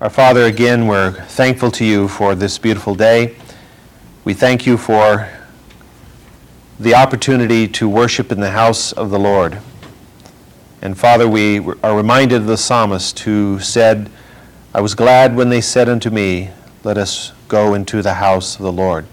Our 0.00 0.08
Father, 0.08 0.46
again, 0.46 0.86
we're 0.86 1.12
thankful 1.12 1.70
to 1.72 1.84
you 1.84 2.08
for 2.08 2.34
this 2.34 2.56
beautiful 2.56 2.94
day. 2.94 3.36
We 4.24 4.32
thank 4.32 4.64
you 4.64 4.78
for 4.78 5.28
the 6.78 6.94
opportunity 6.94 7.68
to 7.68 7.86
worship 7.86 8.32
in 8.32 8.40
the 8.40 8.52
house 8.52 8.92
of 8.92 9.10
the 9.10 9.18
Lord. 9.18 9.58
And 10.80 10.98
Father, 10.98 11.28
we 11.28 11.58
are 11.82 11.94
reminded 11.94 12.36
of 12.36 12.46
the 12.46 12.56
psalmist 12.56 13.18
who 13.18 13.60
said, 13.60 14.10
I 14.72 14.80
was 14.80 14.94
glad 14.94 15.36
when 15.36 15.50
they 15.50 15.60
said 15.60 15.86
unto 15.86 16.08
me, 16.08 16.48
Let 16.82 16.96
us 16.96 17.32
go 17.48 17.74
into 17.74 18.00
the 18.00 18.14
house 18.14 18.56
of 18.56 18.62
the 18.62 18.72
Lord. 18.72 19.04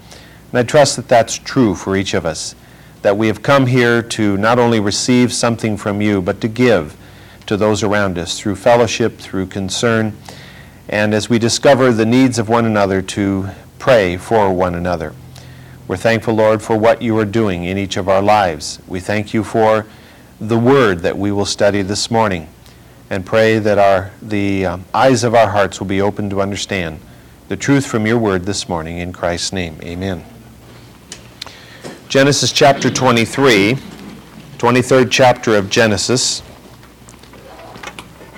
And 0.52 0.58
I 0.58 0.62
trust 0.62 0.96
that 0.96 1.06
that's 1.06 1.36
true 1.36 1.74
for 1.74 1.98
each 1.98 2.14
of 2.14 2.24
us, 2.24 2.54
that 3.02 3.18
we 3.18 3.26
have 3.26 3.42
come 3.42 3.66
here 3.66 4.00
to 4.00 4.38
not 4.38 4.58
only 4.58 4.80
receive 4.80 5.34
something 5.34 5.76
from 5.76 6.00
you, 6.00 6.22
but 6.22 6.40
to 6.40 6.48
give 6.48 6.96
to 7.44 7.58
those 7.58 7.82
around 7.82 8.16
us 8.16 8.40
through 8.40 8.56
fellowship, 8.56 9.18
through 9.18 9.48
concern, 9.48 10.16
and 10.88 11.12
as 11.12 11.28
we 11.28 11.38
discover 11.38 11.92
the 11.92 12.06
needs 12.06 12.38
of 12.38 12.48
one 12.48 12.64
another, 12.64 13.02
to 13.02 13.50
pray 13.78 14.16
for 14.16 14.52
one 14.52 14.74
another. 14.74 15.14
We're 15.86 15.96
thankful, 15.96 16.34
Lord, 16.34 16.62
for 16.62 16.76
what 16.78 17.02
you 17.02 17.16
are 17.18 17.24
doing 17.24 17.64
in 17.64 17.78
each 17.78 17.96
of 17.96 18.08
our 18.08 18.22
lives. 18.22 18.80
We 18.86 19.00
thank 19.00 19.32
you 19.32 19.44
for 19.44 19.86
the 20.40 20.58
word 20.58 21.00
that 21.00 21.18
we 21.18 21.32
will 21.32 21.46
study 21.46 21.82
this 21.82 22.10
morning 22.10 22.48
and 23.10 23.24
pray 23.24 23.58
that 23.58 23.78
our, 23.78 24.10
the 24.20 24.66
um, 24.66 24.84
eyes 24.92 25.24
of 25.24 25.34
our 25.34 25.48
hearts 25.48 25.80
will 25.80 25.86
be 25.86 26.00
open 26.00 26.28
to 26.30 26.40
understand 26.40 27.00
the 27.48 27.56
truth 27.56 27.86
from 27.86 28.06
your 28.06 28.18
word 28.18 28.44
this 28.44 28.68
morning. 28.68 28.98
In 28.98 29.12
Christ's 29.12 29.52
name, 29.52 29.78
amen. 29.82 30.24
Genesis 32.08 32.52
chapter 32.52 32.90
23, 32.90 33.74
23rd 34.58 35.08
chapter 35.10 35.56
of 35.56 35.70
Genesis. 35.70 36.42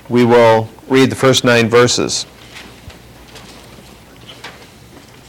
We 0.08 0.24
will 0.24 0.68
read 0.88 1.10
the 1.10 1.16
first 1.16 1.44
nine 1.44 1.68
verses. 1.68 2.26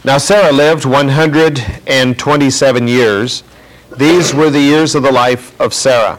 Now 0.04 0.18
Sarah 0.18 0.50
lived 0.50 0.84
127 0.84 2.88
years. 2.88 3.44
These 3.96 4.34
were 4.34 4.50
the 4.50 4.58
years 4.58 4.96
of 4.96 5.04
the 5.04 5.12
life 5.12 5.60
of 5.60 5.72
Sarah. 5.72 6.18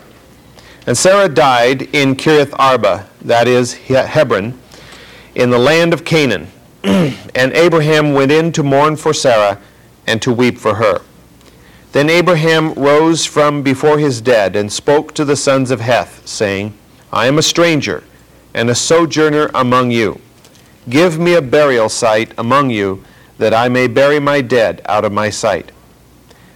And 0.88 0.98
Sarah 0.98 1.28
died 1.28 1.82
in 1.94 2.16
Kiriath 2.16 2.54
Arba, 2.58 3.10
that 3.24 3.46
is 3.46 3.74
Hebron, 3.74 4.58
in 5.36 5.50
the 5.50 5.60
land 5.60 5.94
of 5.94 6.06
Canaan. 6.06 6.48
and 6.84 7.14
Abraham 7.36 8.14
went 8.14 8.32
in 8.32 8.54
to 8.54 8.64
mourn 8.64 8.96
for 8.96 9.14
Sarah 9.14 9.60
and 10.08 10.22
to 10.22 10.32
weep 10.32 10.58
for 10.58 10.76
her. 10.76 11.02
Then 11.92 12.10
Abraham 12.10 12.74
rose 12.76 13.26
from 13.26 13.64
before 13.64 14.00
his 14.00 14.22
dead 14.22 14.56
and 14.56 14.72
spoke 14.72 15.14
to 15.16 15.26
the 15.26 15.36
sons 15.36 15.72
of 15.72 15.82
Heth, 15.82 16.26
saying, 16.26 16.74
I 17.12 17.28
am 17.28 17.38
a 17.38 17.44
stranger 17.44 18.06
and 18.54 18.70
a 18.70 18.76
sojourner 18.76 19.52
among 19.54 19.92
you. 19.92 20.22
Give 20.90 21.20
me 21.20 21.34
a 21.34 21.42
burial 21.42 21.90
site 21.90 22.32
among 22.38 22.70
you 22.70 23.04
that 23.38 23.54
I 23.54 23.70
may 23.70 23.88
bury 23.88 24.20
my 24.20 24.42
dead 24.42 24.82
out 24.86 25.06
of 25.06 25.12
my 25.12 25.30
sight. 25.30 25.72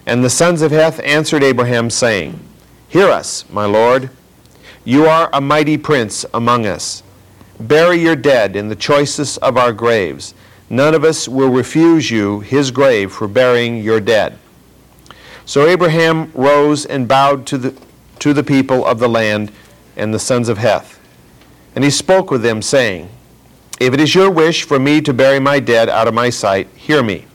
And 0.05 0.23
the 0.23 0.29
sons 0.29 0.61
of 0.61 0.71
Heth 0.71 0.99
answered 1.01 1.43
Abraham, 1.43 1.89
saying, 1.89 2.39
Hear 2.87 3.09
us, 3.09 3.43
my 3.49 3.65
Lord. 3.65 4.09
You 4.85 5.05
are 5.05 5.29
a 5.33 5.41
mighty 5.41 5.77
prince 5.77 6.25
among 6.33 6.65
us. 6.65 7.03
Bury 7.59 7.97
your 7.97 8.15
dead 8.15 8.55
in 8.55 8.69
the 8.69 8.75
choicest 8.75 9.37
of 9.39 9.57
our 9.57 9.73
graves. 9.73 10.33
None 10.69 10.93
of 10.93 11.03
us 11.03 11.27
will 11.27 11.49
refuse 11.49 12.09
you 12.11 12.39
his 12.41 12.71
grave 12.71 13.11
for 13.11 13.27
burying 13.27 13.83
your 13.83 13.99
dead. 13.99 14.37
So 15.45 15.67
Abraham 15.67 16.31
rose 16.33 16.85
and 16.85 17.07
bowed 17.07 17.45
to 17.47 17.57
the, 17.57 17.81
to 18.19 18.33
the 18.33 18.43
people 18.43 18.85
of 18.85 18.99
the 18.99 19.09
land 19.09 19.51
and 19.95 20.13
the 20.13 20.19
sons 20.19 20.49
of 20.49 20.57
Heth. 20.57 20.99
And 21.75 21.83
he 21.83 21.89
spoke 21.89 22.31
with 22.31 22.41
them, 22.41 22.61
saying, 22.61 23.09
if 23.79 23.93
it 23.93 23.99
is 23.99 24.15
your 24.15 24.31
wish 24.31 24.63
for 24.63 24.79
me 24.79 25.01
to 25.01 25.13
bury 25.13 25.39
my 25.39 25.59
dead 25.59 25.89
out 25.89 26.07
of 26.07 26.13
my 26.13 26.29
sight, 26.29 26.67
hear 26.75 27.03
me, 27.03 27.25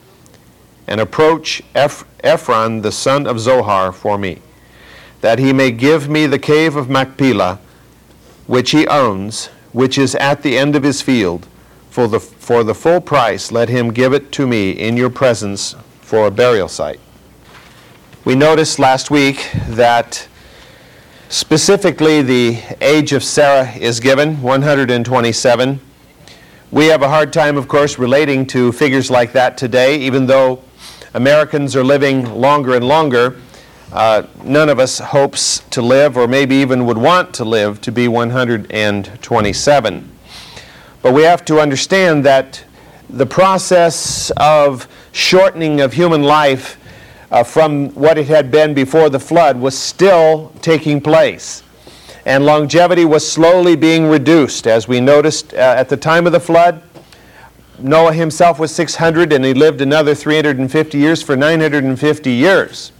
and 0.87 0.99
approach 0.99 1.61
Eph- 1.73 2.05
Ephron 2.23 2.81
the 2.81 2.91
son 2.91 3.25
of 3.25 3.39
Zohar 3.39 3.91
for 3.91 4.17
me, 4.17 4.39
that 5.21 5.39
he 5.39 5.53
may 5.53 5.71
give 5.71 6.09
me 6.09 6.27
the 6.27 6.39
cave 6.39 6.75
of 6.75 6.89
Machpelah, 6.89 7.59
which 8.45 8.71
he 8.71 8.85
owns, 8.87 9.47
which 9.71 9.97
is 9.97 10.15
at 10.15 10.43
the 10.43 10.57
end 10.57 10.75
of 10.75 10.83
his 10.83 11.01
field. 11.01 11.47
For 11.89 12.07
the, 12.07 12.19
for 12.19 12.63
the 12.63 12.73
full 12.73 12.99
price, 12.99 13.51
let 13.51 13.69
him 13.69 13.93
give 13.93 14.13
it 14.13 14.31
to 14.33 14.47
me 14.47 14.71
in 14.71 14.97
your 14.97 15.11
presence 15.11 15.75
for 16.01 16.25
a 16.25 16.31
burial 16.31 16.67
site. 16.67 16.99
We 18.25 18.35
noticed 18.35 18.79
last 18.79 19.11
week 19.11 19.49
that 19.67 20.27
specifically 21.29 22.21
the 22.21 22.59
age 22.81 23.13
of 23.13 23.23
Sarah 23.23 23.71
is 23.73 23.99
given, 23.99 24.41
127. 24.41 25.79
We 26.73 26.87
have 26.87 27.03
a 27.03 27.07
hard 27.07 27.31
time, 27.31 27.55
of 27.55 27.67
course, 27.67 27.99
relating 27.99 28.47
to 28.47 28.71
figures 28.71 29.11
like 29.11 29.33
that 29.33 29.59
today, 29.59 29.99
even 29.99 30.25
though 30.25 30.63
Americans 31.13 31.75
are 31.75 31.83
living 31.83 32.25
longer 32.25 32.73
and 32.73 32.83
longer. 32.83 33.35
Uh, 33.91 34.23
none 34.43 34.69
of 34.69 34.79
us 34.79 34.97
hopes 34.97 35.59
to 35.69 35.83
live, 35.83 36.17
or 36.17 36.27
maybe 36.27 36.55
even 36.55 36.87
would 36.87 36.97
want 36.97 37.31
to 37.35 37.45
live, 37.45 37.79
to 37.81 37.91
be 37.91 38.07
127. 38.07 40.11
But 41.03 41.13
we 41.13 41.21
have 41.21 41.45
to 41.45 41.59
understand 41.59 42.25
that 42.25 42.63
the 43.07 43.27
process 43.27 44.31
of 44.37 44.87
shortening 45.11 45.79
of 45.79 45.93
human 45.93 46.23
life 46.23 46.79
uh, 47.29 47.43
from 47.43 47.89
what 47.89 48.17
it 48.17 48.25
had 48.25 48.49
been 48.49 48.73
before 48.73 49.11
the 49.11 49.19
flood 49.19 49.59
was 49.59 49.77
still 49.77 50.51
taking 50.63 51.01
place 51.01 51.61
and 52.25 52.45
longevity 52.45 53.05
was 53.05 53.29
slowly 53.29 53.75
being 53.75 54.07
reduced. 54.07 54.67
As 54.67 54.87
we 54.87 54.99
noticed 54.99 55.53
uh, 55.53 55.57
at 55.57 55.89
the 55.89 55.97
time 55.97 56.25
of 56.25 56.31
the 56.31 56.39
flood, 56.39 56.81
Noah 57.79 58.13
himself 58.13 58.59
was 58.59 58.73
600 58.73 59.33
and 59.33 59.43
he 59.43 59.53
lived 59.53 59.81
another 59.81 60.15
350 60.15 60.97
years 60.97 61.21
for 61.21 61.35
950 61.35 62.31
years. 62.31 62.91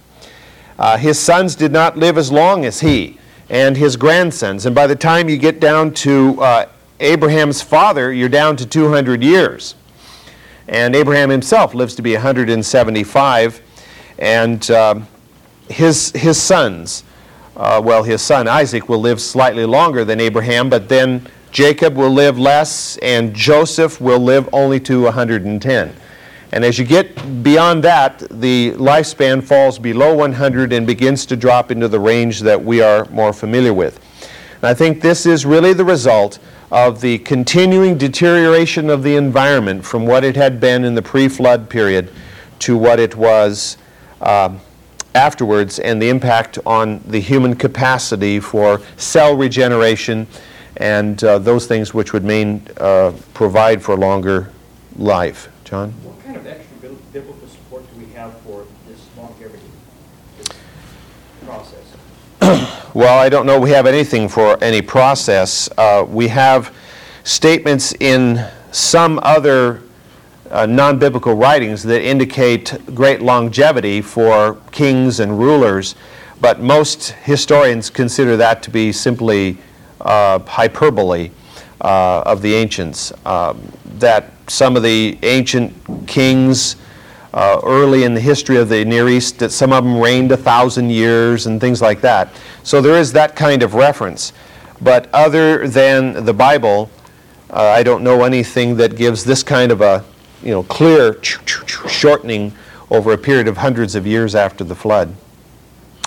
Uh, 0.78 0.98
his 0.98 1.18
sons 1.18 1.54
did 1.54 1.72
not 1.72 1.96
live 1.96 2.18
as 2.18 2.30
long 2.30 2.64
as 2.64 2.80
he 2.80 3.18
and 3.48 3.76
his 3.76 3.96
grandsons. 3.96 4.66
And 4.66 4.74
by 4.74 4.86
the 4.86 4.96
time 4.96 5.28
you 5.28 5.36
get 5.36 5.60
down 5.60 5.94
to 5.94 6.40
uh, 6.40 6.66
Abraham's 7.00 7.62
father, 7.62 8.12
you're 8.12 8.28
down 8.28 8.56
to 8.56 8.66
200 8.66 9.22
years. 9.22 9.74
And 10.66 10.96
Abraham 10.96 11.30
himself 11.30 11.74
lives 11.74 11.94
to 11.96 12.02
be 12.02 12.14
175. 12.14 13.62
And 14.18 14.70
uh, 14.70 15.00
his, 15.68 16.10
his 16.12 16.40
sons, 16.40 17.04
uh, 17.56 17.80
well, 17.82 18.02
his 18.02 18.20
son 18.20 18.48
Isaac 18.48 18.88
will 18.88 19.00
live 19.00 19.20
slightly 19.20 19.64
longer 19.64 20.04
than 20.04 20.20
Abraham, 20.20 20.68
but 20.68 20.88
then 20.88 21.26
Jacob 21.52 21.96
will 21.96 22.10
live 22.10 22.38
less, 22.38 22.96
and 22.98 23.32
Joseph 23.32 24.00
will 24.00 24.18
live 24.18 24.48
only 24.52 24.80
to 24.80 25.02
110. 25.02 25.94
And 26.52 26.64
as 26.64 26.78
you 26.78 26.84
get 26.84 27.42
beyond 27.42 27.84
that, 27.84 28.18
the 28.30 28.72
lifespan 28.72 29.42
falls 29.42 29.78
below 29.78 30.14
100 30.14 30.72
and 30.72 30.86
begins 30.86 31.26
to 31.26 31.36
drop 31.36 31.70
into 31.70 31.88
the 31.88 31.98
range 31.98 32.40
that 32.40 32.62
we 32.62 32.80
are 32.80 33.04
more 33.06 33.32
familiar 33.32 33.74
with. 33.74 34.00
And 34.56 34.64
I 34.64 34.74
think 34.74 35.00
this 35.00 35.26
is 35.26 35.44
really 35.44 35.72
the 35.72 35.84
result 35.84 36.38
of 36.70 37.00
the 37.00 37.18
continuing 37.18 37.98
deterioration 37.98 38.90
of 38.90 39.02
the 39.02 39.16
environment 39.16 39.84
from 39.84 40.06
what 40.06 40.24
it 40.24 40.34
had 40.36 40.58
been 40.58 40.84
in 40.84 40.94
the 40.94 41.02
pre 41.02 41.28
flood 41.28 41.68
period 41.68 42.10
to 42.60 42.76
what 42.76 42.98
it 42.98 43.14
was. 43.14 43.76
Um, 44.20 44.60
afterwards 45.14 45.78
and 45.78 46.02
the 46.02 46.08
impact 46.08 46.58
on 46.66 47.00
the 47.06 47.20
human 47.20 47.54
capacity 47.54 48.40
for 48.40 48.80
cell 48.96 49.36
regeneration 49.36 50.26
and 50.78 51.22
uh, 51.22 51.38
those 51.38 51.66
things 51.66 51.94
which 51.94 52.12
would 52.12 52.24
mean 52.24 52.66
uh, 52.78 53.12
provide 53.32 53.82
for 53.82 53.96
longer 53.96 54.50
life. 54.96 55.48
John? 55.64 55.92
What 56.02 56.22
kind 56.24 56.36
of 56.36 56.46
extra 56.46 56.76
biblical 57.12 57.46
support 57.48 57.84
do 57.92 58.00
we 58.00 58.12
have 58.12 58.36
for 58.40 58.66
this 58.88 59.06
longevity 59.16 59.62
this 60.38 60.48
process? 61.44 62.90
well, 62.94 63.18
I 63.18 63.28
don't 63.28 63.46
know 63.46 63.58
we 63.60 63.70
have 63.70 63.86
anything 63.86 64.28
for 64.28 64.62
any 64.62 64.82
process. 64.82 65.68
Uh, 65.78 66.04
we 66.08 66.28
have 66.28 66.74
statements 67.22 67.94
in 68.00 68.44
some 68.72 69.20
other 69.22 69.83
uh, 70.50 70.66
non 70.66 70.98
biblical 70.98 71.34
writings 71.34 71.82
that 71.84 72.02
indicate 72.02 72.76
great 72.94 73.22
longevity 73.22 74.00
for 74.00 74.56
kings 74.70 75.20
and 75.20 75.38
rulers, 75.38 75.94
but 76.40 76.60
most 76.60 77.10
historians 77.10 77.90
consider 77.90 78.36
that 78.36 78.62
to 78.62 78.70
be 78.70 78.92
simply 78.92 79.56
uh, 80.00 80.38
hyperbole 80.40 81.30
uh, 81.80 82.22
of 82.26 82.42
the 82.42 82.54
ancients. 82.54 83.12
Um, 83.26 83.60
that 83.98 84.32
some 84.48 84.76
of 84.76 84.82
the 84.82 85.18
ancient 85.22 85.72
kings 86.06 86.76
uh, 87.32 87.60
early 87.64 88.04
in 88.04 88.14
the 88.14 88.20
history 88.20 88.56
of 88.56 88.68
the 88.68 88.84
Near 88.84 89.08
East, 89.08 89.38
that 89.40 89.50
some 89.50 89.72
of 89.72 89.82
them 89.82 89.98
reigned 89.98 90.30
a 90.30 90.36
thousand 90.36 90.90
years 90.90 91.46
and 91.46 91.60
things 91.60 91.82
like 91.82 92.00
that. 92.00 92.28
So 92.62 92.80
there 92.80 92.96
is 92.96 93.12
that 93.12 93.34
kind 93.34 93.62
of 93.62 93.74
reference. 93.74 94.32
But 94.80 95.08
other 95.12 95.66
than 95.66 96.24
the 96.24 96.34
Bible, 96.34 96.90
uh, 97.50 97.60
I 97.60 97.82
don't 97.82 98.04
know 98.04 98.24
anything 98.24 98.76
that 98.76 98.96
gives 98.96 99.24
this 99.24 99.42
kind 99.42 99.72
of 99.72 99.80
a 99.80 100.04
you 100.44 100.50
know, 100.50 100.62
clear 100.62 101.18
shortening 101.24 102.52
over 102.90 103.12
a 103.12 103.18
period 103.18 103.48
of 103.48 103.56
hundreds 103.56 103.94
of 103.94 104.06
years 104.06 104.34
after 104.34 104.62
the 104.62 104.74
flood. 104.74 105.14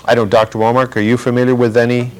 I 0.04 0.14
don't, 0.14 0.30
Dr. 0.30 0.58
Walmark, 0.58 0.96
are 0.96 1.00
you 1.00 1.16
familiar 1.16 1.56
with 1.56 1.76
any? 1.76 2.12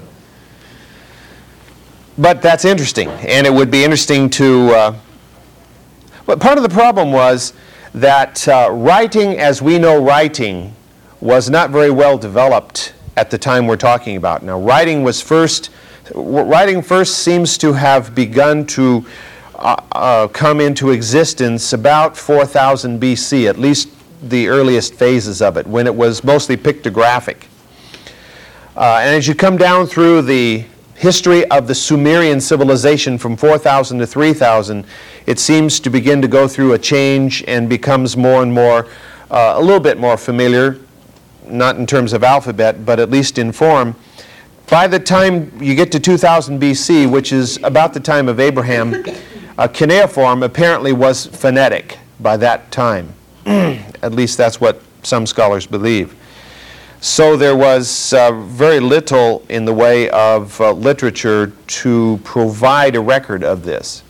But 2.19 2.43
that's 2.43 2.65
interesting, 2.65 3.09
and 3.09 3.47
it 3.47 3.55
would 3.55 3.71
be 3.71 3.85
interesting 3.85 4.29
to 4.31 4.71
uh, 4.71 4.97
But 6.27 6.41
part 6.41 6.59
of 6.59 6.65
the 6.65 6.69
problem 6.69 7.13
was 7.13 7.53
that 7.95 8.47
uh, 8.49 8.69
writing 8.73 9.39
as 9.39 9.63
we 9.63 9.79
know 9.79 10.03
writing 10.03 10.75
was 11.21 11.49
not 11.49 11.71
very 11.71 11.91
well 11.91 12.19
developed 12.19 12.93
at 13.17 13.31
the 13.31 13.39
time 13.39 13.67
we're 13.67 13.77
talking 13.77 14.17
about. 14.17 14.43
Now, 14.43 14.61
writing 14.61 15.05
was 15.05 15.21
first, 15.21 15.71
writing 16.15 16.83
first 16.83 17.21
seems 17.21 17.57
to 17.59 17.73
have 17.73 18.15
begun 18.15 18.67
to 18.67 19.07
uh, 19.59 19.77
uh, 19.93 20.29
come 20.29 20.61
into 20.61 20.91
existence 20.91 21.73
about 21.73 22.17
4000 22.17 23.01
BC, 23.01 23.49
at 23.49 23.59
least 23.59 23.89
the 24.23 24.47
earliest 24.47 24.95
phases 24.95 25.43
of 25.43 25.57
it, 25.57 25.67
when 25.67 25.87
it 25.87 25.95
was 25.95 26.23
mostly 26.23 26.57
pictographic. 26.57 27.47
Uh, 28.77 29.01
and 29.03 29.17
as 29.17 29.27
you 29.27 29.35
come 29.35 29.57
down 29.57 29.87
through 29.87 30.23
the 30.23 30.65
history 30.95 31.45
of 31.51 31.67
the 31.67 31.75
Sumerian 31.75 32.41
civilization 32.41 33.19
from 33.19 33.37
4000 33.37 33.99
to 33.99 34.07
3000, 34.07 34.85
it 35.27 35.41
seems 35.41 35.81
to 35.81 35.91
begin 35.91 36.23
to 36.23 36.29
go 36.29 36.47
through 36.47 36.75
a 36.75 36.79
change 36.79 37.43
and 37.49 37.69
becomes 37.69 38.17
more 38.17 38.43
and 38.43 38.53
more, 38.53 38.87
uh, 39.31 39.55
a 39.57 39.61
little 39.61 39.81
bit 39.81 39.99
more 39.99 40.17
familiar, 40.17 40.79
not 41.47 41.77
in 41.77 41.87
terms 41.87 42.13
of 42.13 42.23
alphabet, 42.23 42.87
but 42.87 43.01
at 43.01 43.11
least 43.11 43.39
in 43.39 43.51
form. 43.51 43.97
By 44.71 44.87
the 44.87 44.99
time 44.99 45.51
you 45.61 45.75
get 45.75 45.91
to 45.93 46.01
2000 46.01 46.61
BC, 46.61 47.11
which 47.11 47.33
is 47.33 47.59
about 47.65 47.95
the 47.95 48.01
time 48.01 48.29
of 48.29 48.39
Abraham, 48.39 49.05
uh, 49.59 49.67
cuneiform 49.67 50.45
apparently 50.45 50.93
was 50.93 51.27
phonetic 51.27 51.99
by 52.21 52.37
that 52.37 52.71
time. 52.71 53.13
At 53.47 54.13
least 54.13 54.39
that's 54.39 54.61
what 54.61 54.81
some 55.03 55.27
scholars 55.27 55.67
believe. 55.67 56.15
So 57.01 57.37
there 57.37 57.57
was 57.57 58.13
uh, 58.13 58.33
very 58.33 58.81
little 58.81 59.45
in 59.49 59.65
the 59.65 59.73
way 59.73 60.09
of 60.11 60.61
uh, 60.61 60.73
literature 60.73 61.53
to 61.67 62.21
provide 62.25 62.97
a 62.97 63.01
record 63.01 63.45
of 63.45 63.65
this. 63.65 64.03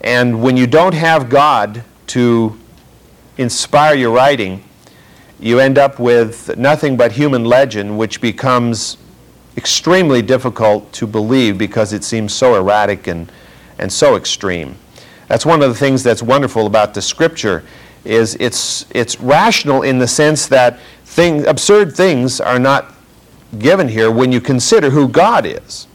And 0.00 0.42
when 0.42 0.56
you 0.56 0.66
don't 0.66 0.94
have 0.94 1.28
God 1.28 1.84
to 2.08 2.58
inspire 3.38 3.94
your 3.94 4.12
writing, 4.12 4.62
you 5.40 5.58
end 5.58 5.78
up 5.78 5.98
with 5.98 6.56
nothing 6.56 6.96
but 6.96 7.12
human 7.12 7.44
legend, 7.44 7.98
which 7.98 8.20
becomes 8.20 8.98
extremely 9.56 10.22
difficult 10.22 10.92
to 10.92 11.06
believe 11.06 11.58
because 11.58 11.92
it 11.92 12.04
seems 12.04 12.32
so 12.32 12.54
erratic 12.54 13.06
and, 13.06 13.30
and 13.84 13.92
so 13.92 14.16
extreme. 14.16 14.76
That's 15.28 15.44
one 15.44 15.60
of 15.62 15.68
the 15.68 15.74
things 15.74 16.02
that's 16.02 16.22
wonderful 16.22 16.66
about 16.66 16.94
the 16.94 17.02
scripture 17.02 17.62
is 18.06 18.34
it's, 18.40 18.86
it's 18.92 19.20
rational 19.20 19.82
in 19.82 19.98
the 19.98 20.08
sense 20.08 20.46
that 20.46 20.80
thing, 21.04 21.46
absurd 21.46 21.94
things 21.94 22.40
are 22.40 22.58
not 22.58 22.94
given 23.58 23.86
here 23.86 24.10
when 24.10 24.32
you 24.32 24.40
consider 24.40 24.88
who 24.88 25.06
God 25.06 25.44
is. 25.44 25.86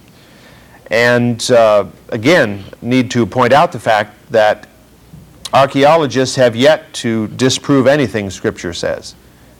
And 0.91 1.49
uh, 1.49 1.85
again, 2.09 2.63
need 2.83 3.09
to 3.09 3.25
point 3.25 3.53
out 3.53 3.71
the 3.71 3.79
fact 3.79 4.15
that 4.31 4.67
archaeologists 5.51 6.35
have 6.35 6.55
yet 6.55 6.93
to 6.93 7.27
disprove 7.29 7.87
anything 7.87 8.29
Scripture 8.29 8.71
says. 8.71 9.15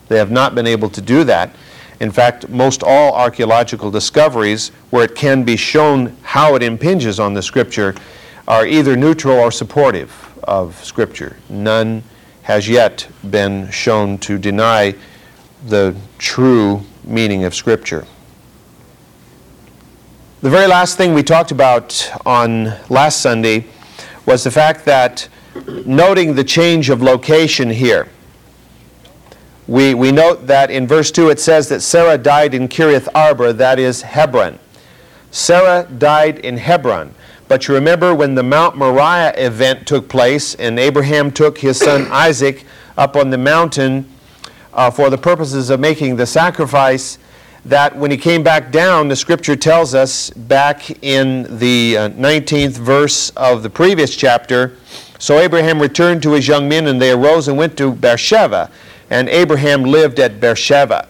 They 0.07 0.19
have 0.19 0.29
not 0.29 0.53
been 0.53 0.67
able 0.67 0.91
to 0.91 1.01
do 1.01 1.23
that. 1.23 1.55
In 1.99 2.11
fact, 2.11 2.47
most 2.47 2.83
all 2.83 3.15
archaeological 3.15 3.89
discoveries 3.89 4.69
where 4.91 5.05
it 5.05 5.15
can 5.15 5.43
be 5.43 5.57
shown 5.57 6.15
how 6.21 6.53
it 6.53 6.61
impinges 6.61 7.19
on 7.19 7.33
the 7.33 7.41
Scripture 7.41 7.95
are 8.49 8.65
either 8.65 8.97
neutral 8.97 9.37
or 9.37 9.51
supportive 9.51 10.11
of 10.43 10.83
Scripture. 10.83 11.37
None 11.49 12.03
has 12.41 12.67
yet 12.67 13.07
been 13.29 13.69
shown 13.69 14.17
to 14.17 14.39
deny 14.39 14.95
the 15.67 15.95
true 16.17 16.81
meaning 17.03 17.43
of 17.43 17.53
Scripture. 17.53 18.07
The 20.41 20.49
very 20.49 20.65
last 20.65 20.97
thing 20.97 21.13
we 21.13 21.21
talked 21.21 21.51
about 21.51 22.11
on 22.25 22.73
last 22.89 23.21
Sunday 23.21 23.65
was 24.25 24.43
the 24.43 24.51
fact 24.51 24.83
that 24.85 25.29
noting 25.85 26.33
the 26.33 26.43
change 26.43 26.89
of 26.89 27.03
location 27.03 27.69
here. 27.69 28.07
We, 29.67 29.93
we 29.93 30.11
note 30.11 30.47
that 30.47 30.71
in 30.71 30.87
verse 30.87 31.11
2 31.11 31.29
it 31.29 31.39
says 31.39 31.69
that 31.69 31.81
Sarah 31.81 32.17
died 32.17 32.55
in 32.55 32.67
Kiriath 32.67 33.07
Arba, 33.13 33.53
that 33.53 33.77
is 33.77 34.01
Hebron. 34.01 34.57
Sarah 35.29 35.87
died 35.99 36.39
in 36.39 36.57
Hebron. 36.57 37.13
But 37.49 37.67
you 37.67 37.73
remember 37.73 38.13
when 38.13 38.35
the 38.35 38.43
Mount 38.43 38.77
Moriah 38.77 39.33
event 39.35 39.87
took 39.87 40.07
place 40.07 40.53
and 40.53 40.77
Abraham 40.77 41.31
took 41.31 41.57
his 41.57 41.79
son 41.79 42.07
Isaac 42.11 42.63
up 42.95 43.15
on 43.15 43.31
the 43.31 43.39
mountain 43.39 44.07
uh, 44.71 44.91
for 44.91 45.09
the 45.09 45.17
purposes 45.17 45.71
of 45.71 45.79
making 45.79 46.15
the 46.15 46.27
sacrifice, 46.27 47.17
that 47.65 47.95
when 47.95 48.11
he 48.11 48.17
came 48.17 48.43
back 48.43 48.71
down, 48.71 49.07
the 49.07 49.15
scripture 49.15 49.55
tells 49.55 49.95
us 49.95 50.29
back 50.29 51.03
in 51.03 51.57
the 51.57 51.97
uh, 51.97 52.09
19th 52.09 52.77
verse 52.77 53.31
of 53.31 53.63
the 53.63 53.69
previous 53.69 54.15
chapter, 54.15 54.77
so 55.17 55.39
Abraham 55.39 55.81
returned 55.81 56.21
to 56.23 56.33
his 56.33 56.47
young 56.47 56.69
men 56.69 56.85
and 56.85 57.01
they 57.01 57.11
arose 57.11 57.47
and 57.47 57.57
went 57.57 57.75
to 57.77 57.91
Beersheba, 57.91 58.69
and 59.09 59.27
Abraham 59.27 59.83
lived 59.83 60.19
at 60.19 60.39
Beersheba. 60.39 61.07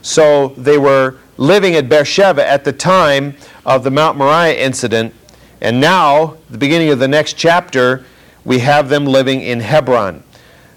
So 0.00 0.48
they 0.56 0.78
were 0.78 1.18
living 1.36 1.74
at 1.74 1.90
Beersheba 1.90 2.48
at 2.48 2.64
the 2.64 2.72
time 2.72 3.36
of 3.66 3.84
the 3.84 3.90
Mount 3.90 4.16
Moriah 4.16 4.54
incident, 4.54 5.14
and 5.60 5.80
now, 5.80 6.36
the 6.48 6.58
beginning 6.58 6.90
of 6.90 6.98
the 6.98 7.08
next 7.08 7.34
chapter, 7.34 8.04
we 8.44 8.60
have 8.60 8.88
them 8.88 9.04
living 9.04 9.42
in 9.42 9.60
Hebron. 9.60 10.22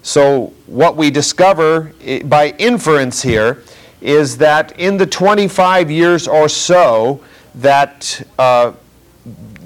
So, 0.02 0.54
what 0.68 0.98
we 0.98 1.10
discover 1.10 1.94
by 2.26 2.54
inference 2.58 3.22
here 3.22 3.64
is 4.02 4.38
that 4.40 4.78
in 4.78 4.98
the 4.98 5.06
25 5.06 5.90
years 5.90 6.28
or 6.28 6.50
so 6.50 7.22
that, 7.56 8.22
uh, 8.38 8.74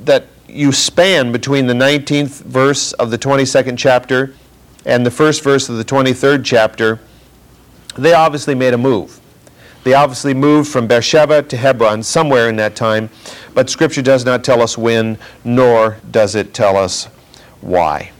that 0.05 0.25
you 0.47 0.71
span 0.71 1.31
between 1.31 1.65
the 1.65 1.73
19th 1.73 2.43
verse 2.43 2.93
of 2.93 3.09
the 3.09 3.17
22nd 3.17 3.77
chapter 3.77 4.35
and 4.85 5.03
the 5.03 5.11
first 5.11 5.43
verse 5.43 5.69
of 5.69 5.77
the 5.77 5.83
23rd 5.83 6.45
chapter, 6.45 6.99
they 7.97 8.13
obviously 8.13 8.53
made 8.53 8.75
a 8.75 8.77
move. 8.77 9.19
They 9.83 9.93
obviously 9.93 10.33
moved 10.33 10.69
from 10.69 10.85
Beersheba 10.85 11.43
to 11.43 11.57
Hebron 11.57 12.03
somewhere 12.03 12.49
in 12.49 12.57
that 12.57 12.75
time, 12.75 13.09
but 13.57 13.71
Scripture 13.71 14.03
does 14.03 14.23
not 14.23 14.43
tell 14.43 14.61
us 14.61 14.77
when, 14.77 15.17
nor 15.43 15.97
does 16.11 16.35
it 16.35 16.53
tell 16.53 16.77
us 16.77 17.05
why. 17.59 18.11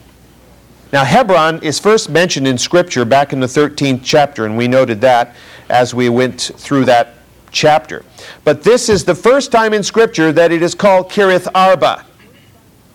Now, 0.92 1.04
Hebron 1.04 1.62
is 1.62 1.78
first 1.78 2.10
mentioned 2.10 2.48
in 2.48 2.57
Scripture 2.57 3.06
back 3.06 3.34
in 3.34 3.39
the 3.39 3.45
13th 3.45 4.01
chapter, 4.04 4.48
and 4.48 4.57
we 4.57 4.68
noted 4.68 5.00
that 5.01 5.36
as 5.69 5.94
we 5.94 6.10
went 6.10 6.42
through 6.42 6.86
that 6.86 7.13
chapter. 7.51 8.04
But 8.45 8.63
this 8.63 8.89
is 8.89 9.06
the 9.06 9.13
first 9.13 9.51
time 9.51 9.75
in 9.75 9.84
Scripture 9.84 10.31
that 10.31 10.51
it 10.51 10.63
is 10.63 10.74
called 10.74 11.12
Kiriath 11.12 11.48
Arba. 11.54 12.04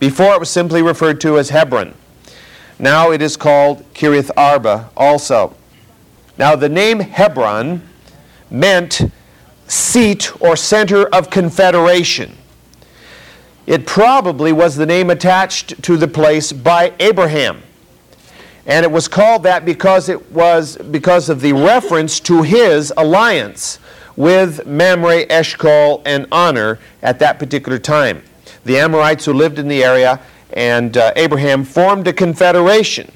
Before 0.00 0.34
it 0.34 0.40
was 0.40 0.50
simply 0.50 0.82
referred 0.82 1.20
to 1.20 1.38
as 1.38 1.50
Hebron. 1.50 1.94
Now 2.76 3.12
it 3.12 3.22
is 3.22 3.36
called 3.36 3.84
Kiriath 3.94 4.32
Arba 4.36 4.90
also. 4.96 5.54
Now, 6.38 6.56
the 6.56 6.68
name 6.68 6.98
Hebron 6.98 7.88
meant 8.50 9.00
seat 9.72 10.30
or 10.40 10.54
center 10.54 11.06
of 11.14 11.30
confederation. 11.30 12.36
It 13.66 13.86
probably 13.86 14.52
was 14.52 14.76
the 14.76 14.86
name 14.86 15.10
attached 15.10 15.82
to 15.84 15.96
the 15.96 16.08
place 16.08 16.52
by 16.52 16.92
Abraham. 16.98 17.62
And 18.66 18.84
it 18.84 18.90
was 18.90 19.08
called 19.08 19.42
that 19.44 19.64
because 19.64 20.08
it 20.08 20.32
was 20.32 20.76
because 20.76 21.28
of 21.28 21.40
the 21.40 21.52
reference 21.52 22.20
to 22.20 22.42
his 22.42 22.92
alliance 22.96 23.78
with 24.16 24.66
Mamre, 24.66 25.26
Eshcol, 25.30 26.02
and 26.04 26.26
Aner 26.32 26.78
at 27.02 27.18
that 27.20 27.38
particular 27.38 27.78
time. 27.78 28.22
The 28.64 28.78
Amorites 28.78 29.24
who 29.24 29.32
lived 29.32 29.58
in 29.58 29.68
the 29.68 29.82
area 29.82 30.20
and 30.52 30.96
uh, 30.96 31.12
Abraham 31.16 31.64
formed 31.64 32.06
a 32.06 32.12
confederation. 32.12 33.10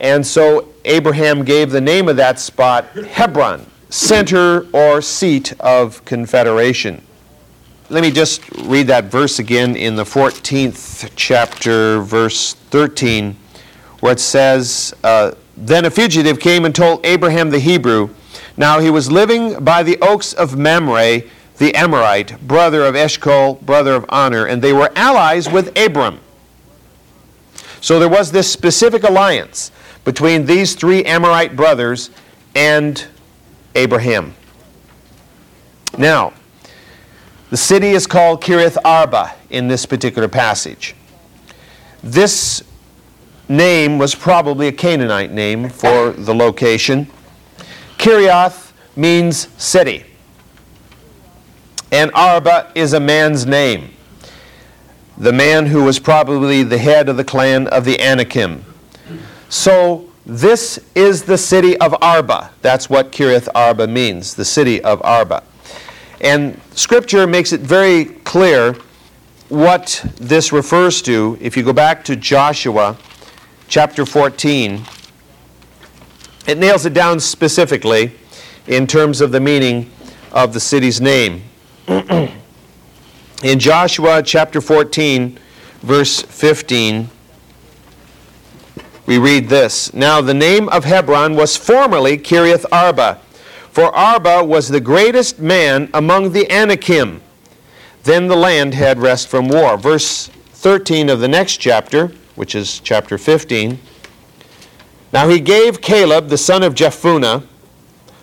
And 0.00 0.26
so 0.26 0.68
Abraham 0.84 1.44
gave 1.44 1.70
the 1.70 1.80
name 1.80 2.08
of 2.08 2.16
that 2.16 2.40
spot 2.40 2.86
Hebron, 2.96 3.66
center 3.90 4.66
or 4.72 5.02
seat 5.02 5.52
of 5.60 6.04
confederation. 6.04 7.02
Let 7.90 8.02
me 8.02 8.10
just 8.10 8.48
read 8.64 8.86
that 8.86 9.06
verse 9.06 9.38
again 9.38 9.76
in 9.76 9.96
the 9.96 10.04
14th 10.04 11.10
chapter, 11.16 12.00
verse 12.00 12.54
13, 12.54 13.36
where 14.00 14.12
it 14.12 14.20
says, 14.20 14.94
uh, 15.02 15.32
Then 15.56 15.84
a 15.84 15.90
fugitive 15.90 16.38
came 16.38 16.64
and 16.64 16.74
told 16.74 17.04
Abraham 17.04 17.50
the 17.50 17.58
Hebrew, 17.58 18.08
Now 18.56 18.78
he 18.78 18.88
was 18.88 19.10
living 19.10 19.62
by 19.62 19.82
the 19.82 19.98
oaks 20.00 20.32
of 20.32 20.56
Mamre, 20.56 21.22
the 21.58 21.74
Amorite, 21.74 22.40
brother 22.46 22.84
of 22.84 22.94
Eshcol, 22.94 23.54
brother 23.62 23.94
of 23.94 24.06
Aner, 24.10 24.46
and 24.46 24.62
they 24.62 24.72
were 24.72 24.90
allies 24.96 25.50
with 25.50 25.76
Abram. 25.76 26.20
So 27.80 27.98
there 27.98 28.08
was 28.08 28.30
this 28.30 28.50
specific 28.50 29.02
alliance 29.02 29.72
between 30.04 30.46
these 30.46 30.74
three 30.76 31.04
Amorite 31.04 31.56
brothers 31.56 32.10
and 32.54 33.04
Abraham. 33.74 34.34
Now, 35.98 36.32
the 37.52 37.58
city 37.58 37.90
is 37.90 38.06
called 38.06 38.42
Kiriath 38.42 38.78
Arba 38.82 39.34
in 39.50 39.68
this 39.68 39.84
particular 39.84 40.26
passage. 40.26 40.94
This 42.02 42.64
name 43.46 43.98
was 43.98 44.14
probably 44.14 44.68
a 44.68 44.72
Canaanite 44.72 45.32
name 45.32 45.68
for 45.68 46.12
the 46.12 46.34
location. 46.34 47.08
Kiriath 47.98 48.72
means 48.96 49.48
city, 49.62 50.06
and 51.90 52.10
Arba 52.14 52.72
is 52.74 52.94
a 52.94 53.00
man's 53.00 53.44
name. 53.44 53.90
the 55.18 55.30
man 55.30 55.66
who 55.66 55.84
was 55.84 55.98
probably 55.98 56.62
the 56.62 56.78
head 56.78 57.10
of 57.10 57.18
the 57.18 57.24
clan 57.24 57.66
of 57.68 57.84
the 57.84 58.00
Anakim. 58.00 58.64
So 59.50 60.08
this 60.24 60.80
is 60.94 61.24
the 61.24 61.36
city 61.36 61.76
of 61.76 61.94
Arba. 62.00 62.50
That's 62.62 62.88
what 62.88 63.12
Kiriath 63.12 63.46
Arba 63.54 63.86
means, 63.88 64.36
the 64.36 64.44
city 64.46 64.82
of 64.82 65.02
Arba. 65.04 65.42
And 66.22 66.60
Scripture 66.76 67.26
makes 67.26 67.52
it 67.52 67.60
very 67.60 68.04
clear 68.04 68.76
what 69.48 70.04
this 70.16 70.52
refers 70.52 71.02
to. 71.02 71.36
If 71.40 71.56
you 71.56 71.64
go 71.64 71.72
back 71.72 72.04
to 72.04 72.16
Joshua 72.16 72.96
chapter 73.66 74.06
14, 74.06 74.82
it 76.46 76.58
nails 76.58 76.86
it 76.86 76.94
down 76.94 77.18
specifically 77.18 78.12
in 78.68 78.86
terms 78.86 79.20
of 79.20 79.32
the 79.32 79.40
meaning 79.40 79.90
of 80.30 80.52
the 80.52 80.60
city's 80.60 81.00
name. 81.00 81.42
in 81.88 83.58
Joshua 83.58 84.22
chapter 84.22 84.60
14, 84.60 85.38
verse 85.80 86.22
15, 86.22 87.10
we 89.06 89.18
read 89.18 89.48
this 89.48 89.92
Now 89.92 90.20
the 90.20 90.34
name 90.34 90.68
of 90.68 90.84
Hebron 90.84 91.34
was 91.34 91.56
formerly 91.56 92.16
Kiriath 92.16 92.64
Arba, 92.70 93.20
for 93.72 93.84
Arba 93.96 94.44
was 94.44 94.68
the 94.68 94.82
greatest 94.82 95.38
man 95.38 95.88
among 95.94 96.32
the 96.32 96.48
Anakim. 96.52 97.22
Then 98.02 98.28
the 98.28 98.36
land 98.36 98.74
had 98.74 98.98
rest 98.98 99.28
from 99.28 99.48
war. 99.48 99.78
Verse 99.78 100.26
13 100.26 101.08
of 101.08 101.20
the 101.20 101.28
next 101.28 101.56
chapter, 101.56 102.08
which 102.34 102.54
is 102.54 102.80
chapter 102.80 103.16
15. 103.16 103.78
Now 105.10 105.26
he 105.26 105.40
gave 105.40 105.80
Caleb, 105.80 106.28
the 106.28 106.36
son 106.36 106.62
of 106.62 106.74
Jephunneh, 106.74 107.46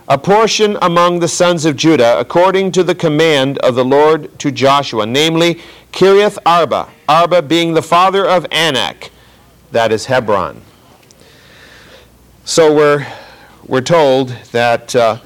a 0.07 0.17
portion 0.19 0.77
among 0.83 1.19
the 1.19 1.27
sons 1.27 1.65
of 1.65 1.75
Judah, 1.75 2.19
according 2.19 2.71
to 2.73 2.83
the 2.83 2.93
command 2.93 3.57
of 3.59 3.73
the 3.73 3.85
Lord 3.85 4.37
to 4.37 4.51
Joshua, 4.51 5.07
namely 5.07 5.61
Kiriath 5.91 6.37
Arba, 6.45 6.89
Arba 7.07 7.41
being 7.41 7.73
the 7.73 7.81
father 7.81 8.23
of 8.23 8.45
Anak, 8.51 9.09
that 9.71 9.91
is 9.91 10.05
Hebron. 10.05 10.61
So 12.45 12.71
we're, 12.71 13.07
we're 13.65 13.81
told 13.81 14.29
that 14.51 14.95
uh, 14.95 15.19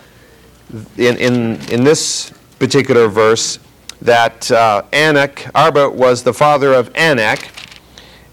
in, 0.97 1.17
in, 1.17 1.69
in 1.69 1.83
this 1.83 2.31
particular 2.59 3.07
verse, 3.07 3.59
that 4.01 4.51
uh, 4.51 4.83
Anak, 4.91 5.49
Arba 5.55 5.89
was 5.89 6.23
the 6.23 6.33
father 6.33 6.73
of 6.73 6.91
Anak, 6.95 7.49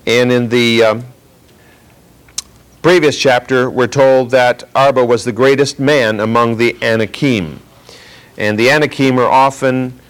and 0.06 0.32
in 0.32 0.49
the 0.49 0.82
um, 0.82 1.04
previous 2.82 3.18
chapter, 3.18 3.68
we're 3.68 3.87
told 3.87 4.30
that 4.30 4.64
Arba 4.75 5.04
was 5.04 5.25
the 5.25 5.32
greatest 5.32 5.78
man 5.78 6.18
among 6.18 6.56
the 6.56 6.76
Anakim. 6.82 7.61
And 8.38 8.59
the 8.59 8.70
Anakim 8.70 9.18
are 9.18 9.30
often 9.30 10.00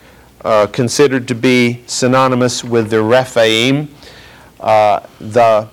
uh, 0.44 0.68
considered 0.68 1.26
to 1.28 1.34
be 1.34 1.82
synonymous 1.86 2.62
with 2.62 2.90
the 2.90 3.02
Rephaim, 3.02 3.92
uh, 4.60 5.00
the 5.20 5.68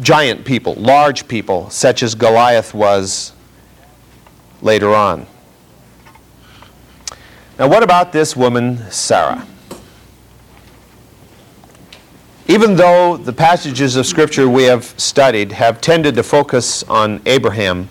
giant 0.00 0.44
people, 0.44 0.74
large 0.74 1.26
people, 1.26 1.70
such 1.70 2.02
as 2.02 2.14
Goliath 2.14 2.74
was 2.74 3.32
later 4.60 4.94
on. 4.94 5.26
Now, 7.58 7.68
what 7.68 7.82
about 7.82 8.12
this 8.12 8.36
woman, 8.36 8.90
Sarah? 8.90 9.46
Even 12.48 12.76
though 12.76 13.16
the 13.16 13.32
passages 13.32 13.96
of 13.96 14.04
Scripture 14.04 14.46
we 14.46 14.64
have 14.64 14.84
studied 14.98 15.52
have 15.52 15.80
tended 15.80 16.16
to 16.16 16.22
focus 16.22 16.82
on 16.82 17.22
Abraham, 17.24 17.88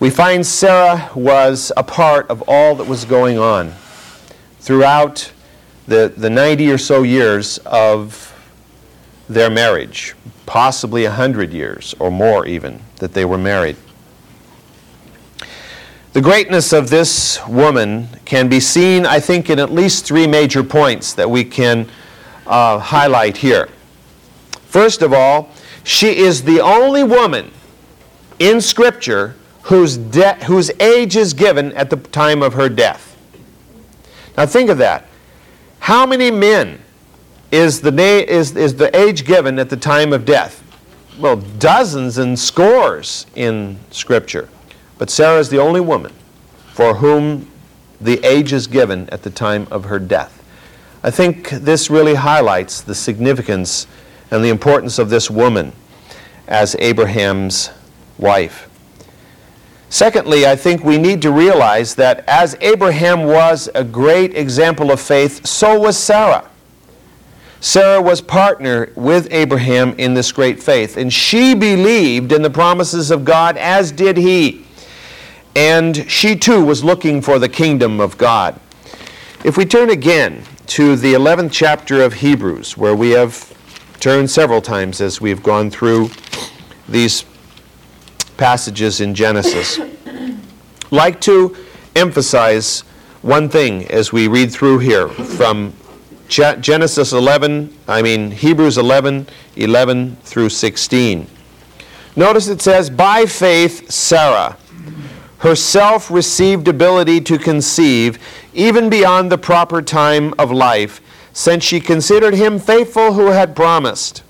we 0.00 0.10
find 0.10 0.44
Sarah 0.44 1.08
was 1.14 1.70
a 1.76 1.84
part 1.84 2.28
of 2.28 2.42
all 2.48 2.74
that 2.74 2.88
was 2.88 3.04
going 3.04 3.38
on 3.38 3.72
throughout 4.58 5.32
the, 5.86 6.12
the 6.16 6.28
90 6.28 6.72
or 6.72 6.78
so 6.78 7.04
years 7.04 7.58
of 7.58 8.34
their 9.28 9.50
marriage, 9.50 10.16
possibly 10.46 11.04
100 11.04 11.52
years 11.52 11.94
or 12.00 12.10
more 12.10 12.44
even, 12.44 12.80
that 12.96 13.12
they 13.12 13.24
were 13.24 13.38
married. 13.38 13.76
The 16.18 16.24
greatness 16.24 16.72
of 16.72 16.90
this 16.90 17.38
woman 17.46 18.08
can 18.24 18.48
be 18.48 18.58
seen, 18.58 19.06
I 19.06 19.20
think, 19.20 19.50
in 19.50 19.60
at 19.60 19.70
least 19.70 20.04
three 20.04 20.26
major 20.26 20.64
points 20.64 21.12
that 21.12 21.30
we 21.30 21.44
can 21.44 21.88
uh, 22.44 22.80
highlight 22.80 23.36
here. 23.36 23.68
First 24.66 25.00
of 25.00 25.12
all, 25.12 25.50
she 25.84 26.16
is 26.16 26.42
the 26.42 26.60
only 26.60 27.04
woman 27.04 27.52
in 28.40 28.60
Scripture 28.60 29.36
whose, 29.62 29.96
de- 29.96 30.44
whose 30.46 30.72
age 30.80 31.16
is 31.16 31.34
given 31.34 31.70
at 31.74 31.88
the 31.88 31.98
time 31.98 32.42
of 32.42 32.54
her 32.54 32.68
death. 32.68 33.16
Now 34.36 34.46
think 34.46 34.70
of 34.70 34.78
that. 34.78 35.06
How 35.78 36.04
many 36.04 36.32
men 36.32 36.80
is 37.52 37.80
the, 37.80 37.92
na- 37.92 38.02
is, 38.02 38.56
is 38.56 38.74
the 38.74 38.90
age 38.98 39.24
given 39.24 39.56
at 39.60 39.70
the 39.70 39.76
time 39.76 40.12
of 40.12 40.24
death? 40.24 40.64
Well, 41.16 41.36
dozens 41.36 42.18
and 42.18 42.36
scores 42.36 43.24
in 43.36 43.78
Scripture. 43.92 44.48
But 44.98 45.10
Sarah 45.10 45.38
is 45.38 45.48
the 45.48 45.58
only 45.58 45.80
woman 45.80 46.12
for 46.72 46.94
whom 46.94 47.50
the 48.00 48.24
age 48.24 48.52
is 48.52 48.66
given 48.66 49.08
at 49.10 49.22
the 49.22 49.30
time 49.30 49.66
of 49.70 49.84
her 49.84 49.98
death. 49.98 50.42
I 51.02 51.10
think 51.10 51.50
this 51.50 51.90
really 51.90 52.14
highlights 52.14 52.80
the 52.80 52.94
significance 52.94 53.86
and 54.30 54.44
the 54.44 54.48
importance 54.48 54.98
of 54.98 55.10
this 55.10 55.30
woman 55.30 55.72
as 56.46 56.76
Abraham's 56.78 57.70
wife. 58.18 58.68
Secondly, 59.90 60.46
I 60.46 60.54
think 60.54 60.84
we 60.84 60.98
need 60.98 61.22
to 61.22 61.30
realize 61.30 61.94
that 61.94 62.24
as 62.28 62.56
Abraham 62.60 63.24
was 63.24 63.70
a 63.74 63.84
great 63.84 64.36
example 64.36 64.90
of 64.90 65.00
faith, 65.00 65.46
so 65.46 65.78
was 65.78 65.96
Sarah. 65.96 66.48
Sarah 67.60 68.00
was 68.00 68.20
partner 68.20 68.92
with 68.94 69.28
Abraham 69.32 69.94
in 69.98 70.14
this 70.14 70.30
great 70.30 70.62
faith, 70.62 70.96
and 70.96 71.12
she 71.12 71.54
believed 71.54 72.32
in 72.32 72.42
the 72.42 72.50
promises 72.50 73.10
of 73.10 73.24
God 73.24 73.56
as 73.56 73.90
did 73.90 74.16
he. 74.16 74.64
And 75.54 76.10
she 76.10 76.36
too 76.36 76.64
was 76.64 76.84
looking 76.84 77.20
for 77.20 77.38
the 77.38 77.48
kingdom 77.48 78.00
of 78.00 78.16
God. 78.18 78.60
If 79.44 79.56
we 79.56 79.64
turn 79.64 79.90
again 79.90 80.44
to 80.68 80.96
the 80.96 81.14
11th 81.14 81.50
chapter 81.52 82.02
of 82.02 82.14
Hebrews, 82.14 82.76
where 82.76 82.94
we 82.94 83.10
have 83.10 83.56
turned 84.00 84.30
several 84.30 84.60
times 84.60 85.00
as 85.00 85.20
we've 85.20 85.42
gone 85.42 85.70
through 85.70 86.10
these 86.88 87.24
passages 88.36 89.00
in 89.00 89.14
Genesis. 89.14 89.78
like 90.90 91.20
to 91.22 91.56
emphasize 91.96 92.80
one 93.22 93.48
thing 93.48 93.86
as 93.90 94.12
we 94.12 94.28
read 94.28 94.52
through 94.52 94.78
here 94.78 95.08
from 95.08 95.72
Genesis 96.28 97.12
11, 97.12 97.76
I 97.88 98.02
mean 98.02 98.30
Hebrews 98.30 98.78
11, 98.78 99.26
11 99.56 100.16
through 100.16 100.50
16. 100.50 101.26
Notice 102.14 102.48
it 102.48 102.60
says, 102.60 102.90
By 102.90 103.26
faith, 103.26 103.90
Sarah 103.90 104.56
herself 105.38 106.10
received 106.10 106.68
ability 106.68 107.20
to 107.20 107.38
conceive 107.38 108.18
even 108.52 108.90
beyond 108.90 109.30
the 109.30 109.38
proper 109.38 109.80
time 109.80 110.34
of 110.38 110.50
life, 110.50 111.00
since 111.32 111.64
she 111.64 111.80
considered 111.80 112.34
him 112.34 112.58
faithful 112.58 113.12
who 113.12 113.28
had 113.28 113.54
promised. 113.54 114.22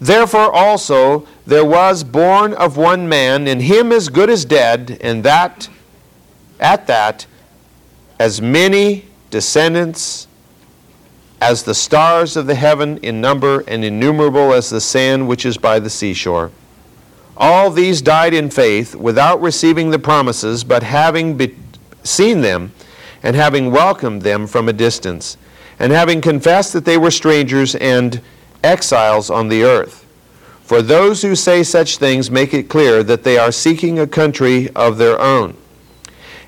Therefore 0.00 0.50
also 0.50 1.26
there 1.46 1.64
was 1.64 2.04
born 2.04 2.54
of 2.54 2.76
one 2.76 3.08
man, 3.08 3.46
in 3.46 3.60
him 3.60 3.92
as 3.92 4.08
good 4.08 4.30
as 4.30 4.44
dead, 4.44 4.96
and 5.00 5.22
that 5.24 5.68
at 6.58 6.86
that 6.86 7.26
as 8.18 8.40
many 8.40 9.06
descendants 9.30 10.26
as 11.40 11.62
the 11.62 11.74
stars 11.74 12.36
of 12.36 12.46
the 12.46 12.54
heaven 12.54 12.98
in 12.98 13.20
number 13.20 13.64
and 13.66 13.84
innumerable 13.84 14.52
as 14.52 14.68
the 14.68 14.80
sand 14.80 15.26
which 15.26 15.46
is 15.46 15.56
by 15.56 15.78
the 15.78 15.88
seashore. 15.88 16.50
All 17.40 17.70
these 17.70 18.02
died 18.02 18.34
in 18.34 18.50
faith 18.50 18.94
without 18.94 19.40
receiving 19.40 19.88
the 19.88 19.98
promises, 19.98 20.62
but 20.62 20.82
having 20.82 21.38
be- 21.38 21.56
seen 22.04 22.42
them 22.42 22.72
and 23.22 23.34
having 23.34 23.70
welcomed 23.70 24.20
them 24.20 24.46
from 24.46 24.68
a 24.68 24.74
distance, 24.74 25.38
and 25.78 25.90
having 25.90 26.20
confessed 26.20 26.74
that 26.74 26.84
they 26.84 26.98
were 26.98 27.10
strangers 27.10 27.74
and 27.76 28.20
exiles 28.62 29.30
on 29.30 29.48
the 29.48 29.64
earth. 29.64 30.06
For 30.62 30.82
those 30.82 31.22
who 31.22 31.34
say 31.34 31.62
such 31.62 31.96
things 31.96 32.30
make 32.30 32.52
it 32.52 32.68
clear 32.68 33.02
that 33.04 33.24
they 33.24 33.38
are 33.38 33.50
seeking 33.50 33.98
a 33.98 34.06
country 34.06 34.68
of 34.76 34.98
their 34.98 35.18
own. 35.18 35.56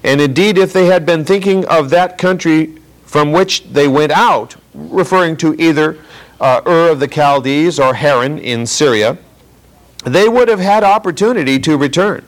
And 0.04 0.20
indeed, 0.20 0.58
if 0.58 0.74
they 0.74 0.86
had 0.86 1.06
been 1.06 1.24
thinking 1.24 1.64
of 1.66 1.88
that 1.90 2.18
country 2.18 2.74
from 3.06 3.32
which 3.32 3.64
they 3.64 3.88
went 3.88 4.12
out, 4.12 4.56
referring 4.74 5.38
to 5.38 5.54
either 5.58 5.96
uh, 6.38 6.60
Ur 6.66 6.90
of 6.90 7.00
the 7.00 7.08
Chaldees 7.08 7.80
or 7.80 7.94
Haran 7.94 8.38
in 8.38 8.66
Syria, 8.66 9.16
they 10.04 10.28
would 10.28 10.48
have 10.48 10.60
had 10.60 10.84
opportunity 10.84 11.58
to 11.60 11.76
return. 11.76 12.24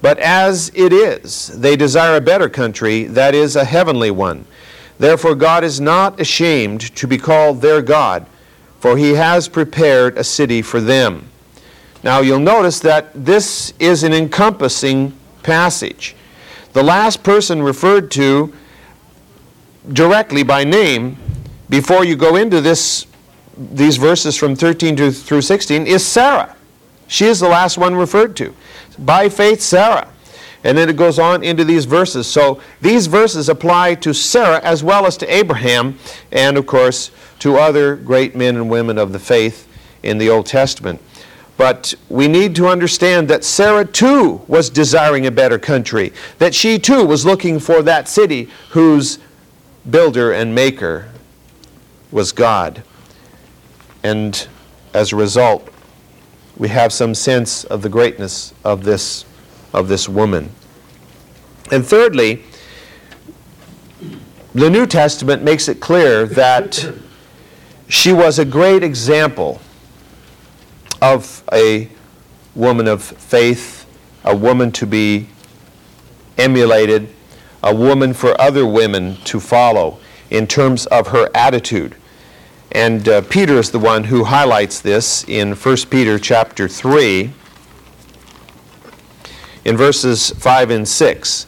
But 0.00 0.18
as 0.18 0.70
it 0.74 0.92
is, 0.92 1.48
they 1.48 1.76
desire 1.76 2.16
a 2.16 2.20
better 2.20 2.48
country, 2.48 3.04
that 3.04 3.34
is, 3.34 3.56
a 3.56 3.64
heavenly 3.64 4.10
one. 4.10 4.46
Therefore, 4.98 5.34
God 5.34 5.64
is 5.64 5.80
not 5.80 6.20
ashamed 6.20 6.94
to 6.96 7.06
be 7.06 7.18
called 7.18 7.60
their 7.60 7.82
God, 7.82 8.26
for 8.80 8.96
he 8.96 9.14
has 9.14 9.48
prepared 9.48 10.16
a 10.16 10.24
city 10.24 10.62
for 10.62 10.80
them. 10.80 11.28
Now, 12.02 12.20
you'll 12.20 12.38
notice 12.38 12.78
that 12.80 13.10
this 13.12 13.72
is 13.78 14.04
an 14.04 14.12
encompassing 14.12 15.16
passage. 15.42 16.14
The 16.72 16.82
last 16.82 17.22
person 17.22 17.62
referred 17.62 18.10
to 18.12 18.52
directly 19.92 20.42
by 20.42 20.64
name 20.64 21.16
before 21.68 22.04
you 22.04 22.14
go 22.14 22.36
into 22.36 22.60
this, 22.60 23.06
these 23.56 23.96
verses 23.96 24.36
from 24.36 24.54
13 24.54 24.96
to, 24.96 25.10
through 25.10 25.42
16 25.42 25.86
is 25.86 26.06
Sarah. 26.06 26.54
She 27.08 27.26
is 27.26 27.40
the 27.40 27.48
last 27.48 27.78
one 27.78 27.96
referred 27.96 28.36
to. 28.36 28.54
By 28.98 29.28
faith, 29.28 29.60
Sarah. 29.60 30.08
And 30.64 30.76
then 30.76 30.88
it 30.88 30.96
goes 30.96 31.18
on 31.18 31.42
into 31.42 31.64
these 31.64 31.84
verses. 31.84 32.26
So 32.26 32.60
these 32.80 33.06
verses 33.06 33.48
apply 33.48 33.96
to 33.96 34.12
Sarah 34.12 34.60
as 34.62 34.84
well 34.84 35.06
as 35.06 35.16
to 35.18 35.34
Abraham 35.34 35.98
and, 36.30 36.56
of 36.56 36.66
course, 36.66 37.10
to 37.40 37.56
other 37.56 37.96
great 37.96 38.36
men 38.36 38.56
and 38.56 38.68
women 38.68 38.98
of 38.98 39.12
the 39.12 39.18
faith 39.18 39.68
in 40.02 40.18
the 40.18 40.28
Old 40.28 40.46
Testament. 40.46 41.00
But 41.56 41.94
we 42.08 42.28
need 42.28 42.54
to 42.56 42.68
understand 42.68 43.28
that 43.28 43.44
Sarah 43.44 43.84
too 43.84 44.42
was 44.46 44.70
desiring 44.70 45.26
a 45.26 45.30
better 45.30 45.58
country, 45.58 46.12
that 46.38 46.54
she 46.54 46.78
too 46.78 47.04
was 47.04 47.26
looking 47.26 47.58
for 47.58 47.82
that 47.82 48.08
city 48.08 48.48
whose 48.70 49.18
builder 49.90 50.32
and 50.32 50.54
maker 50.54 51.08
was 52.12 52.30
God. 52.30 52.82
And 54.04 54.46
as 54.94 55.12
a 55.12 55.16
result, 55.16 55.68
we 56.58 56.68
have 56.68 56.92
some 56.92 57.14
sense 57.14 57.64
of 57.64 57.82
the 57.82 57.88
greatness 57.88 58.52
of 58.64 58.84
this, 58.84 59.24
of 59.72 59.88
this 59.88 60.08
woman. 60.08 60.50
And 61.70 61.86
thirdly, 61.86 62.42
the 64.54 64.68
New 64.68 64.86
Testament 64.86 65.42
makes 65.42 65.68
it 65.68 65.80
clear 65.80 66.26
that 66.26 66.92
she 67.88 68.12
was 68.12 68.38
a 68.38 68.44
great 68.44 68.82
example 68.82 69.60
of 71.00 71.44
a 71.52 71.88
woman 72.54 72.88
of 72.88 73.02
faith, 73.02 73.86
a 74.24 74.36
woman 74.36 74.72
to 74.72 74.86
be 74.86 75.28
emulated, 76.36 77.08
a 77.62 77.74
woman 77.74 78.12
for 78.12 78.38
other 78.40 78.66
women 78.66 79.16
to 79.24 79.38
follow 79.38 79.98
in 80.30 80.46
terms 80.46 80.86
of 80.86 81.08
her 81.08 81.30
attitude. 81.34 81.94
And 82.72 83.08
uh, 83.08 83.22
Peter 83.22 83.54
is 83.54 83.70
the 83.70 83.78
one 83.78 84.04
who 84.04 84.24
highlights 84.24 84.80
this 84.80 85.24
in 85.24 85.54
1 85.54 85.76
Peter 85.90 86.18
chapter 86.18 86.68
3 86.68 87.32
in 89.64 89.76
verses 89.76 90.30
5 90.30 90.70
and 90.70 90.86
6. 90.86 91.46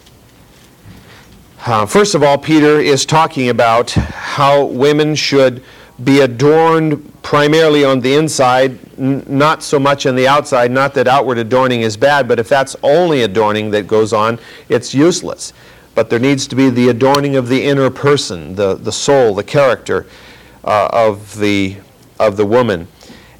Uh, 1.66 1.84
first 1.84 2.14
of 2.14 2.22
all, 2.22 2.38
Peter 2.38 2.80
is 2.80 3.04
talking 3.04 3.50
about 3.50 3.90
how 3.90 4.64
women 4.64 5.14
should 5.14 5.62
be 6.02 6.20
adorned 6.20 7.12
primarily 7.22 7.84
on 7.84 8.00
the 8.00 8.14
inside, 8.14 8.78
n- 8.98 9.22
not 9.28 9.62
so 9.62 9.78
much 9.78 10.06
on 10.06 10.16
the 10.16 10.26
outside. 10.26 10.70
Not 10.70 10.94
that 10.94 11.06
outward 11.06 11.36
adorning 11.36 11.82
is 11.82 11.98
bad, 11.98 12.26
but 12.26 12.38
if 12.38 12.48
that's 12.48 12.74
only 12.82 13.22
adorning 13.24 13.70
that 13.72 13.86
goes 13.86 14.14
on, 14.14 14.38
it's 14.70 14.94
useless. 14.94 15.52
But 15.94 16.08
there 16.08 16.18
needs 16.18 16.46
to 16.46 16.56
be 16.56 16.70
the 16.70 16.88
adorning 16.88 17.36
of 17.36 17.48
the 17.48 17.62
inner 17.62 17.90
person, 17.90 18.54
the, 18.54 18.74
the 18.74 18.92
soul, 18.92 19.34
the 19.34 19.44
character 19.44 20.06
uh, 20.64 20.88
of, 20.92 21.38
the, 21.38 21.76
of 22.18 22.36
the 22.36 22.46
woman. 22.46 22.88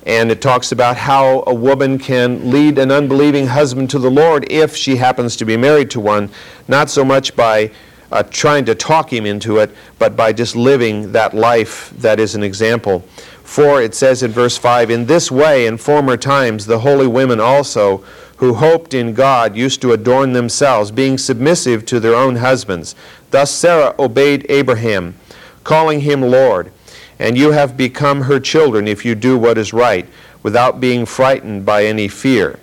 And 0.07 0.31
it 0.31 0.41
talks 0.41 0.73
about 0.73 0.97
how 0.97 1.45
a 1.47 1.55
woman 1.55 1.99
can 1.99 2.51
lead 2.51 2.79
an 2.79 2.91
unbelieving 2.91 3.49
husband 3.49 3.91
to 3.91 3.99
the 3.99 4.11
Lord 4.11 4.51
if 4.51 4.75
she 4.75 4.97
happens 4.97 5.37
to 5.37 5.45
be 5.45 5.57
married 5.57 5.91
to 5.91 6.01
one, 6.01 6.31
not 6.69 6.89
so 6.89 7.05
much 7.05 7.37
by 7.37 7.71
uh, 8.13 8.23
trying 8.25 8.65
to 8.65 8.75
talk 8.75 9.13
him 9.13 9.27
into 9.27 9.59
it, 9.59 9.71
but 9.99 10.17
by 10.17 10.33
just 10.33 10.57
living 10.57 11.13
that 11.13 11.35
life 11.35 11.91
that 11.99 12.19
is 12.19 12.35
an 12.35 12.43
example. 12.43 13.01
For 13.45 13.83
it 13.83 13.95
says 13.95 14.23
in 14.23 14.31
verse 14.31 14.57
5 14.57 14.91
In 14.91 15.07
this 15.07 15.31
way, 15.31 15.67
in 15.67 15.77
former 15.77 16.17
times, 16.17 16.67
the 16.67 16.79
holy 16.79 17.07
women 17.07 17.41
also, 17.41 17.99
who 18.37 18.55
hoped 18.55 18.95
in 18.95 19.13
God, 19.13 19.57
used 19.57 19.83
to 19.83 19.93
adorn 19.93 20.33
themselves, 20.33 20.91
being 20.91 21.19
submissive 21.19 21.85
to 21.87 22.01
their 22.01 22.15
own 22.15 22.37
husbands. 22.37 22.95
Thus 23.31 23.51
Sarah 23.51 23.95
obeyed 23.99 24.47
Abraham, 24.49 25.17
calling 25.63 26.01
him 26.01 26.23
Lord. 26.23 26.73
And 27.21 27.37
you 27.37 27.53
have 27.53 27.77
become 27.77 28.23
her 28.23 28.41
children 28.41 28.89
if 28.89 29.05
you 29.05 29.15
do 29.15 29.39
what 29.39 29.59
is 29.59 29.75
right, 29.75 30.09
without 30.43 30.81
being 30.81 31.05
frightened 31.05 31.67
by 31.67 31.85
any 31.85 32.09
fear. 32.09 32.59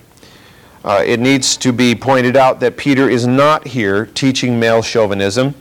Uh, 0.84 1.04
it 1.06 1.20
needs 1.20 1.56
to 1.58 1.72
be 1.72 1.94
pointed 1.94 2.36
out 2.36 2.60
that 2.62 2.76
Peter 2.76 3.08
is 3.08 3.28
not 3.28 3.68
here 3.68 4.08
teaching 4.08 4.60
male 4.60 4.82
chauvinism. 4.82 5.54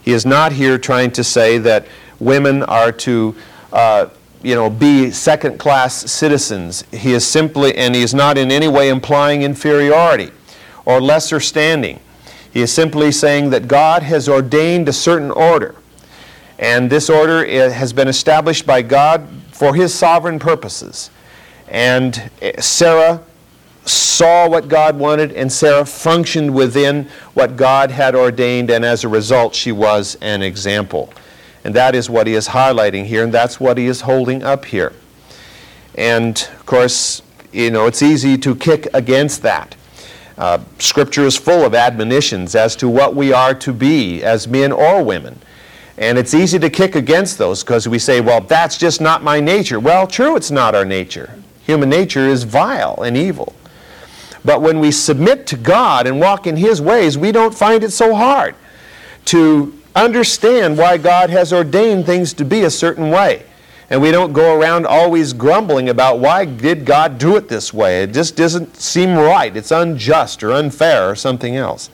He 0.00 0.12
is 0.12 0.24
not 0.24 0.52
here 0.52 0.78
trying 0.78 1.10
to 1.12 1.24
say 1.24 1.58
that 1.58 1.86
women 2.20 2.62
are 2.62 2.92
to, 2.92 3.34
uh, 3.72 4.06
you 4.44 4.54
know, 4.54 4.70
be 4.70 5.10
second-class 5.10 6.08
citizens. 6.08 6.84
He 6.92 7.12
is 7.12 7.26
simply, 7.26 7.76
and 7.76 7.96
he 7.96 8.02
is 8.02 8.14
not 8.14 8.38
in 8.38 8.52
any 8.52 8.68
way 8.68 8.90
implying 8.90 9.42
inferiority 9.42 10.30
or 10.84 11.00
lesser 11.00 11.40
standing. 11.40 11.98
He 12.52 12.60
is 12.60 12.72
simply 12.72 13.10
saying 13.10 13.50
that 13.50 13.66
God 13.66 14.04
has 14.04 14.28
ordained 14.28 14.88
a 14.88 14.92
certain 14.92 15.32
order 15.32 15.74
and 16.60 16.90
this 16.90 17.08
order 17.08 17.44
has 17.70 17.94
been 17.94 18.06
established 18.06 18.66
by 18.66 18.82
God 18.82 19.26
for 19.50 19.74
his 19.74 19.94
sovereign 19.94 20.38
purposes. 20.38 21.10
And 21.68 22.30
eh, 22.42 22.60
Sarah 22.60 23.22
saw 23.86 24.46
what 24.46 24.68
God 24.68 24.98
wanted, 24.98 25.32
and 25.32 25.50
Sarah 25.50 25.86
functioned 25.86 26.54
within 26.54 27.08
what 27.32 27.56
God 27.56 27.90
had 27.90 28.14
ordained, 28.14 28.68
and 28.68 28.84
as 28.84 29.04
a 29.04 29.08
result, 29.08 29.54
she 29.54 29.72
was 29.72 30.18
an 30.20 30.42
example. 30.42 31.12
And 31.64 31.74
that 31.74 31.94
is 31.94 32.10
what 32.10 32.26
he 32.26 32.34
is 32.34 32.48
highlighting 32.48 33.06
here, 33.06 33.24
and 33.24 33.32
that's 33.32 33.58
what 33.58 33.78
he 33.78 33.86
is 33.86 34.02
holding 34.02 34.42
up 34.42 34.66
here. 34.66 34.92
And 35.94 36.36
of 36.58 36.66
course, 36.66 37.22
you 37.52 37.70
know, 37.70 37.86
it's 37.86 38.02
easy 38.02 38.36
to 38.36 38.54
kick 38.54 38.86
against 38.92 39.40
that. 39.42 39.76
Uh, 40.36 40.58
scripture 40.78 41.24
is 41.24 41.36
full 41.36 41.64
of 41.64 41.74
admonitions 41.74 42.54
as 42.54 42.76
to 42.76 42.88
what 42.88 43.14
we 43.14 43.32
are 43.32 43.54
to 43.54 43.72
be 43.72 44.22
as 44.22 44.46
men 44.46 44.72
or 44.72 45.02
women. 45.02 45.38
And 46.00 46.16
it's 46.16 46.32
easy 46.32 46.58
to 46.58 46.70
kick 46.70 46.94
against 46.96 47.36
those 47.36 47.62
because 47.62 47.86
we 47.86 47.98
say, 47.98 48.22
well, 48.22 48.40
that's 48.40 48.78
just 48.78 49.02
not 49.02 49.22
my 49.22 49.38
nature. 49.38 49.78
Well, 49.78 50.06
true, 50.06 50.34
it's 50.34 50.50
not 50.50 50.74
our 50.74 50.86
nature. 50.86 51.38
Human 51.66 51.90
nature 51.90 52.26
is 52.26 52.42
vile 52.44 53.02
and 53.02 53.18
evil. 53.18 53.54
But 54.42 54.62
when 54.62 54.80
we 54.80 54.92
submit 54.92 55.46
to 55.48 55.58
God 55.58 56.06
and 56.06 56.18
walk 56.18 56.46
in 56.46 56.56
His 56.56 56.80
ways, 56.80 57.18
we 57.18 57.32
don't 57.32 57.54
find 57.54 57.84
it 57.84 57.90
so 57.90 58.14
hard 58.14 58.54
to 59.26 59.78
understand 59.94 60.78
why 60.78 60.96
God 60.96 61.28
has 61.28 61.52
ordained 61.52 62.06
things 62.06 62.32
to 62.34 62.46
be 62.46 62.62
a 62.62 62.70
certain 62.70 63.10
way. 63.10 63.44
And 63.90 64.00
we 64.00 64.10
don't 64.10 64.32
go 64.32 64.58
around 64.58 64.86
always 64.86 65.34
grumbling 65.34 65.90
about 65.90 66.18
why 66.18 66.46
did 66.46 66.86
God 66.86 67.18
do 67.18 67.36
it 67.36 67.48
this 67.48 67.74
way? 67.74 68.04
It 68.04 68.14
just 68.14 68.36
doesn't 68.36 68.76
seem 68.76 69.16
right. 69.16 69.54
It's 69.54 69.70
unjust 69.70 70.42
or 70.42 70.52
unfair 70.52 71.10
or 71.10 71.14
something 71.14 71.56
else. 71.56 71.90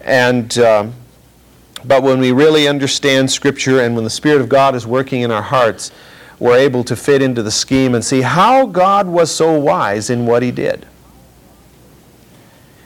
And 0.00 0.58
um, 0.58 0.94
but 1.84 2.02
when 2.02 2.20
we 2.20 2.32
really 2.32 2.68
understand 2.68 3.30
Scripture 3.30 3.80
and 3.80 3.94
when 3.94 4.04
the 4.04 4.10
Spirit 4.10 4.40
of 4.40 4.48
God 4.48 4.74
is 4.74 4.86
working 4.86 5.22
in 5.22 5.30
our 5.30 5.42
hearts, 5.42 5.90
we're 6.38 6.58
able 6.58 6.84
to 6.84 6.96
fit 6.96 7.22
into 7.22 7.42
the 7.42 7.50
scheme 7.50 7.94
and 7.94 8.04
see 8.04 8.20
how 8.20 8.66
God 8.66 9.06
was 9.06 9.34
so 9.34 9.58
wise 9.58 10.10
in 10.10 10.26
what 10.26 10.42
He 10.42 10.50
did. 10.50 10.86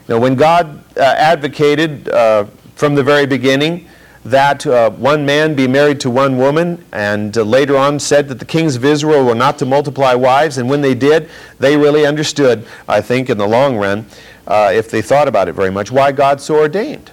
Now, 0.07 0.19
when 0.19 0.35
God 0.35 0.83
uh, 0.95 1.01
advocated 1.01 2.07
uh, 2.09 2.45
from 2.75 2.95
the 2.95 3.03
very 3.03 3.25
beginning 3.25 3.87
that 4.25 4.65
uh, 4.67 4.89
one 4.91 5.25
man 5.25 5.55
be 5.55 5.67
married 5.67 5.99
to 6.01 6.09
one 6.09 6.37
woman, 6.37 6.83
and 6.91 7.37
uh, 7.37 7.43
later 7.43 7.77
on 7.77 7.99
said 7.99 8.27
that 8.27 8.39
the 8.39 8.45
kings 8.45 8.75
of 8.75 8.83
Israel 8.83 9.25
were 9.25 9.35
not 9.35 9.57
to 9.59 9.65
multiply 9.65 10.13
wives, 10.13 10.57
and 10.57 10.69
when 10.69 10.81
they 10.81 10.93
did, 10.93 11.29
they 11.59 11.77
really 11.77 12.05
understood, 12.05 12.65
I 12.87 12.99
think, 13.01 13.29
in 13.29 13.37
the 13.37 13.47
long 13.47 13.77
run, 13.77 14.05
uh, 14.45 14.71
if 14.73 14.91
they 14.91 15.01
thought 15.01 15.27
about 15.27 15.47
it 15.47 15.53
very 15.53 15.71
much, 15.71 15.91
why 15.91 16.11
God 16.11 16.41
so 16.41 16.57
ordained 16.57 17.11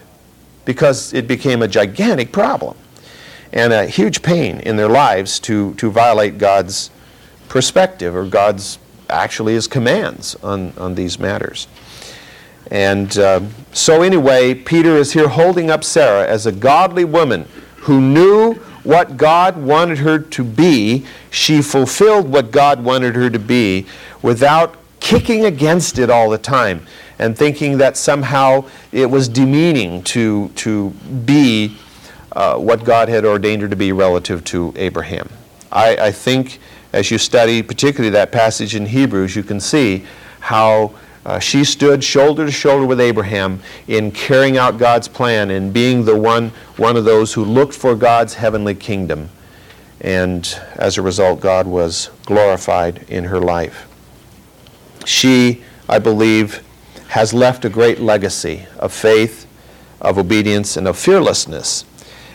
because 0.64 1.12
it 1.12 1.26
became 1.26 1.62
a 1.62 1.68
gigantic 1.68 2.32
problem 2.32 2.76
and 3.52 3.72
a 3.72 3.86
huge 3.86 4.22
pain 4.22 4.60
in 4.60 4.76
their 4.76 4.88
lives 4.88 5.38
to, 5.40 5.74
to 5.74 5.90
violate 5.90 6.38
God's 6.38 6.90
perspective 7.48 8.16
or 8.16 8.24
God's 8.26 8.78
actually 9.08 9.54
his 9.54 9.66
commands 9.66 10.34
on, 10.36 10.72
on 10.76 10.94
these 10.94 11.18
matters. 11.18 11.68
And 12.70 13.16
uh, 13.18 13.42
so, 13.72 14.02
anyway, 14.02 14.54
Peter 14.54 14.96
is 14.96 15.12
here 15.12 15.28
holding 15.28 15.70
up 15.70 15.84
Sarah 15.84 16.26
as 16.26 16.46
a 16.46 16.52
godly 16.52 17.04
woman 17.04 17.46
who 17.76 18.00
knew 18.00 18.54
what 18.84 19.16
God 19.16 19.56
wanted 19.56 19.98
her 19.98 20.18
to 20.18 20.44
be. 20.44 21.04
She 21.30 21.62
fulfilled 21.62 22.28
what 22.28 22.50
God 22.50 22.82
wanted 22.82 23.14
her 23.14 23.30
to 23.30 23.38
be 23.38 23.86
without 24.22 24.76
kicking 25.00 25.44
against 25.44 25.98
it 25.98 26.08
all 26.08 26.30
the 26.30 26.38
time 26.38 26.86
and 27.18 27.36
thinking 27.36 27.78
that 27.78 27.96
somehow 27.96 28.64
it 28.92 29.08
was 29.08 29.28
demeaning 29.28 30.02
to, 30.04 30.48
to 30.50 30.90
be 31.24 31.76
uh, 32.32 32.56
what 32.56 32.84
God 32.84 33.08
had 33.08 33.24
ordained 33.24 33.62
her 33.62 33.68
to 33.68 33.76
be 33.76 33.92
relative 33.92 34.44
to 34.44 34.72
Abraham. 34.76 35.28
I, 35.70 35.96
I 35.96 36.10
think 36.12 36.58
as 36.92 37.10
you 37.10 37.18
study 37.18 37.62
particularly 37.62 38.10
that 38.10 38.32
passage 38.32 38.74
in 38.74 38.86
Hebrews, 38.86 39.34
you 39.34 39.42
can 39.42 39.60
see 39.60 40.04
how 40.40 40.94
uh, 41.26 41.38
she 41.38 41.64
stood 41.64 42.04
shoulder 42.04 42.44
to 42.44 42.52
shoulder 42.52 42.86
with 42.86 43.00
Abraham 43.00 43.60
in 43.88 44.10
carrying 44.10 44.58
out 44.58 44.78
God's 44.78 45.08
plan 45.08 45.50
and 45.50 45.72
being 45.72 46.04
the 46.04 46.16
one, 46.16 46.50
one 46.76 46.96
of 46.96 47.04
those 47.04 47.32
who 47.32 47.44
looked 47.44 47.74
for 47.74 47.94
God's 47.94 48.34
heavenly 48.34 48.74
kingdom. 48.74 49.30
And 50.00 50.46
as 50.76 50.98
a 50.98 51.02
result, 51.02 51.40
God 51.40 51.66
was 51.66 52.10
glorified 52.26 53.06
in 53.08 53.24
her 53.24 53.40
life. 53.40 53.88
She, 55.06 55.62
I 55.88 55.98
believe, 55.98 56.62
has 57.14 57.32
left 57.32 57.64
a 57.64 57.68
great 57.68 58.00
legacy 58.00 58.66
of 58.76 58.92
faith, 58.92 59.46
of 60.00 60.18
obedience, 60.18 60.76
and 60.76 60.88
of 60.88 60.98
fearlessness. 60.98 61.84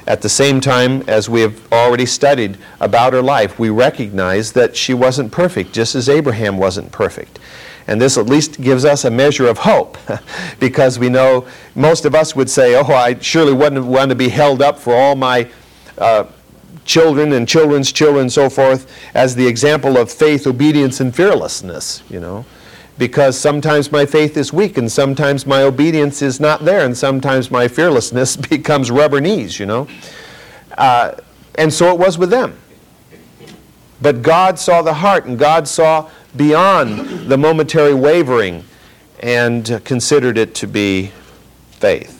At 0.08 0.22
the 0.22 0.30
same 0.30 0.62
time, 0.62 1.04
as 1.06 1.28
we 1.28 1.42
have 1.42 1.74
already 1.74 2.06
studied 2.06 2.58
about 2.80 3.12
her 3.12 3.22
life, 3.22 3.60
we 3.60 3.70
recognize 3.70 4.54
that 4.54 4.78
she 4.78 4.94
wasn't 4.94 5.34
perfect, 5.34 5.74
just 5.74 5.96
as 5.96 6.08
Abraham 6.08 6.58
wasn't 6.58 6.94
perfect. 6.94 7.39
And 7.88 8.00
this 8.00 8.18
at 8.18 8.28
least 8.28 8.62
gives 8.62 8.86
us 8.86 9.04
a 9.04 9.12
measure 9.12 9.50
of 9.50 9.58
hope 9.58 9.98
because 10.62 10.98
we 10.98 11.10
know 11.10 11.46
most 11.76 12.06
of 12.06 12.15
us 12.15 12.34
would 12.34 12.50
say, 12.50 12.76
Oh, 12.76 12.94
I 12.94 13.20
surely 13.20 13.52
wouldn't 13.52 13.86
want 13.86 14.12
to 14.12 14.15
be 14.15 14.30
held 14.30 14.62
up 14.62 14.80
for 14.80 14.96
all 14.96 15.18
my 15.18 15.50
uh, 15.98 16.24
children 16.86 17.34
and 17.34 17.46
children's 17.46 17.92
children 17.92 18.22
and 18.22 18.32
so 18.32 18.50
forth 18.50 18.89
as 19.13 19.36
the 19.36 19.46
example 19.46 19.98
of 19.98 20.10
faith, 20.10 20.48
obedience, 20.48 21.02
and 21.02 21.13
fearlessness, 21.13 22.02
you 22.10 22.22
know. 22.22 22.46
Because 23.00 23.40
sometimes 23.40 23.92
my 23.92 24.06
faith 24.06 24.38
is 24.38 24.54
weak 24.54 24.78
and 24.78 24.92
sometimes 24.92 25.48
my 25.48 25.64
obedience 25.64 26.22
is 26.22 26.40
not 26.40 26.66
there 26.66 26.86
and 26.86 26.96
sometimes 26.96 27.50
my 27.50 27.68
fearlessness 27.68 28.38
becomes 28.50 28.92
rubber 28.92 29.20
knees, 29.20 29.60
you 29.60 29.66
know. 29.66 29.88
Uh, 30.78 31.16
and 31.56 31.74
so 31.74 31.92
it 31.92 31.98
was 31.98 32.20
with 32.20 32.30
them. 32.30 32.56
But 34.02 34.22
God 34.22 34.60
saw 34.60 34.84
the 34.84 34.94
heart 34.94 35.26
and 35.26 35.40
God 35.40 35.68
saw 35.68 36.12
beyond 36.36 37.28
the 37.28 37.38
momentary 37.38 37.96
wavering 37.96 38.64
and 39.22 39.82
considered 39.84 40.38
it 40.38 40.54
to 40.56 40.68
be 40.68 41.12
faith. 41.72 42.20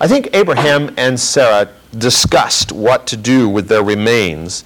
I 0.00 0.08
think 0.08 0.30
Abraham 0.32 0.94
and 0.96 1.18
Sarah 1.20 1.68
discussed 1.96 2.72
what 2.72 3.06
to 3.08 3.16
do 3.16 3.48
with 3.48 3.68
their 3.68 3.84
remains 3.84 4.64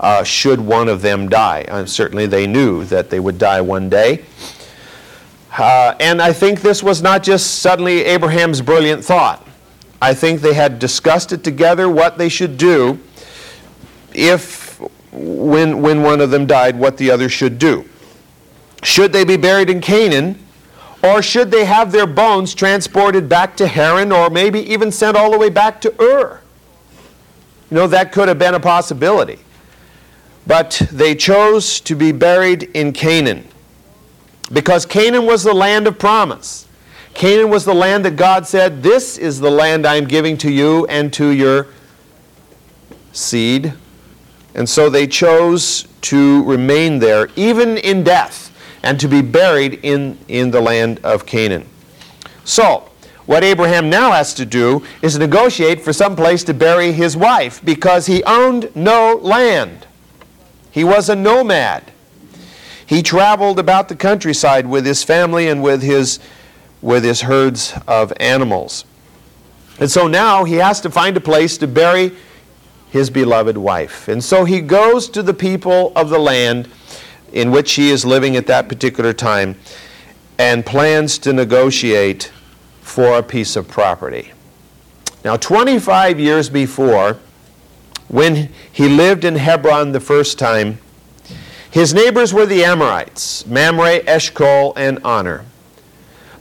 uh, 0.00 0.22
should 0.22 0.60
one 0.60 0.88
of 0.88 1.02
them 1.02 1.28
die. 1.28 1.64
Uh, 1.68 1.86
certainly 1.86 2.26
they 2.26 2.46
knew 2.46 2.84
that 2.84 3.10
they 3.10 3.20
would 3.20 3.38
die 3.38 3.60
one 3.60 3.88
day. 3.88 4.24
Uh, 5.56 5.94
and 6.00 6.20
I 6.20 6.32
think 6.32 6.60
this 6.60 6.82
was 6.82 7.00
not 7.00 7.22
just 7.22 7.60
suddenly 7.60 8.04
Abraham's 8.04 8.60
brilliant 8.60 9.04
thought. 9.04 9.46
I 10.02 10.12
think 10.12 10.42
they 10.42 10.52
had 10.52 10.78
discussed 10.78 11.32
it 11.32 11.42
together 11.42 11.88
what 11.88 12.18
they 12.18 12.28
should 12.28 12.58
do 12.58 13.00
if, 14.12 14.78
when, 15.12 15.80
when 15.80 16.02
one 16.02 16.20
of 16.20 16.30
them 16.30 16.46
died, 16.46 16.78
what 16.78 16.98
the 16.98 17.10
other 17.10 17.30
should 17.30 17.58
do. 17.58 17.88
Should 18.82 19.12
they 19.12 19.24
be 19.24 19.38
buried 19.38 19.70
in 19.70 19.80
Canaan, 19.80 20.38
or 21.02 21.22
should 21.22 21.50
they 21.50 21.64
have 21.64 21.90
their 21.90 22.06
bones 22.06 22.54
transported 22.54 23.28
back 23.28 23.56
to 23.56 23.66
Haran, 23.66 24.12
or 24.12 24.28
maybe 24.28 24.60
even 24.60 24.92
sent 24.92 25.16
all 25.16 25.30
the 25.30 25.38
way 25.38 25.48
back 25.48 25.80
to 25.80 26.02
Ur? 26.02 26.40
You 27.70 27.74
know, 27.74 27.86
that 27.86 28.12
could 28.12 28.28
have 28.28 28.38
been 28.38 28.54
a 28.54 28.60
possibility. 28.60 29.38
But 30.46 30.86
they 30.92 31.14
chose 31.14 31.80
to 31.80 31.94
be 31.94 32.12
buried 32.12 32.64
in 32.74 32.92
Canaan 32.92 33.46
because 34.52 34.86
Canaan 34.86 35.26
was 35.26 35.42
the 35.42 35.54
land 35.54 35.86
of 35.86 35.98
promise. 35.98 36.68
Canaan 37.14 37.50
was 37.50 37.64
the 37.64 37.74
land 37.74 38.04
that 38.04 38.16
God 38.16 38.46
said, 38.46 38.82
This 38.82 39.16
is 39.18 39.40
the 39.40 39.50
land 39.50 39.86
I 39.86 39.96
am 39.96 40.06
giving 40.06 40.36
to 40.38 40.50
you 40.50 40.86
and 40.86 41.12
to 41.14 41.30
your 41.30 41.68
seed. 43.12 43.72
And 44.54 44.68
so 44.68 44.88
they 44.88 45.06
chose 45.06 45.88
to 46.02 46.44
remain 46.44 46.98
there, 46.98 47.28
even 47.36 47.78
in 47.78 48.04
death, 48.04 48.52
and 48.82 49.00
to 49.00 49.08
be 49.08 49.22
buried 49.22 49.80
in, 49.82 50.18
in 50.28 50.50
the 50.50 50.60
land 50.60 51.00
of 51.02 51.26
Canaan. 51.26 51.66
So, 52.44 52.88
what 53.26 53.42
Abraham 53.42 53.90
now 53.90 54.12
has 54.12 54.32
to 54.34 54.46
do 54.46 54.84
is 55.02 55.18
negotiate 55.18 55.80
for 55.80 55.92
some 55.92 56.14
place 56.14 56.44
to 56.44 56.54
bury 56.54 56.92
his 56.92 57.16
wife 57.16 57.64
because 57.64 58.06
he 58.06 58.22
owned 58.24 58.70
no 58.76 59.18
land. 59.20 59.85
He 60.76 60.84
was 60.84 61.08
a 61.08 61.16
nomad. 61.16 61.90
He 62.84 63.02
traveled 63.02 63.58
about 63.58 63.88
the 63.88 63.96
countryside 63.96 64.66
with 64.66 64.84
his 64.84 65.02
family 65.02 65.48
and 65.48 65.62
with 65.62 65.80
his, 65.80 66.18
with 66.82 67.02
his 67.02 67.22
herds 67.22 67.72
of 67.88 68.12
animals. 68.20 68.84
And 69.80 69.90
so 69.90 70.06
now 70.06 70.44
he 70.44 70.56
has 70.56 70.82
to 70.82 70.90
find 70.90 71.16
a 71.16 71.20
place 71.20 71.56
to 71.58 71.66
bury 71.66 72.12
his 72.90 73.08
beloved 73.08 73.56
wife. 73.56 74.06
And 74.06 74.22
so 74.22 74.44
he 74.44 74.60
goes 74.60 75.08
to 75.08 75.22
the 75.22 75.32
people 75.32 75.94
of 75.96 76.10
the 76.10 76.18
land 76.18 76.68
in 77.32 77.50
which 77.50 77.72
he 77.72 77.88
is 77.88 78.04
living 78.04 78.36
at 78.36 78.46
that 78.48 78.68
particular 78.68 79.14
time 79.14 79.56
and 80.38 80.66
plans 80.66 81.16
to 81.20 81.32
negotiate 81.32 82.30
for 82.82 83.16
a 83.16 83.22
piece 83.22 83.56
of 83.56 83.66
property. 83.66 84.30
Now, 85.24 85.38
25 85.38 86.20
years 86.20 86.50
before, 86.50 87.18
when 88.08 88.50
he 88.72 88.88
lived 88.88 89.24
in 89.24 89.36
Hebron 89.36 89.92
the 89.92 90.00
first 90.00 90.38
time, 90.38 90.78
his 91.70 91.92
neighbors 91.92 92.32
were 92.32 92.46
the 92.46 92.64
Amorites, 92.64 93.46
Mamre, 93.46 94.00
Eshcol, 94.06 94.72
and 94.76 94.98
Aner. 95.04 95.44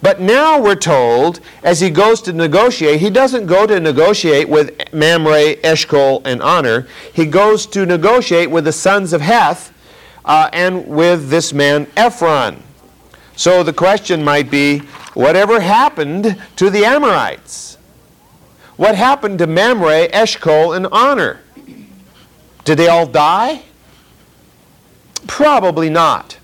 But 0.02 0.22
now 0.22 0.62
we're 0.62 0.76
told, 0.76 1.40
as 1.64 1.82
he 1.82 1.90
goes 1.90 2.22
to 2.22 2.34
negotiate, 2.34 3.00
he 3.00 3.10
doesn't 3.10 3.48
go 3.48 3.66
to 3.66 3.80
negotiate 3.80 4.48
with 4.48 4.94
Mamre, 4.94 5.56
Eshcol, 5.64 6.22
and 6.26 6.42
Aner. 6.42 6.88
He 7.12 7.26
goes 7.26 7.66
to 7.68 7.86
negotiate 7.86 8.52
with 8.52 8.66
the 8.66 8.72
sons 8.72 9.14
of 9.14 9.22
Heth 9.22 9.74
uh, 10.24 10.50
and 10.54 10.86
with 10.88 11.30
this 11.30 11.54
man 11.54 11.88
Ephron. 11.98 12.62
So 13.36 13.64
the 13.64 13.74
question 13.74 14.24
might 14.24 14.52
be 14.52 14.80
whatever 15.16 15.60
happened 15.60 16.40
to 16.56 16.70
the 16.70 16.86
Amorites? 16.86 17.78
What 18.78 18.96
happened 18.96 19.40
to 19.40 19.48
Mamre, 19.48 20.08
Eshcol, 20.14 20.74
and 20.74 20.86
Aner? 20.94 21.40
Did 22.66 22.78
they 22.78 22.88
all 22.88 23.08
die? 23.08 23.62
Probably 25.28 25.90
not. 25.90 26.38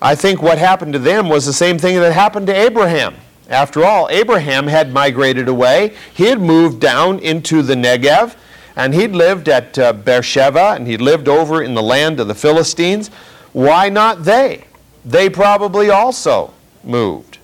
I 0.00 0.14
think 0.14 0.40
what 0.40 0.56
happened 0.56 0.94
to 0.94 0.98
them 0.98 1.28
was 1.28 1.44
the 1.44 1.52
same 1.52 1.78
thing 1.78 2.00
that 2.00 2.12
happened 2.12 2.46
to 2.46 2.54
Abraham. 2.54 3.16
After 3.48 3.84
all, 3.84 4.08
Abraham 4.10 4.68
had 4.68 4.92
migrated 4.92 5.48
away. 5.48 5.94
He 6.14 6.24
had 6.24 6.40
moved 6.40 6.80
down 6.80 7.18
into 7.18 7.62
the 7.62 7.74
Negev, 7.74 8.36
and 8.76 8.94
he'd 8.94 9.12
lived 9.12 9.48
at 9.48 9.78
uh, 9.78 9.92
Beersheba, 9.92 10.70
and 10.70 10.86
he'd 10.86 11.02
lived 11.02 11.28
over 11.28 11.62
in 11.62 11.74
the 11.74 11.82
land 11.82 12.20
of 12.20 12.28
the 12.28 12.34
Philistines. 12.34 13.08
Why 13.52 13.90
not 13.90 14.24
they? 14.24 14.64
They 15.04 15.28
probably 15.28 15.90
also 15.90 16.54
moved 16.82 17.38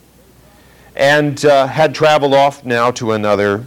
and 0.97 1.45
uh, 1.45 1.67
had 1.67 1.95
traveled 1.95 2.33
off 2.33 2.65
now 2.65 2.91
to 2.91 3.13
another 3.13 3.65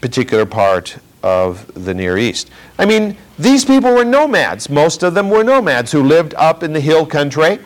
particular 0.00 0.44
part 0.44 0.98
of 1.22 1.70
the 1.74 1.94
Near 1.94 2.18
East. 2.18 2.50
I 2.78 2.84
mean, 2.86 3.16
these 3.38 3.64
people 3.64 3.94
were 3.94 4.04
nomads. 4.04 4.68
Most 4.68 5.02
of 5.02 5.14
them 5.14 5.30
were 5.30 5.44
nomads 5.44 5.92
who 5.92 6.02
lived 6.02 6.34
up 6.34 6.62
in 6.62 6.72
the 6.72 6.80
hill 6.80 7.06
country. 7.06 7.58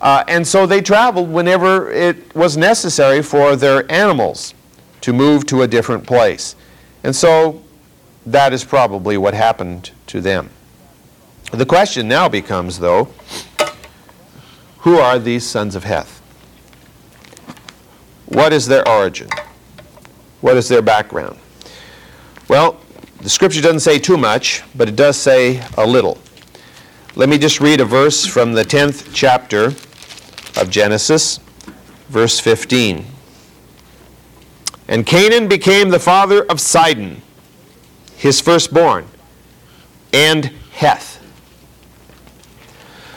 Uh, 0.00 0.22
and 0.28 0.46
so 0.46 0.66
they 0.66 0.80
traveled 0.80 1.30
whenever 1.30 1.90
it 1.90 2.34
was 2.34 2.56
necessary 2.56 3.22
for 3.22 3.56
their 3.56 3.90
animals 3.90 4.54
to 5.00 5.12
move 5.12 5.46
to 5.46 5.62
a 5.62 5.66
different 5.66 6.06
place. 6.06 6.54
And 7.02 7.14
so 7.14 7.62
that 8.26 8.52
is 8.52 8.64
probably 8.64 9.16
what 9.16 9.34
happened 9.34 9.90
to 10.08 10.20
them. 10.20 10.50
The 11.52 11.66
question 11.66 12.06
now 12.08 12.28
becomes, 12.28 12.78
though, 12.78 13.08
who 14.78 14.98
are 14.98 15.18
these 15.18 15.46
sons 15.46 15.74
of 15.74 15.84
Heth? 15.84 16.20
What 18.26 18.52
is 18.52 18.66
their 18.66 18.86
origin? 18.86 19.28
What 20.40 20.56
is 20.56 20.68
their 20.68 20.82
background? 20.82 21.38
Well, 22.48 22.80
the 23.20 23.28
scripture 23.28 23.60
doesn't 23.60 23.80
say 23.80 23.98
too 23.98 24.16
much, 24.16 24.62
but 24.74 24.88
it 24.88 24.96
does 24.96 25.18
say 25.18 25.62
a 25.76 25.86
little. 25.86 26.16
Let 27.14 27.28
me 27.28 27.36
just 27.36 27.60
read 27.60 27.80
a 27.82 27.84
verse 27.84 28.24
from 28.24 28.54
the 28.54 28.64
10th 28.64 29.10
chapter 29.12 29.66
of 30.58 30.70
Genesis, 30.70 31.40
verse 32.08 32.40
15. 32.40 33.04
And 34.88 35.04
Canaan 35.04 35.46
became 35.46 35.90
the 35.90 35.98
father 35.98 36.44
of 36.46 36.58
Sidon, 36.58 37.20
his 38.16 38.40
firstborn, 38.40 39.06
and 40.14 40.46
Heth. 40.72 41.22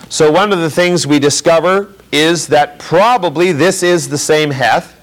So, 0.10 0.30
one 0.30 0.52
of 0.52 0.60
the 0.60 0.70
things 0.70 1.08
we 1.08 1.20
discover 1.20 1.96
is 2.12 2.48
that 2.48 2.80
probably 2.80 3.54
this 3.54 3.82
is 3.82 4.10
the 4.10 4.18
same 4.18 4.52
Heth 4.52 5.01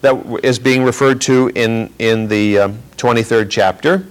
that 0.00 0.40
is 0.42 0.58
being 0.58 0.82
referred 0.84 1.20
to 1.22 1.50
in, 1.54 1.92
in 1.98 2.28
the 2.28 2.58
um, 2.58 2.78
23rd 2.96 3.50
chapter. 3.50 4.06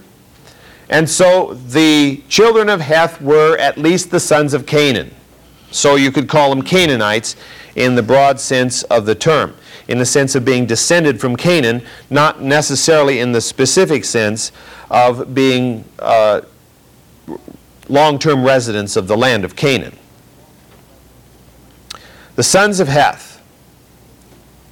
And 0.88 1.08
so 1.08 1.54
the 1.54 2.22
children 2.28 2.68
of 2.68 2.80
Heth 2.80 3.20
were 3.20 3.56
at 3.58 3.78
least 3.78 4.10
the 4.10 4.20
sons 4.20 4.54
of 4.54 4.66
Canaan. 4.66 5.14
So 5.70 5.94
you 5.94 6.10
could 6.10 6.28
call 6.28 6.50
them 6.50 6.62
Canaanites 6.62 7.36
in 7.76 7.94
the 7.94 8.02
broad 8.02 8.40
sense 8.40 8.82
of 8.84 9.06
the 9.06 9.14
term, 9.14 9.54
in 9.86 9.98
the 9.98 10.04
sense 10.04 10.34
of 10.34 10.44
being 10.44 10.66
descended 10.66 11.20
from 11.20 11.36
Canaan, 11.36 11.82
not 12.10 12.42
necessarily 12.42 13.20
in 13.20 13.30
the 13.32 13.40
specific 13.40 14.04
sense 14.04 14.50
of 14.90 15.32
being 15.32 15.84
uh, 16.00 16.40
long 17.88 18.18
term 18.18 18.44
residents 18.44 18.96
of 18.96 19.06
the 19.06 19.16
land 19.16 19.44
of 19.44 19.54
Canaan. 19.54 19.96
The 22.34 22.42
sons 22.42 22.80
of 22.80 22.88
Heth 22.88 23.40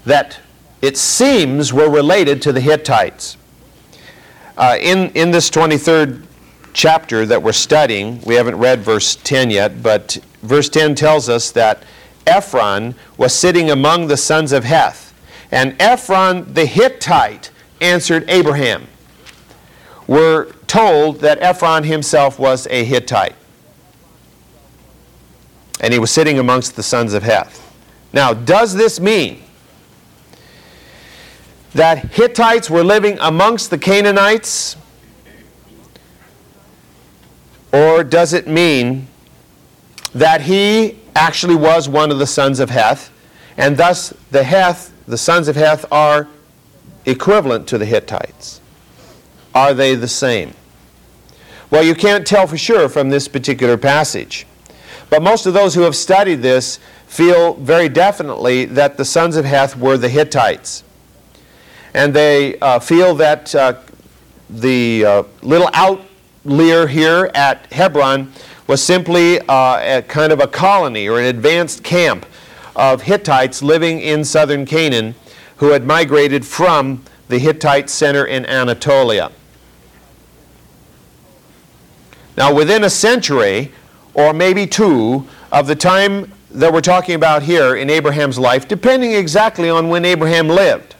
that 0.05 0.41
it 0.81 0.97
seems 0.97 1.73
we 1.73 1.83
were 1.83 1.91
related 1.91 2.41
to 2.43 2.53
the 2.53 2.61
Hittites. 2.61 3.37
Uh, 4.57 4.77
in, 4.81 5.11
in 5.11 5.31
this 5.31 5.51
23rd 5.51 6.25
chapter 6.73 7.27
that 7.27 7.43
we're 7.43 7.53
studying, 7.53 8.21
we 8.23 8.35
haven't 8.35 8.57
read 8.57 8.81
verse 8.81 9.17
10 9.17 9.51
yet, 9.51 9.83
but 9.83 10.19
verse 10.43 10.69
10 10.69 10.95
tells 10.95 11.29
us 11.29 11.51
that 11.53 11.83
Ephron 12.27 12.95
was 13.17 13.35
sitting 13.35 13.71
among 13.71 14.07
the 14.07 14.17
sons 14.17 14.53
of 14.53 14.65
Heth. 14.65 15.15
And 15.51 15.75
Ephron 15.81 16.53
the 16.53 16.67
Hittite 16.67 17.51
answered 17.81 18.29
Abraham. 18.29 18.87
We're 20.07 20.53
told 20.67 21.21
that 21.21 21.43
Ephron 21.43 21.85
himself 21.85 22.39
was 22.39 22.67
a 22.69 22.85
Hittite. 22.85 23.35
And 25.81 25.93
he 25.93 25.99
was 25.99 26.11
sitting 26.11 26.39
amongst 26.39 26.77
the 26.77 26.83
sons 26.83 27.15
of 27.15 27.23
Heth. 27.23 27.65
Now, 28.13 28.35
does 28.35 28.75
this 28.75 29.01
mean 29.01 29.43
that 31.75 31.99
Hittites 32.13 32.71
were 32.71 32.83
living 32.83 33.19
amongst 33.21 33.71
the 33.71 33.79
Canaanites? 33.79 34.77
Or 37.73 38.03
does 38.03 38.33
it 38.33 38.47
mean 38.47 39.07
that 40.15 40.43
he 40.43 40.99
actually 41.15 41.57
was 41.57 41.89
one 41.89 42.11
of 42.11 42.19
the 42.19 42.27
sons 42.27 42.61
of 42.61 42.71
Heth, 42.71 43.11
and 43.57 43.77
thus 43.77 44.15
the 44.31 44.45
Heth, 44.45 44.93
the 45.07 45.19
sons 45.19 45.49
of 45.49 45.57
Heth, 45.57 45.85
are 45.93 46.29
equivalent 47.05 47.67
to 47.69 47.79
the 47.79 47.85
Hittites? 47.85 48.61
Are 49.55 49.75
they 49.75 49.95
the 49.95 50.09
same? 50.09 50.55
Well, 51.71 51.83
you 51.83 51.95
can't 51.95 52.27
tell 52.27 52.47
for 52.47 52.57
sure 52.57 52.89
from 52.89 53.11
this 53.11 53.29
particular 53.29 53.77
passage. 53.77 54.47
But 55.11 55.23
most 55.23 55.47
of 55.47 55.55
those 55.55 55.75
who 55.75 55.83
have 55.83 55.97
studied 55.97 56.43
this 56.43 56.79
feel 57.07 57.55
very 57.55 57.89
definitely 57.89 58.65
that 58.67 58.97
the 58.97 59.05
sons 59.05 59.37
of 59.37 59.45
Heth 59.45 59.77
were 59.77 59.99
the 59.99 60.09
Hittites. 60.09 60.85
And 61.99 62.15
they 62.15 62.57
uh, 62.61 62.79
feel 62.79 63.17
that 63.17 63.53
uh, 63.57 63.75
the 64.49 65.05
uh, 65.05 65.23
little 65.43 65.69
outlier 65.73 66.87
here 66.87 67.29
at 67.35 67.67
Hebron 67.73 68.33
was 68.69 68.81
simply 68.81 69.41
uh, 69.41 69.99
a 69.99 70.03
kind 70.03 70.33
of 70.33 70.39
a 70.39 70.47
colony 70.47 71.09
or 71.09 71.19
an 71.19 71.25
advanced 71.25 71.83
camp 71.83 72.25
of 72.77 73.03
Hittites 73.03 73.63
living 73.63 73.99
in 73.99 74.25
southern 74.25 74.65
Canaan 74.65 75.17
who 75.57 75.71
had 75.71 75.87
migrated 75.87 76.47
from 76.47 77.03
the 77.27 77.41
Hittite 77.41 77.91
center 77.91 78.25
in 78.25 78.47
Anatolia. 78.47 79.33
Now, 82.37 82.55
within 82.55 82.85
a 82.85 82.91
century, 82.91 83.73
or 84.15 84.33
maybe 84.33 84.69
two, 84.69 85.27
of 85.51 85.67
the 85.67 85.75
time 85.75 86.33
that 86.53 86.73
we're 86.73 86.81
talking 86.81 87.17
about 87.17 87.43
here 87.43 87.75
in 87.75 87.91
Abraham's 87.91 88.39
life, 88.39 88.69
depending 88.69 89.15
exactly 89.15 89.69
on 89.69 89.89
when 89.89 90.05
Abraham 90.05 90.49
lived, 90.49 90.95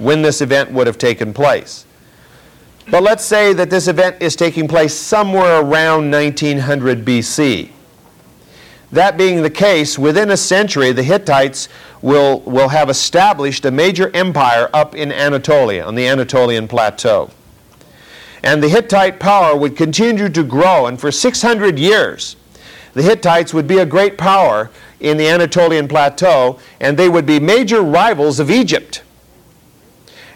when 0.00 0.22
this 0.22 0.40
event 0.40 0.72
would 0.72 0.86
have 0.86 0.98
taken 0.98 1.32
place. 1.32 1.84
But 2.90 3.04
let's 3.04 3.24
say 3.24 3.52
that 3.52 3.70
this 3.70 3.86
event 3.86 4.16
is 4.20 4.34
taking 4.34 4.66
place 4.66 4.94
somewhere 4.94 5.60
around 5.60 6.10
1900 6.10 7.04
BC. 7.04 7.70
That 8.90 9.16
being 9.16 9.42
the 9.42 9.50
case, 9.50 9.96
within 9.96 10.30
a 10.30 10.36
century, 10.36 10.90
the 10.90 11.04
Hittites 11.04 11.68
will, 12.02 12.40
will 12.40 12.70
have 12.70 12.90
established 12.90 13.64
a 13.64 13.70
major 13.70 14.10
empire 14.14 14.68
up 14.74 14.96
in 14.96 15.12
Anatolia, 15.12 15.84
on 15.84 15.94
the 15.94 16.08
Anatolian 16.08 16.66
plateau. 16.66 17.30
And 18.42 18.62
the 18.62 18.68
Hittite 18.68 19.20
power 19.20 19.54
would 19.54 19.76
continue 19.76 20.28
to 20.30 20.42
grow, 20.42 20.86
and 20.86 20.98
for 20.98 21.12
600 21.12 21.78
years, 21.78 22.34
the 22.94 23.02
Hittites 23.02 23.54
would 23.54 23.68
be 23.68 23.78
a 23.78 23.86
great 23.86 24.18
power 24.18 24.70
in 24.98 25.16
the 25.16 25.28
Anatolian 25.28 25.86
plateau, 25.86 26.58
and 26.80 26.96
they 26.96 27.08
would 27.08 27.26
be 27.26 27.38
major 27.38 27.82
rivals 27.82 28.40
of 28.40 28.50
Egypt. 28.50 29.02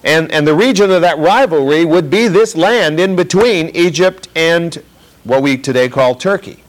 And, 0.04 0.30
and 0.30 0.46
the 0.46 0.54
region 0.54 0.90
of 0.90 1.00
that 1.00 1.18
rivalry 1.18 1.86
would 1.86 2.10
be 2.10 2.28
this 2.28 2.54
land 2.54 3.00
in 3.00 3.16
between 3.16 3.70
Egypt 3.70 4.28
and 4.36 4.82
what 5.24 5.42
we 5.42 5.56
today 5.56 5.88
call 5.88 6.14
Turkey. 6.14 6.62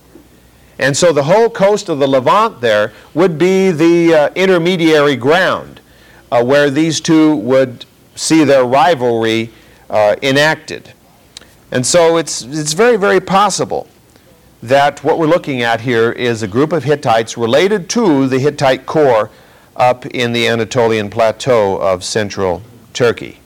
And 0.80 0.96
so 0.96 1.12
the 1.12 1.24
whole 1.24 1.50
coast 1.50 1.90
of 1.90 2.00
the 2.00 2.08
Levant 2.08 2.62
there 2.62 2.94
would 3.14 3.38
be 3.38 3.72
the 3.72 4.14
uh, 4.14 4.30
intermediary 4.36 5.18
ground 5.18 5.82
uh, 6.32 6.44
where 6.44 6.70
these 6.70 7.02
two 7.02 7.36
would 7.36 7.86
see 8.16 8.46
their 8.46 8.64
rivalry 8.64 9.52
uh, 9.90 10.16
enacted. 10.22 10.94
And 11.72 11.86
so 11.86 12.16
it's, 12.16 12.42
it's 12.42 12.74
very, 12.74 12.96
very 12.96 13.20
possible 13.20 13.88
that 14.64 15.04
what 15.04 15.20
we're 15.20 15.28
looking 15.28 15.62
at 15.62 15.82
here 15.82 16.12
is 16.14 16.42
a 16.42 16.48
group 16.48 16.72
of 16.72 16.86
Hittites 16.86 17.38
related 17.38 17.90
to 17.90 18.28
the 18.28 18.40
Hittite 18.40 18.86
core 18.86 19.30
up 19.76 20.06
in 20.06 20.32
the 20.32 20.48
Anatolian 20.48 21.10
plateau 21.10 21.78
of 21.78 22.04
central 22.04 22.62
Turkey. 22.96 23.40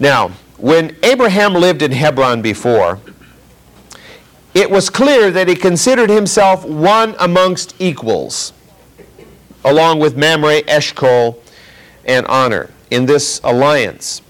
Now, 0.00 0.30
when 0.56 0.96
Abraham 1.02 1.54
lived 1.54 1.82
in 1.82 1.92
Hebron 1.92 2.42
before, 2.42 2.98
it 4.54 4.70
was 4.70 4.90
clear 4.90 5.30
that 5.30 5.48
he 5.48 5.54
considered 5.54 6.10
himself 6.10 6.64
one 6.64 7.14
amongst 7.20 7.74
equals, 7.78 8.52
along 9.64 10.00
with 10.00 10.16
Mamre, 10.16 10.62
Eshcol, 10.66 11.40
and 12.04 12.26
Aner, 12.28 12.70
in 12.90 13.06
this 13.06 13.40
alliance. 13.44 14.22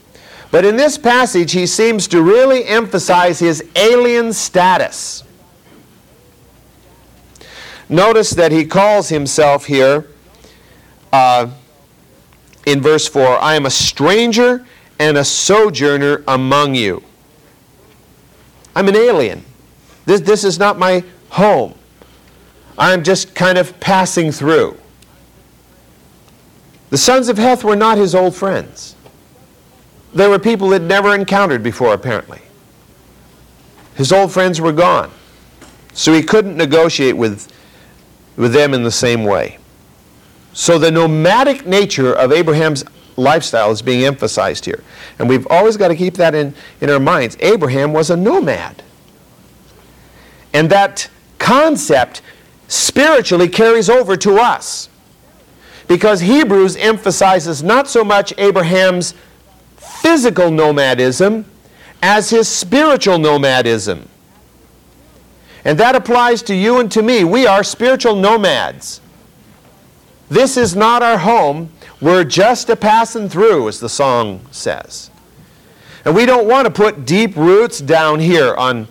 But 0.50 0.66
in 0.66 0.76
this 0.76 0.98
passage, 0.98 1.52
he 1.52 1.66
seems 1.66 2.06
to 2.08 2.22
really 2.22 2.64
emphasize 2.66 3.38
his 3.38 3.64
alien 3.74 4.32
status. 4.34 5.24
Notice 7.88 8.30
that 8.30 8.52
he 8.52 8.66
calls 8.66 9.08
himself 9.08 9.64
here 9.66 10.06
uh, 11.12 11.48
in 12.66 12.80
verse 12.80 13.08
4 13.08 13.38
I 13.38 13.54
am 13.54 13.66
a 13.66 13.70
stranger 13.70 14.64
and 14.98 15.16
a 15.16 15.24
sojourner 15.24 16.22
among 16.28 16.74
you. 16.74 17.02
I'm 18.74 18.88
an 18.88 18.96
alien. 18.96 19.44
This, 20.04 20.20
this 20.20 20.44
is 20.44 20.58
not 20.58 20.78
my 20.78 21.04
home. 21.30 21.74
I'm 22.78 23.04
just 23.04 23.34
kind 23.34 23.58
of 23.58 23.78
passing 23.80 24.32
through. 24.32 24.76
The 26.90 26.98
sons 26.98 27.28
of 27.28 27.38
Heth 27.38 27.64
were 27.64 27.76
not 27.76 27.98
his 27.98 28.14
old 28.14 28.34
friends. 28.34 28.96
They 30.14 30.28
were 30.28 30.38
people 30.38 30.72
he'd 30.72 30.82
never 30.82 31.14
encountered 31.14 31.62
before, 31.62 31.94
apparently. 31.94 32.40
His 33.94 34.12
old 34.12 34.32
friends 34.32 34.60
were 34.60 34.72
gone. 34.72 35.10
So 35.94 36.12
he 36.12 36.22
couldn't 36.22 36.56
negotiate 36.56 37.16
with, 37.16 37.50
with 38.36 38.52
them 38.52 38.74
in 38.74 38.82
the 38.82 38.90
same 38.90 39.24
way. 39.24 39.58
So 40.52 40.78
the 40.78 40.90
nomadic 40.90 41.66
nature 41.66 42.12
of 42.12 42.32
Abraham's 42.32 42.84
lifestyle 43.16 43.70
is 43.70 43.82
being 43.82 44.04
emphasized 44.04 44.64
here. 44.64 44.82
And 45.18 45.28
we've 45.28 45.46
always 45.48 45.76
got 45.76 45.88
to 45.88 45.96
keep 45.96 46.14
that 46.14 46.34
in, 46.34 46.54
in 46.80 46.90
our 46.90 47.00
minds. 47.00 47.36
Abraham 47.40 47.92
was 47.92 48.10
a 48.10 48.16
nomad. 48.16 48.82
And 50.52 50.70
that 50.70 51.08
concept 51.38 52.22
spiritually 52.68 53.48
carries 53.48 53.88
over 53.90 54.16
to 54.16 54.36
us. 54.36 54.88
Because 55.88 56.20
Hebrews 56.20 56.76
emphasizes 56.76 57.62
not 57.62 57.88
so 57.88 58.04
much 58.04 58.32
Abraham's 58.38 59.14
physical 59.76 60.50
nomadism 60.50 61.44
as 62.02 62.30
his 62.30 62.48
spiritual 62.48 63.18
nomadism. 63.18 64.08
And 65.64 65.78
that 65.78 65.94
applies 65.94 66.42
to 66.44 66.54
you 66.54 66.80
and 66.80 66.90
to 66.92 67.02
me. 67.02 67.24
We 67.24 67.46
are 67.46 67.62
spiritual 67.62 68.16
nomads. 68.16 69.01
This 70.32 70.56
is 70.56 70.74
not 70.74 71.02
our 71.02 71.18
home. 71.18 71.70
We're 72.00 72.24
just 72.24 72.70
a 72.70 72.76
passing 72.76 73.28
through, 73.28 73.68
as 73.68 73.80
the 73.80 73.90
song 73.90 74.40
says. 74.50 75.10
And 76.06 76.14
we 76.14 76.24
don't 76.24 76.48
want 76.48 76.64
to 76.64 76.70
put 76.70 77.04
deep 77.04 77.36
roots 77.36 77.82
down 77.82 78.18
here 78.18 78.54
on 78.54 78.88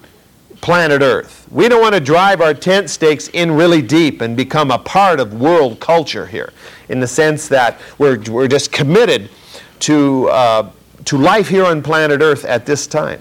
planet 0.62 1.01
Earth. 1.01 1.47
We 1.49 1.67
don't 1.67 1.82
want 1.82 1.95
to 1.95 1.99
drive 1.99 2.41
our 2.41 2.54
tent 2.54 2.91
stakes 2.91 3.27
in 3.30 3.54
really 3.54 3.82
deep 3.82 4.21
and 4.21 4.38
become 4.38 4.69
a 4.69 4.77
part 4.77 5.19
of 5.19 5.34
world 5.34 5.80
culture 5.80 6.27
here, 6.27 6.54
in 6.89 6.99
the 6.99 7.08
sense 7.08 7.47
that 7.47 7.82
we're, 7.97 8.19
we're 8.30 8.47
just 8.47 8.71
committed 8.71 9.32
to 9.80 10.30
uh, 10.30 10.69
to 11.06 11.17
life 11.17 11.47
here 11.47 11.65
on 11.65 11.82
planet 11.82 12.21
Earth 12.21 12.45
at 12.45 12.67
this 12.67 12.86
time. 12.86 13.19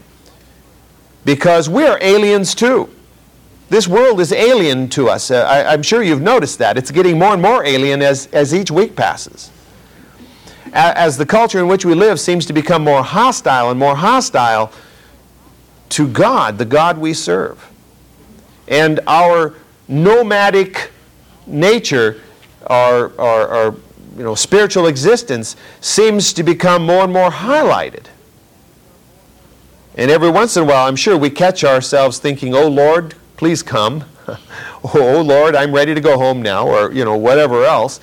Because 1.24 1.70
we're 1.70 1.96
aliens 2.02 2.54
too. 2.54 2.90
This 3.70 3.86
world 3.86 4.20
is 4.20 4.32
alien 4.32 4.88
to 4.90 5.08
us. 5.08 5.30
Uh, 5.30 5.46
I, 5.48 5.72
am 5.72 5.84
sure 5.84 6.02
you've 6.02 6.20
noticed 6.20 6.58
that. 6.58 6.76
It's 6.76 6.90
getting 6.90 7.20
more 7.20 7.32
and 7.32 7.40
more 7.40 7.64
alien 7.64 8.02
as, 8.02 8.26
as 8.32 8.52
each 8.52 8.68
week 8.72 8.96
passes. 8.96 9.52
A, 10.72 10.98
as 10.98 11.16
the 11.16 11.24
culture 11.24 11.60
in 11.60 11.68
which 11.68 11.84
we 11.84 11.94
live 11.94 12.18
seems 12.18 12.44
to 12.46 12.52
become 12.52 12.82
more 12.82 13.04
hostile 13.04 13.70
and 13.70 13.78
more 13.78 13.94
hostile 13.94 14.72
to 15.90 16.08
God, 16.08 16.58
the 16.58 16.64
God 16.64 16.98
we 16.98 17.14
serve. 17.14 17.70
And 18.66 18.98
our 19.06 19.54
nomadic 19.86 20.90
nature, 21.46 22.20
our, 22.66 23.16
our, 23.20 23.48
our 23.48 23.74
you 24.16 24.24
know, 24.24 24.34
spiritual 24.34 24.88
existence 24.88 25.54
seems 25.80 26.32
to 26.32 26.42
become 26.42 26.84
more 26.84 27.04
and 27.04 27.12
more 27.12 27.30
highlighted. 27.30 28.06
And 29.96 30.10
every 30.10 30.30
once 30.30 30.56
in 30.56 30.64
a 30.64 30.66
while, 30.66 30.88
I'm 30.88 30.96
sure 30.96 31.16
we 31.16 31.30
catch 31.30 31.62
ourselves 31.62 32.18
thinking, 32.18 32.52
oh 32.52 32.66
Lord, 32.66 33.14
please 33.40 33.62
come. 33.62 34.04
oh 34.94 35.24
Lord, 35.26 35.56
I'm 35.56 35.74
ready 35.74 35.94
to 35.94 36.00
go 36.02 36.18
home 36.18 36.42
now, 36.42 36.68
or 36.68 36.92
you 36.92 37.06
know, 37.06 37.16
whatever 37.16 37.64
else. 37.64 37.98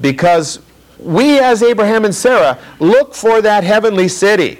Because 0.00 0.58
we, 0.98 1.38
as 1.38 1.62
Abraham 1.62 2.04
and 2.04 2.12
Sarah, 2.12 2.58
look 2.80 3.14
for 3.14 3.40
that 3.42 3.62
heavenly 3.62 4.08
city, 4.08 4.58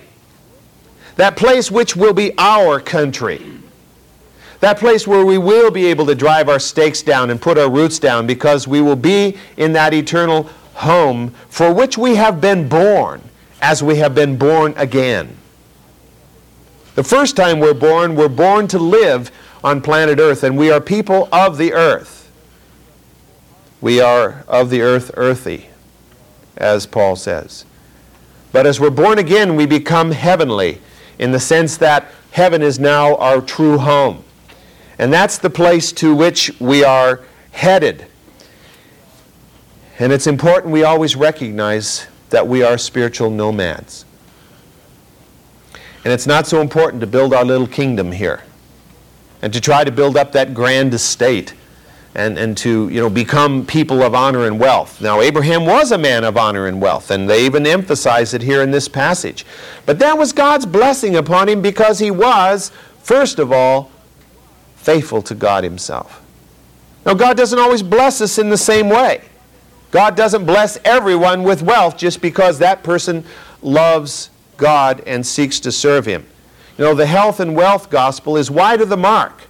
that 1.17 1.37
place 1.37 1.73
which 1.73 1.97
will 1.97 2.13
be 2.13 2.33
our 2.39 2.79
country, 2.79 3.45
that 4.61 4.79
place 4.79 5.09
where 5.09 5.27
we 5.27 5.39
will 5.39 5.73
be 5.73 5.87
able 5.87 6.07
to 6.07 6.15
drive 6.15 6.49
our 6.49 6.61
stakes 6.61 7.03
down 7.03 7.31
and 7.31 7.43
put 7.43 7.59
our 7.59 7.69
roots 7.69 7.99
down 7.99 8.25
because 8.25 8.69
we 8.69 8.81
will 8.81 8.95
be 8.95 9.37
in 9.57 9.73
that 9.73 9.93
eternal 9.93 10.45
home 10.75 11.35
for 11.49 11.75
which 11.75 11.99
we 11.99 12.15
have 12.15 12.41
been 12.41 12.69
born 12.69 13.21
as 13.61 13.83
we 13.83 13.97
have 13.97 14.15
been 14.15 14.39
born 14.39 14.73
again. 14.77 15.37
The 16.95 17.03
first 17.03 17.35
time 17.35 17.59
we're 17.59 17.75
born, 17.75 18.15
we're 18.15 18.29
born 18.29 18.69
to 18.69 18.79
live 18.79 19.33
on 19.64 19.81
planet 19.81 20.18
Earth, 20.18 20.42
and 20.42 20.59
we 20.59 20.70
are 20.70 20.81
people 20.81 21.29
of 21.33 21.57
the 21.57 21.72
earth. 21.72 22.31
We 23.81 24.01
are 24.01 24.44
of 24.48 24.70
the 24.70 24.83
earth, 24.83 25.11
earthy, 25.16 25.68
as 26.57 26.87
Paul 26.87 27.16
says. 27.16 27.64
But 28.53 28.66
as 28.66 28.79
we're 28.79 28.90
born 28.90 29.18
again, 29.18 29.57
we 29.57 29.66
become 29.66 30.11
heavenly 30.11 30.81
in 31.18 31.33
the 31.33 31.40
sense 31.40 31.77
that 31.79 32.07
heaven 32.33 32.62
is 32.62 32.79
now 32.79 33.16
our 33.16 33.40
true 33.40 33.79
home. 33.79 34.25
And 34.98 35.12
that's 35.12 35.38
the 35.38 35.51
place 35.51 35.90
to 35.92 36.14
which 36.14 36.53
we 36.61 36.85
are 36.85 37.20
headed. 37.53 38.07
And 39.98 40.12
it's 40.12 40.27
important 40.27 40.72
we 40.72 40.85
always 40.85 41.16
recognize 41.16 42.07
that 42.31 42.46
we 42.46 42.62
are 42.62 42.79
spiritual 42.79 43.31
nomads. 43.31 44.05
And 46.05 46.12
it's 46.12 46.27
not 46.27 46.46
so 46.46 46.61
important 46.61 47.01
to 47.01 47.07
build 47.07 47.33
our 47.33 47.44
little 47.44 47.66
kingdom 47.66 48.12
here 48.12 48.42
and 49.42 49.52
to 49.52 49.61
try 49.61 49.85
to 49.85 49.90
build 49.90 50.16
up 50.16 50.33
that 50.33 50.55
grand 50.55 50.94
estate 50.94 51.55
and, 52.14 52.38
and 52.38 52.57
to 52.59 52.88
you 52.88 53.00
know, 53.00 53.11
become 53.11 53.66
people 53.66 54.02
of 54.02 54.14
honor 54.14 54.46
and 54.46 54.61
wealth. 54.61 55.00
Now, 55.00 55.20
Abraham 55.20 55.66
was 55.66 55.92
a 55.92 55.98
man 55.98 56.24
of 56.24 56.37
honor 56.37 56.66
and 56.66 56.81
wealth, 56.81 57.11
and 57.11 57.28
they 57.28 57.44
even 57.44 57.66
emphasize 57.66 58.35
it 58.35 58.42
here 58.42 58.62
in 58.62 58.70
this 58.70 58.88
passage. 58.88 59.46
But 59.87 59.98
that 59.98 60.16
was 60.16 60.33
God's 60.33 60.66
blessing 60.66 61.16
upon 61.16 61.48
him 61.48 61.62
because 61.62 61.98
he 61.98 62.11
was, 62.11 62.70
first 62.98 63.38
of 63.38 63.50
all, 63.50 63.90
faithful 64.76 65.22
to 65.22 65.35
God 65.35 65.64
himself. 65.64 66.22
Now, 67.05 67.14
God 67.14 67.37
doesn't 67.37 67.59
always 67.59 67.83
bless 67.83 68.20
us 68.20 68.38
in 68.38 68.50
the 68.50 68.57
same 68.57 68.88
way. 68.88 69.22
God 69.90 70.16
doesn't 70.16 70.46
bless 70.46 70.78
everyone 70.85 71.42
with 71.42 71.62
wealth 71.62 71.96
just 71.98 72.22
because 72.22 72.59
that 72.59 72.83
person 72.83 73.24
loves 73.61 74.31
God 74.57 75.02
and 75.07 75.24
seeks 75.24 75.61
to 75.61 75.70
serve 75.70 76.07
Him. 76.07 76.26
You 76.79 76.85
know, 76.85 76.95
the 76.95 77.07
health 77.07 77.41
and 77.41 77.55
wealth 77.55 77.91
gospel 77.91 78.37
is 78.37 78.51
wide 78.51 78.81
of 78.81 78.89
the 78.89 78.97
mark 78.97 79.43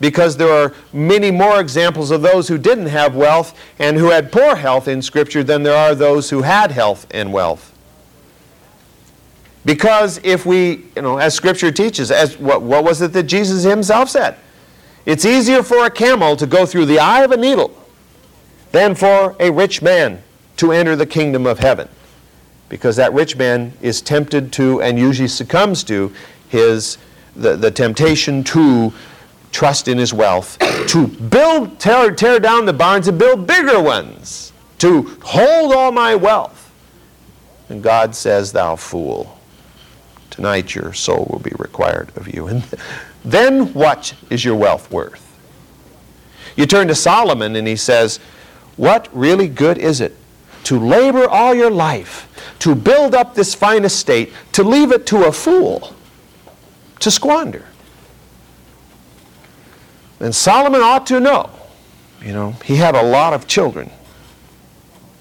because 0.00 0.36
there 0.36 0.52
are 0.52 0.74
many 0.92 1.30
more 1.30 1.60
examples 1.60 2.10
of 2.10 2.22
those 2.22 2.48
who 2.48 2.58
didn't 2.58 2.86
have 2.86 3.14
wealth 3.14 3.58
and 3.78 3.96
who 3.96 4.10
had 4.10 4.30
poor 4.30 4.56
health 4.56 4.88
in 4.88 5.02
Scripture 5.02 5.42
than 5.42 5.62
there 5.62 5.76
are 5.76 5.94
those 5.94 6.30
who 6.30 6.42
had 6.42 6.70
health 6.70 7.06
and 7.10 7.32
wealth. 7.32 7.74
Because 9.64 10.20
if 10.22 10.46
we, 10.46 10.86
you 10.96 11.02
know, 11.02 11.18
as 11.18 11.34
Scripture 11.34 11.70
teaches, 11.70 12.10
as 12.10 12.38
what, 12.38 12.62
what 12.62 12.84
was 12.84 13.02
it 13.02 13.12
that 13.12 13.24
Jesus 13.24 13.64
himself 13.64 14.08
said? 14.08 14.36
It's 15.04 15.24
easier 15.24 15.62
for 15.62 15.84
a 15.84 15.90
camel 15.90 16.36
to 16.36 16.46
go 16.46 16.64
through 16.64 16.86
the 16.86 16.98
eye 16.98 17.22
of 17.22 17.32
a 17.32 17.36
needle 17.36 17.74
than 18.72 18.94
for 18.94 19.34
a 19.40 19.50
rich 19.50 19.82
man 19.82 20.22
to 20.58 20.72
enter 20.72 20.94
the 20.96 21.06
kingdom 21.06 21.46
of 21.46 21.58
heaven. 21.58 21.88
Because 22.68 22.96
that 22.96 23.12
rich 23.12 23.36
man 23.36 23.72
is 23.80 24.02
tempted 24.02 24.52
to 24.54 24.82
and 24.82 24.98
usually 24.98 25.28
succumbs 25.28 25.82
to 25.84 26.12
his 26.48 26.98
the, 27.38 27.56
the 27.56 27.70
temptation 27.70 28.42
to 28.44 28.92
trust 29.52 29.88
in 29.88 29.96
his 29.98 30.12
wealth, 30.12 30.58
to 30.88 31.06
build, 31.06 31.78
tear, 31.78 32.12
tear 32.14 32.38
down 32.38 32.66
the 32.66 32.72
barns 32.72 33.08
and 33.08 33.18
build 33.18 33.46
bigger 33.46 33.80
ones, 33.80 34.52
to 34.78 35.02
hold 35.22 35.72
all 35.72 35.92
my 35.92 36.14
wealth. 36.14 36.72
And 37.68 37.82
God 37.82 38.14
says, 38.14 38.52
Thou 38.52 38.76
fool, 38.76 39.38
tonight 40.30 40.74
your 40.74 40.92
soul 40.92 41.26
will 41.30 41.40
be 41.40 41.52
required 41.58 42.12
of 42.16 42.32
you. 42.32 42.48
And 43.24 43.32
then 43.32 43.74
what 43.74 44.14
is 44.30 44.44
your 44.44 44.54
wealth 44.54 44.90
worth? 44.90 45.24
You 46.56 46.66
turn 46.66 46.88
to 46.88 46.94
Solomon 46.94 47.56
and 47.56 47.66
he 47.66 47.76
says, 47.76 48.20
What 48.76 49.08
really 49.12 49.48
good 49.48 49.76
is 49.76 50.00
it 50.00 50.16
to 50.64 50.78
labor 50.78 51.28
all 51.28 51.52
your 51.54 51.70
life, 51.70 52.28
to 52.60 52.74
build 52.74 53.14
up 53.14 53.34
this 53.34 53.54
fine 53.54 53.84
estate, 53.84 54.32
to 54.52 54.62
leave 54.62 54.92
it 54.92 55.04
to 55.06 55.26
a 55.26 55.32
fool 55.32 55.94
to 57.00 57.10
squander? 57.10 57.64
And 60.20 60.34
Solomon 60.34 60.80
ought 60.80 61.06
to 61.06 61.20
know. 61.20 61.50
You 62.22 62.32
know, 62.32 62.52
he 62.64 62.76
had 62.76 62.94
a 62.94 63.02
lot 63.02 63.32
of 63.32 63.46
children. 63.46 63.90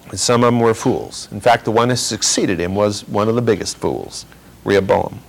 And 0.09 0.19
some 0.19 0.43
of 0.43 0.47
them 0.47 0.59
were 0.59 0.73
fools. 0.73 1.27
In 1.31 1.41
fact, 1.41 1.65
the 1.65 1.71
one 1.71 1.89
that 1.89 1.97
succeeded 1.97 2.59
him 2.59 2.75
was 2.75 3.07
one 3.07 3.27
of 3.27 3.35
the 3.35 3.41
biggest 3.41 3.77
fools, 3.77 4.25
Rehoboam. 4.63 5.19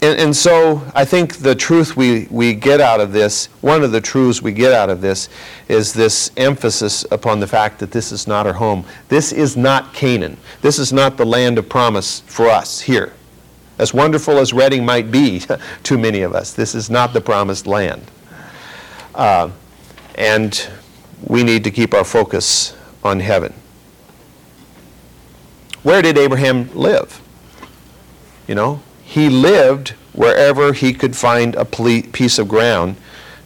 And, 0.00 0.20
and, 0.20 0.36
so 0.36 0.86
I 0.94 1.04
think 1.04 1.38
the 1.38 1.56
truth 1.56 1.96
we, 1.96 2.28
we 2.30 2.54
get 2.54 2.80
out 2.80 3.00
of 3.00 3.12
this, 3.12 3.46
one 3.62 3.82
of 3.82 3.90
the 3.90 4.00
truths 4.00 4.40
we 4.40 4.52
get 4.52 4.72
out 4.72 4.90
of 4.90 5.00
this, 5.00 5.28
is 5.66 5.92
this 5.92 6.30
emphasis 6.36 7.04
upon 7.10 7.40
the 7.40 7.48
fact 7.48 7.80
that 7.80 7.90
this 7.90 8.12
is 8.12 8.28
not 8.28 8.46
our 8.46 8.52
home. 8.52 8.84
This 9.08 9.32
is 9.32 9.56
not 9.56 9.92
Canaan. 9.92 10.36
This 10.62 10.78
is 10.78 10.92
not 10.92 11.16
the 11.16 11.26
land 11.26 11.58
of 11.58 11.68
promise 11.68 12.20
for 12.20 12.48
us 12.48 12.80
here. 12.80 13.12
As 13.78 13.94
wonderful 13.94 14.38
as 14.38 14.52
Reading 14.52 14.84
might 14.84 15.10
be 15.10 15.42
to 15.84 15.98
many 15.98 16.22
of 16.22 16.34
us, 16.34 16.52
this 16.52 16.74
is 16.74 16.90
not 16.90 17.12
the 17.12 17.20
promised 17.20 17.66
land. 17.66 18.10
Uh, 19.14 19.50
and 20.16 20.68
we 21.24 21.42
need 21.44 21.64
to 21.64 21.70
keep 21.70 21.94
our 21.94 22.04
focus 22.04 22.76
on 23.04 23.20
heaven. 23.20 23.54
Where 25.82 26.02
did 26.02 26.18
Abraham 26.18 26.70
live? 26.74 27.20
You 28.46 28.54
know, 28.54 28.82
he 29.04 29.28
lived 29.28 29.90
wherever 30.12 30.72
he 30.72 30.92
could 30.92 31.16
find 31.16 31.54
a 31.54 31.64
piece 31.64 32.38
of 32.38 32.48
ground 32.48 32.96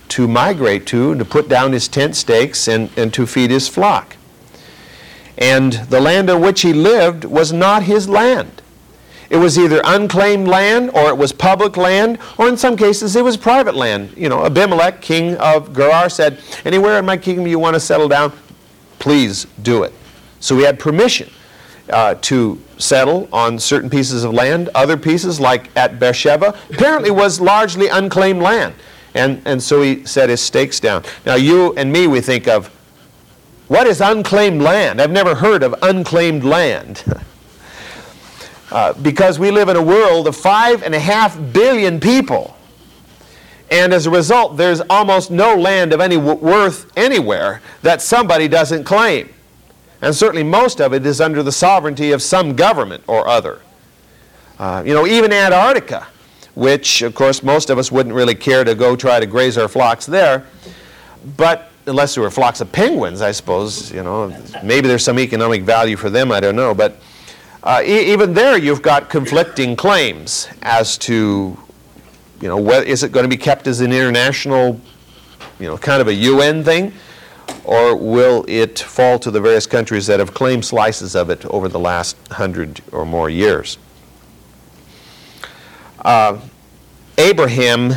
to 0.09 0.27
migrate 0.27 0.87
to, 0.87 1.15
to 1.15 1.25
put 1.25 1.49
down 1.49 1.73
his 1.73 1.89
tent 1.89 2.17
stakes 2.17 2.69
and, 2.69 2.91
and 2.97 3.13
to 3.15 3.27
feed 3.27 3.51
his 3.51 3.69
flock. 3.69 4.17
And 5.37 5.73
the 5.73 6.01
land 6.01 6.31
on 6.31 6.41
which 6.41 6.63
he 6.63 6.73
lived 6.73 7.25
was 7.25 7.53
not 7.53 7.83
his 7.83 8.09
land. 8.09 8.62
It 9.33 9.39
was 9.39 9.59
either 9.59 9.81
unclaimed 9.83 10.47
land 10.47 10.91
or 10.91 11.09
it 11.09 11.17
was 11.17 11.33
public 11.33 11.79
land, 11.79 12.19
or 12.37 12.51
in 12.51 12.57
some 12.59 12.77
cases 12.77 13.17
it 13.17 13.25
was 13.25 13.39
private 13.39 13.75
land. 13.75 14.13
You 14.15 14.29
know, 14.29 14.45
Abimelech, 14.45 15.01
king 15.01 15.37
of 15.39 15.75
Gerar, 15.75 16.11
said, 16.11 16.39
Anywhere 16.67 16.99
in 16.99 17.07
my 17.07 17.17
kingdom 17.17 17.47
you 17.47 17.59
want 17.59 17.73
to 17.73 17.81
settle 17.81 18.09
down, 18.09 18.35
please 18.99 19.47
do 19.63 19.85
it. 19.85 19.95
So 20.41 20.59
he 20.59 20.65
had 20.65 20.79
permission 20.79 21.31
uh, 21.89 22.17
to 22.17 22.61
settle 22.77 23.27
on 23.33 23.59
certain 23.59 23.89
pieces 23.89 24.23
of 24.23 24.35
land. 24.35 24.69
Other 24.75 24.99
pieces, 24.99 25.41
like 25.41 25.75
at 25.79 25.99
Beersheba, 25.99 26.55
apparently 26.69 27.11
was 27.11 27.41
largely 27.41 27.89
unclaimed 27.89 28.43
land. 28.43 28.75
And, 29.15 29.41
and 29.47 29.63
so 29.63 29.81
he 29.81 30.05
set 30.05 30.29
his 30.29 30.43
stakes 30.43 30.79
down. 30.79 31.05
Now, 31.25 31.37
you 31.37 31.73
and 31.79 31.91
me, 31.91 32.07
we 32.07 32.21
think 32.21 32.49
of 32.49 32.67
what 33.69 33.87
is 33.87 34.03
unclaimed 34.03 34.61
land? 34.61 35.01
I've 35.01 35.11
never 35.11 35.37
heard 35.37 35.63
of 35.63 35.75
unclaimed 35.81 36.45
land. 36.45 37.03
Uh, 38.73 38.95
because 38.95 39.39
we 39.39 39.51
live 39.51 39.69
in 39.69 39.77
a 39.77 39.83
world 39.83 40.27
of 40.27 40.35
five 40.35 40.83
and 40.83 40.95
a 40.95 40.99
half 40.99 41.39
billion 41.53 42.01
people. 42.01 42.57
And 43.71 43.93
as 43.93 44.07
a 44.07 44.11
result, 44.11 44.57
there's 44.57 44.81
almost 44.89 45.31
no 45.31 45.55
land 45.55 45.93
of 45.93 46.01
any 46.01 46.17
worth 46.17 46.91
anywhere 46.97 47.61
that 47.83 48.01
somebody 48.01 48.49
doesn't 48.49 48.85
claim. 48.85 49.29
And 50.01 50.15
certainly 50.15 50.43
most 50.43 50.81
of 50.81 50.95
it 50.95 51.05
is 51.05 51.21
under 51.21 51.43
the 51.43 51.53
sovereignty 51.53 52.13
of 52.13 52.23
some 52.23 52.57
government 52.57 53.05
or 53.09 53.29
other. 53.29 53.61
Uh, 54.59 54.83
you 54.87 54.95
know, 54.95 55.07
even 55.07 55.35
Antarctica, 55.35 56.07
which 56.55 57.03
of 57.03 57.15
course 57.15 57.43
most 57.43 57.69
of 57.69 57.77
us 57.77 57.93
wouldn't 57.93 58.15
really 58.15 58.35
care 58.35 58.65
to 58.65 58.75
go 58.75 58.97
try 58.97 59.21
to 59.21 59.27
graze 59.27 59.59
our 59.59 59.69
flocks 59.69 60.07
there, 60.07 60.47
but 61.37 61.71
unless 61.85 62.15
there 62.15 62.25
were 62.25 62.31
flocks 62.31 62.63
of 62.63 62.73
penguins, 62.73 63.21
I 63.21 63.33
suppose, 63.33 63.93
you 63.93 64.03
know, 64.03 64.35
maybe 64.65 64.89
there's 64.89 65.05
some 65.05 65.19
economic 65.19 65.63
value 65.65 65.99
for 65.99 66.09
them, 66.09 66.33
I 66.33 66.41
don't 66.41 66.57
know. 66.57 66.75
But 66.75 66.97
uh, 67.63 67.81
e- 67.85 68.13
even 68.13 68.35
there, 68.35 68.59
you've 68.59 68.83
got 68.83 69.09
conflicting 69.09 69.77
claims 69.77 70.49
as 70.63 70.99
to, 70.99 71.57
you 72.41 72.49
know, 72.49 72.71
is 72.71 73.03
it 73.03 73.13
going 73.13 73.25
to 73.25 73.29
be 73.29 73.37
kept 73.37 73.67
as 73.67 73.81
an 73.81 73.93
international, 73.93 74.81
you 75.61 75.67
know, 75.67 75.79
kind 75.79 76.01
of 76.01 76.09
a 76.09 76.15
UN 76.15 76.65
thing, 76.65 76.93
or 77.65 77.95
will 77.97 78.45
it 78.49 78.79
fall 78.79 79.19
to 79.21 79.31
the 79.31 79.41
various 79.41 79.67
countries 79.67 80.07
that 80.07 80.19
have 80.19 80.35
claimed 80.35 80.65
slices 80.65 81.15
of 81.15 81.31
it 81.31 81.45
over 81.47 81.69
the 81.69 81.79
last 81.79 82.17
hundred 82.33 82.81
or 82.91 83.05
more 83.05 83.31
years? 83.31 83.79
Uh, 86.05 86.41
Abraham 87.17 87.93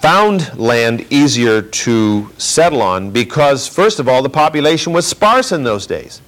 found 0.00 0.58
land 0.58 1.06
easier 1.10 1.60
to 1.60 2.30
settle 2.38 2.80
on 2.80 3.10
because, 3.10 3.68
first 3.68 4.00
of 4.00 4.08
all, 4.08 4.22
the 4.22 4.30
population 4.30 4.94
was 4.94 5.06
sparse 5.06 5.52
in 5.52 5.62
those 5.62 5.86
days. 5.86 6.22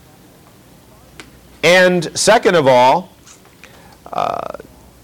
And 1.62 2.16
second 2.18 2.56
of 2.56 2.66
all, 2.66 3.10
uh, 4.12 4.56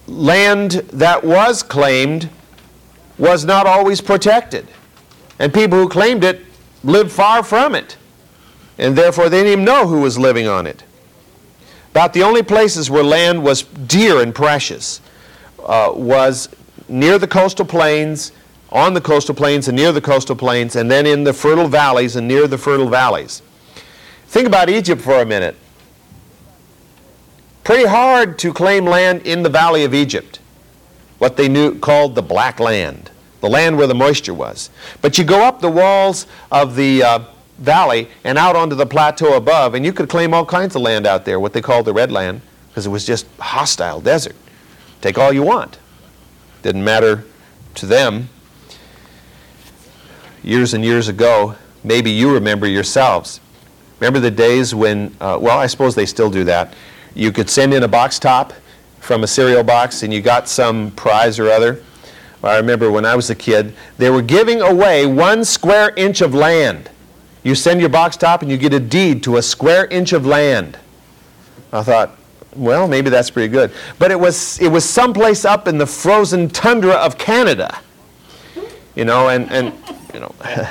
land 0.07 0.73
that 0.93 1.23
was 1.23 1.63
claimed 1.63 2.29
was 3.17 3.45
not 3.45 3.67
always 3.67 4.01
protected. 4.01 4.67
And 5.39 5.53
people 5.53 5.79
who 5.79 5.89
claimed 5.89 6.25
it 6.25 6.45
lived 6.83 7.13
far 7.13 7.43
from 7.43 7.75
it. 7.75 7.97
And 8.79 8.97
therefore, 8.97 9.29
they 9.29 9.39
didn't 9.39 9.53
even 9.53 9.65
know 9.65 9.87
who 9.87 10.01
was 10.01 10.19
living 10.19 10.47
on 10.47 10.67
it. 10.67 10.85
About 11.91 12.13
the 12.13 12.23
only 12.23 12.43
places 12.43 12.91
where 12.91 13.03
land 13.03 13.43
was 13.43 13.63
dear 13.63 14.21
and 14.21 14.35
precious 14.35 15.01
uh, 15.65 15.93
was 15.95 16.49
near 16.89 17.19
the 17.19 17.27
coastal 17.27 17.65
plains, 17.65 18.33
on 18.71 18.95
the 18.95 19.01
coastal 19.01 19.35
plains 19.35 19.69
and 19.69 19.77
near 19.77 19.93
the 19.93 20.01
coastal 20.01 20.37
plains, 20.37 20.77
and 20.77 20.91
then 20.91 21.07
in 21.07 21.25
the 21.25 21.33
fertile 21.33 21.69
valleys 21.69 22.17
and 22.17 22.29
near 22.29 22.47
the 22.47 22.59
fertile 22.59 22.89
valleys. 22.89 23.43
Think 24.27 24.47
about 24.47 24.69
Egypt 24.69 25.01
for 25.01 25.21
a 25.21 25.27
minute. 25.27 25.57
Pretty 27.69 27.85
hard 27.85 28.39
to 28.39 28.55
claim 28.55 28.87
land 28.87 29.27
in 29.27 29.43
the 29.43 29.51
valley 29.51 29.85
of 29.85 29.93
Egypt, 29.93 30.41
what 31.19 31.37
they 31.37 31.51
knew 31.51 31.79
called 31.79 32.15
the 32.15 32.23
Black 32.23 32.61
Land, 32.61 33.11
the 33.43 33.51
land 33.51 33.77
where 33.77 33.87
the 33.87 33.95
moisture 33.95 34.33
was. 34.33 34.71
But 35.03 35.19
you 35.19 35.25
go 35.25 35.45
up 35.45 35.61
the 35.61 35.71
walls 35.71 36.27
of 36.51 36.77
the 36.77 37.03
uh, 37.03 37.25
valley 37.59 38.09
and 38.25 38.39
out 38.39 38.57
onto 38.57 38.75
the 38.75 38.87
plateau 38.87 39.37
above, 39.37 39.75
and 39.75 39.85
you 39.85 39.93
could 39.93 40.09
claim 40.09 40.33
all 40.33 40.47
kinds 40.47 40.77
of 40.77 40.81
land 40.81 41.07
out 41.07 41.27
there, 41.27 41.39
what 41.39 41.53
they 41.53 41.61
called 41.61 41.85
the 41.85 41.93
Red 41.93 42.11
Land, 42.11 42.41
because 42.71 42.87
it 42.87 42.89
was 42.89 43.05
just 43.05 43.27
hostile 43.39 44.01
desert. 44.01 44.37
Take 45.03 45.19
all 45.19 45.35
you 45.35 45.43
want. 45.43 45.79
Didn't 46.63 46.85
matter 46.85 47.27
to 47.75 47.85
them. 47.85 48.31
Years 50.43 50.73
and 50.73 50.83
years 50.83 51.09
ago, 51.09 51.55
maybe 51.85 52.11
you 52.11 52.33
remember 52.33 52.67
yourselves. 52.67 53.41
Remember 54.01 54.21
the 54.21 54.31
days 54.31 54.75
when, 54.75 55.15
uh, 55.21 55.37
well, 55.39 55.59
I 55.59 55.67
suppose 55.67 55.95
they 55.95 56.07
still 56.07 56.31
do 56.31 56.45
that. 56.45 56.73
You 57.15 57.33
could 57.33 57.51
send 57.51 57.75
in 57.75 57.83
a 57.83 57.89
box 57.89 58.19
top 58.19 58.53
from 59.01 59.25
a 59.25 59.27
cereal 59.27 59.63
box 59.63 60.03
and 60.03 60.13
you 60.13 60.21
got 60.21 60.49
some 60.49 60.91
prize 60.93 61.39
or 61.39 61.51
other. 61.51 61.83
I 62.43 62.57
remember 62.57 62.91
when 62.91 63.05
I 63.05 63.17
was 63.17 63.31
a 63.31 63.35
kid, 63.35 63.75
they 63.97 64.11
were 64.11 64.23
giving 64.23 64.61
away 64.61 65.07
one 65.07 65.45
square 65.45 65.93
inch 65.97 66.21
of 66.21 66.35
land. 66.35 66.91
You 67.43 67.55
send 67.55 67.81
your 67.81 67.89
box 67.89 68.17
top 68.17 68.43
and 68.43 68.51
you 68.51 68.57
get 68.57 68.73
a 68.73 68.81
deed 68.81 69.23
to 69.25 69.39
a 69.39 69.43
square 69.43 69.87
inch 69.87 70.13
of 70.13 70.25
land. 70.25 70.79
I 71.73 71.83
thought, 71.83 72.17
well, 72.55 72.89
maybe 72.89 73.11
that's 73.11 73.31
pretty 73.31 73.49
good. 73.49 73.73
But 73.99 74.11
it 74.11 74.19
was, 74.19 74.61
it 74.61 74.69
was 74.69 74.85
someplace 74.85 75.45
up 75.45 75.69
in 75.69 75.79
the 75.79 75.87
frozen 75.87 76.49
tundra 76.49 76.95
of 76.95 77.19
Canada. 77.19 77.81
You 78.95 79.05
know, 79.05 79.29
and, 79.29 79.51
and 79.51 79.73
you 80.13 80.21
know, 80.21 80.35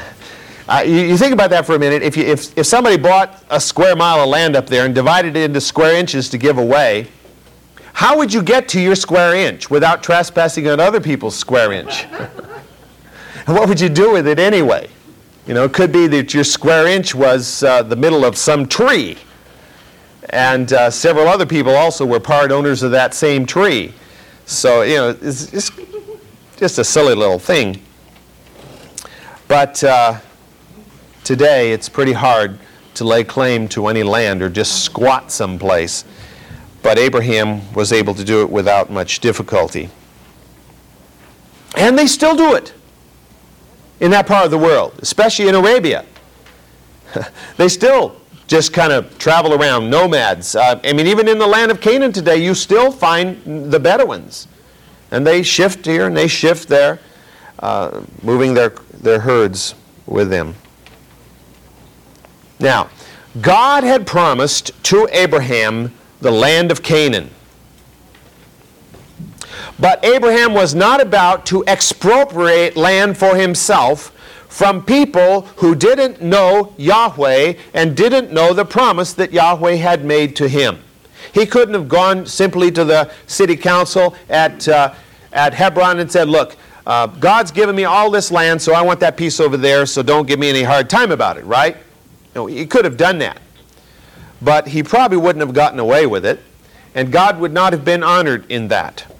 uh, 0.67 0.83
you, 0.85 0.95
you, 0.95 1.17
think 1.17 1.33
about 1.33 1.49
that 1.49 1.65
for 1.65 1.75
a 1.75 1.79
minute. 1.79 2.01
If, 2.03 2.17
you, 2.17 2.23
if, 2.23 2.57
if 2.57 2.65
somebody 2.65 2.97
bought 2.97 3.43
a 3.49 3.59
square 3.59 3.95
mile 3.95 4.21
of 4.21 4.29
land 4.29 4.55
up 4.55 4.67
there 4.67 4.85
and 4.85 4.93
divided 4.93 5.35
it 5.35 5.43
into 5.43 5.61
square 5.61 5.95
inches 5.95 6.29
to 6.29 6.37
give 6.37 6.57
away, 6.57 7.07
how 7.93 8.17
would 8.17 8.33
you 8.33 8.43
get 8.43 8.67
to 8.69 8.79
your 8.79 8.95
square 8.95 9.35
inch 9.35 9.69
without 9.69 10.03
trespassing 10.03 10.67
on 10.67 10.79
other 10.79 10.99
people's 10.99 11.35
square 11.35 11.71
inch? 11.71 12.03
and 12.13 13.55
what 13.55 13.69
would 13.69 13.79
you 13.79 13.89
do 13.89 14.11
with 14.11 14.27
it 14.27 14.39
anyway? 14.39 14.89
You 15.45 15.53
know, 15.53 15.63
it 15.63 15.73
could 15.73 15.91
be 15.91 16.07
that 16.07 16.33
your 16.33 16.43
square 16.43 16.87
inch 16.87 17.15
was 17.15 17.63
uh, 17.63 17.83
the 17.83 17.95
middle 17.95 18.25
of 18.25 18.37
some 18.37 18.67
tree 18.67 19.17
and 20.29 20.73
uh, 20.73 20.89
several 20.89 21.27
other 21.27 21.45
people 21.45 21.73
also 21.75 22.05
were 22.05 22.19
part 22.19 22.51
owners 22.51 22.83
of 22.83 22.91
that 22.91 23.13
same 23.13 23.45
tree. 23.45 23.93
So, 24.45 24.81
you 24.81 24.95
know, 24.95 25.09
it's 25.21 25.49
just, 25.51 25.73
just 26.57 26.79
a 26.79 26.83
silly 26.83 27.15
little 27.15 27.39
thing. 27.39 27.81
But 29.47 29.83
uh, 29.83 30.19
today 31.27 31.73
it's 31.73 31.89
pretty 31.89 32.13
hard 32.13 32.57
to 32.93 33.03
lay 33.03 33.21
claim 33.21 33.67
to 33.67 33.87
any 33.87 34.01
land 34.01 34.41
or 34.41 34.47
just 34.47 34.85
squat 34.85 35.29
someplace. 35.29 36.05
But 36.81 36.97
Abraham 36.97 37.73
was 37.73 37.91
able 37.91 38.13
to 38.13 38.23
do 38.23 38.43
it 38.43 38.49
without 38.49 38.89
much 38.89 39.19
difficulty. 39.19 39.89
And 41.75 41.99
they 41.99 42.07
still 42.07 42.37
do 42.37 42.55
it 42.55 42.73
in 43.99 44.09
that 44.11 44.25
part 44.25 44.45
of 44.45 44.51
the 44.51 44.57
world, 44.57 44.93
especially 44.99 45.49
in 45.49 45.55
Arabia. 45.55 46.05
they 47.57 47.67
still 47.67 48.15
just 48.47 48.71
kind 48.71 48.93
of 48.93 49.17
travel 49.17 49.53
around, 49.53 49.89
nomads. 49.89 50.55
Uh, 50.55 50.79
I 50.81 50.93
mean, 50.93 51.07
even 51.07 51.27
in 51.27 51.39
the 51.39 51.47
land 51.47 51.71
of 51.71 51.81
Canaan 51.81 52.13
today, 52.13 52.37
you 52.37 52.55
still 52.55 52.89
find 52.89 53.69
the 53.69 53.81
Bedouins. 53.81 54.47
And 55.11 55.27
they 55.27 55.43
shift 55.43 55.85
here 55.85 56.07
and 56.07 56.15
they 56.15 56.29
shift 56.29 56.69
there, 56.69 56.99
uh, 57.59 58.01
moving 58.23 58.53
their, 58.53 58.69
their 58.93 59.19
herds 59.19 59.75
with 60.05 60.29
them. 60.29 60.55
Now, 62.59 62.89
God 63.41 63.83
had 63.83 64.07
promised 64.07 64.71
to 64.85 65.07
Abraham 65.11 65.93
the 66.21 66.31
land 66.31 66.71
of 66.71 66.81
Canaan. 66.81 67.29
But 69.79 70.03
Abraham 70.03 70.53
was 70.53 70.73
not 70.73 71.01
about 71.01 71.45
to 71.47 71.63
expropriate 71.67 72.75
land 72.75 73.17
for 73.17 73.35
himself 73.35 74.11
from 74.47 74.83
people 74.83 75.41
who 75.57 75.75
didn't 75.75 76.21
know 76.21 76.73
Yahweh 76.77 77.53
and 77.73 77.95
didn't 77.95 78.31
know 78.31 78.53
the 78.53 78.65
promise 78.65 79.13
that 79.13 79.31
Yahweh 79.31 79.75
had 79.75 80.03
made 80.03 80.35
to 80.37 80.47
him. 80.47 80.79
He 81.31 81.45
couldn't 81.45 81.75
have 81.75 81.87
gone 81.87 82.25
simply 82.25 82.71
to 82.71 82.83
the 82.83 83.11
city 83.27 83.55
council 83.55 84.15
at, 84.29 84.67
uh, 84.67 84.95
at 85.31 85.53
Hebron 85.53 85.99
and 85.99 86.11
said, 86.11 86.27
Look, 86.27 86.55
uh, 86.87 87.07
God's 87.07 87.51
given 87.51 87.75
me 87.75 87.83
all 87.83 88.09
this 88.09 88.31
land, 88.31 88.61
so 88.61 88.73
I 88.73 88.81
want 88.81 88.99
that 89.01 89.17
piece 89.17 89.39
over 89.39 89.57
there, 89.57 89.85
so 89.85 90.01
don't 90.01 90.25
give 90.25 90.39
me 90.39 90.49
any 90.49 90.63
hard 90.63 90.89
time 90.89 91.11
about 91.11 91.37
it, 91.37 91.45
right? 91.45 91.77
No, 92.37 92.45
he 92.45 92.67
could 92.67 92.85
have 92.85 92.97
done 92.97 93.17
that. 93.17 93.41
But 94.43 94.67
he 94.67 94.83
probably 94.83 95.17
wouldn't 95.17 95.43
have 95.43 95.55
gotten 95.55 95.79
away 95.79 96.05
with 96.05 96.23
it, 96.23 96.39
and 96.93 97.11
God 97.11 97.39
would 97.39 97.51
not 97.51 97.73
have 97.73 97.83
been 97.83 98.03
honored 98.03 98.45
in 98.47 98.67
that. 98.67 99.11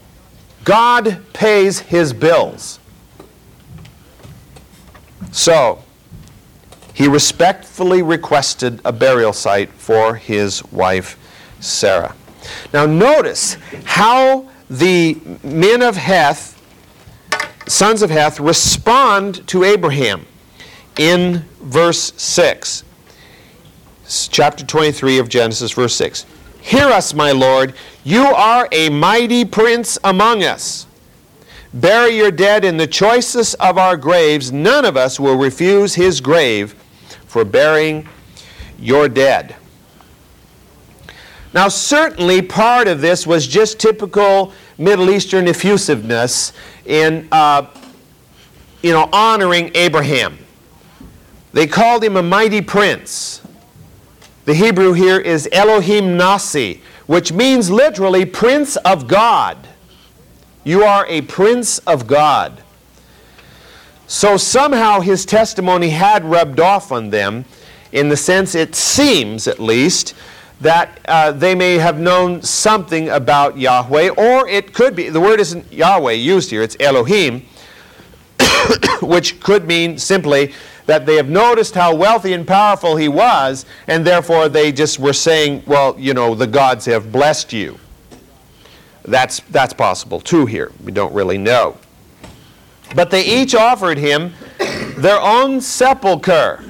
God 0.63 1.24
pays 1.34 1.80
his 1.80 2.13
bills. 2.13 2.80
So, 5.32 5.84
he 6.93 7.07
respectfully 7.07 8.03
requested 8.03 8.82
a 8.86 8.91
burial 8.91 9.34
site 9.34 9.72
for 9.72 10.13
his 10.13 10.63
wife 10.65 11.18
Sarah. 11.59 12.13
Now, 12.72 12.86
notice 12.86 13.57
how 13.84 14.47
the 14.70 15.18
men 15.43 15.82
of 15.82 15.95
Heth, 15.95 16.61
sons 17.68 18.03
of 18.03 18.11
Heth, 18.11 18.39
respond 18.39 19.47
to 19.47 19.63
Abraham 19.63 20.28
in 20.99 21.43
verse 21.59 22.13
6. 22.15 22.84
Chapter 24.07 24.65
23 24.65 25.19
of 25.19 25.27
Genesis, 25.27 25.73
verse 25.73 25.93
6. 25.95 26.25
Hear 26.61 26.85
us, 26.85 27.13
my 27.13 27.33
Lord, 27.33 27.73
you 28.05 28.23
are 28.23 28.69
a 28.71 28.89
mighty 28.89 29.43
prince 29.43 29.97
among 30.03 30.43
us. 30.43 30.87
Bury 31.73 32.15
your 32.15 32.31
dead 32.31 32.63
in 32.63 32.77
the 32.77 32.87
choicest 32.87 33.55
of 33.59 33.77
our 33.77 33.97
graves. 33.97 34.51
None 34.51 34.85
of 34.85 34.95
us 34.95 35.19
will 35.19 35.35
refuse 35.35 35.95
his 35.95 36.21
grave 36.21 36.73
for 37.25 37.43
burying 37.43 38.07
your 38.79 39.09
dead. 39.09 39.55
Now, 41.53 41.67
certainly 41.67 42.41
part 42.41 42.87
of 42.87 43.01
this 43.01 43.27
was 43.27 43.45
just 43.45 43.77
typical 43.77 44.53
Middle 44.77 45.09
Eastern 45.09 45.49
effusiveness 45.49 46.53
in, 46.85 47.27
uh, 47.31 47.67
you 48.81 48.93
know, 48.93 49.09
honoring 49.11 49.71
Abraham. 49.75 50.37
They 51.51 51.67
called 51.67 52.03
him 52.03 52.15
a 52.15 52.23
mighty 52.23 52.61
prince. 52.61 53.41
The 54.47 54.53
Hebrew 54.53 54.93
here 54.93 55.19
is 55.19 55.49
Elohim 55.51 56.15
Nasi, 56.15 56.81
which 57.05 57.33
means 57.33 57.69
literally 57.69 58.23
prince 58.23 58.77
of 58.77 59.05
God. 59.05 59.57
You 60.63 60.83
are 60.83 61.05
a 61.07 61.19
prince 61.23 61.79
of 61.79 62.07
God. 62.07 62.63
So 64.07 64.37
somehow 64.37 65.01
his 65.01 65.25
testimony 65.25 65.89
had 65.89 66.23
rubbed 66.23 66.61
off 66.61 66.93
on 66.93 67.09
them, 67.09 67.43
in 67.91 68.07
the 68.07 68.15
sense, 68.15 68.55
it 68.55 68.73
seems 68.73 69.49
at 69.49 69.59
least, 69.59 70.13
that 70.61 71.01
uh, 71.09 71.33
they 71.33 71.53
may 71.53 71.77
have 71.77 71.99
known 71.99 72.41
something 72.41 73.09
about 73.09 73.57
Yahweh, 73.57 74.11
or 74.11 74.47
it 74.47 74.73
could 74.73 74.95
be, 74.95 75.09
the 75.09 75.19
word 75.19 75.41
isn't 75.41 75.73
Yahweh 75.73 76.13
used 76.13 76.51
here, 76.51 76.61
it's 76.61 76.77
Elohim, 76.79 77.45
which 79.01 79.41
could 79.41 79.67
mean 79.67 79.97
simply 79.97 80.53
that 80.88 81.05
they 81.05 81.15
have 81.15 81.29
noticed 81.29 81.75
how 81.75 81.93
wealthy 81.93 82.33
and 82.33 82.47
powerful 82.47 82.95
he 82.95 83.07
was, 83.07 83.65
and 83.88 84.05
therefore 84.05 84.49
they 84.49 84.71
just 84.71 84.99
were 84.99 85.13
saying, 85.13 85.61
well, 85.67 85.95
you 85.99 86.13
know, 86.13 86.33
the 86.33 86.47
gods 86.47 86.85
have 86.85 87.11
blessed 87.11 87.53
you. 87.53 87.77
That's, 89.03 89.41
that's 89.51 89.73
possible 89.73 90.19
too 90.19 90.45
here. 90.45 90.71
We 90.83 90.91
don't 90.91 91.13
really 91.13 91.38
know. 91.38 91.77
But 92.95 93.11
they 93.11 93.23
each 93.23 93.53
offered 93.53 93.97
him 93.97 94.33
their 94.97 95.19
own 95.19 95.61
sepulchre, 95.61 96.63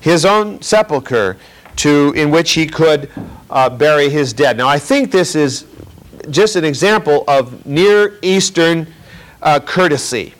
his 0.00 0.24
own 0.24 0.60
sepulchre, 0.60 1.36
to, 1.76 2.12
in 2.16 2.30
which 2.30 2.52
he 2.52 2.66
could 2.66 3.10
uh, 3.50 3.70
bury 3.70 4.08
his 4.08 4.32
dead. 4.32 4.56
Now, 4.56 4.68
I 4.68 4.78
think 4.78 5.10
this 5.10 5.34
is 5.34 5.66
just 6.30 6.56
an 6.56 6.64
example 6.64 7.24
of 7.28 7.64
Near 7.66 8.18
Eastern 8.22 8.92
uh, 9.42 9.60
courtesy. 9.60 10.34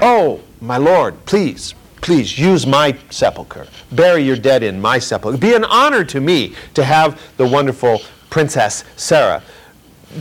Oh, 0.00 0.40
my 0.60 0.76
Lord, 0.76 1.24
please, 1.26 1.74
please 2.00 2.38
use 2.38 2.66
my 2.66 2.96
sepulchre. 3.10 3.66
Bury 3.92 4.22
your 4.22 4.36
dead 4.36 4.62
in 4.62 4.80
my 4.80 4.98
sepulchre. 4.98 5.38
Be 5.38 5.54
an 5.54 5.64
honor 5.64 6.04
to 6.04 6.20
me 6.20 6.54
to 6.74 6.84
have 6.84 7.20
the 7.36 7.46
wonderful 7.46 8.00
Princess 8.30 8.84
Sarah 8.96 9.42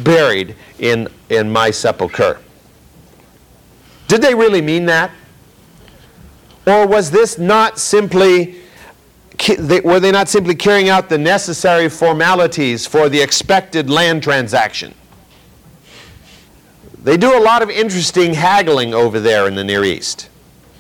buried 0.03 0.55
in, 0.79 1.07
in 1.29 1.51
my 1.51 1.71
sepulchre. 1.71 2.39
Did 4.07 4.21
they 4.21 4.35
really 4.35 4.61
mean 4.61 4.85
that? 4.85 5.11
Or 6.67 6.87
was 6.87 7.11
this 7.11 7.37
not 7.37 7.77
simply, 7.79 8.55
were 9.83 9.99
they 9.99 10.11
not 10.11 10.29
simply 10.29 10.55
carrying 10.55 10.89
out 10.89 11.09
the 11.09 11.17
necessary 11.17 11.89
formalities 11.89 12.87
for 12.87 13.09
the 13.09 13.21
expected 13.21 13.89
land 13.89 14.23
transaction? 14.23 14.93
They 17.05 17.17
do 17.17 17.37
a 17.37 17.39
lot 17.39 17.61
of 17.61 17.69
interesting 17.69 18.33
haggling 18.33 18.95
over 18.95 19.19
there 19.19 19.47
in 19.47 19.53
the 19.53 19.63
Near 19.63 19.83
East. 19.83 20.27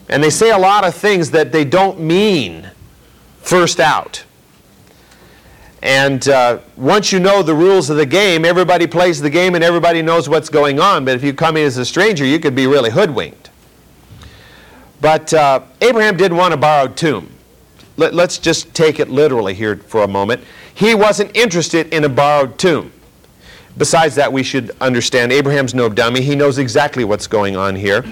And 0.09 0.23
they 0.23 0.31
say 0.31 0.49
a 0.49 0.57
lot 0.57 0.83
of 0.83 0.95
things 0.95 1.29
that 1.31 1.51
they 1.51 1.63
don't 1.63 1.99
mean 1.99 2.71
first 3.41 3.79
out. 3.79 4.25
And 5.83 6.27
uh, 6.27 6.61
once 6.75 7.11
you 7.11 7.19
know 7.19 7.43
the 7.43 7.53
rules 7.53 7.91
of 7.91 7.97
the 7.97 8.07
game, 8.07 8.43
everybody 8.43 8.87
plays 8.87 9.21
the 9.21 9.29
game 9.29 9.53
and 9.53 9.63
everybody 9.63 10.01
knows 10.01 10.27
what's 10.27 10.49
going 10.49 10.79
on. 10.79 11.05
But 11.05 11.15
if 11.15 11.23
you 11.23 11.31
come 11.31 11.57
in 11.57 11.67
as 11.67 11.77
a 11.77 11.85
stranger, 11.85 12.25
you 12.25 12.39
could 12.39 12.55
be 12.55 12.65
really 12.65 12.89
hoodwinked. 12.89 13.51
But 15.01 15.31
uh, 15.31 15.61
Abraham 15.79 16.17
didn't 16.17 16.37
want 16.37 16.55
a 16.55 16.57
borrowed 16.57 16.97
tomb. 16.97 17.29
Let, 17.97 18.15
let's 18.15 18.39
just 18.39 18.73
take 18.73 18.99
it 18.99 19.09
literally 19.09 19.53
here 19.53 19.75
for 19.75 20.01
a 20.01 20.07
moment. 20.07 20.43
He 20.73 20.95
wasn't 20.95 21.37
interested 21.37 21.93
in 21.93 22.03
a 22.03 22.09
borrowed 22.09 22.57
tomb. 22.57 22.91
Besides 23.77 24.15
that, 24.15 24.31
we 24.31 24.41
should 24.41 24.71
understand 24.79 25.33
Abraham's 25.33 25.73
no 25.73 25.89
dummy. 25.89 26.21
He 26.21 26.35
knows 26.35 26.57
exactly 26.57 27.03
what's 27.03 27.27
going 27.27 27.57
on 27.57 27.75
here. 27.75 28.05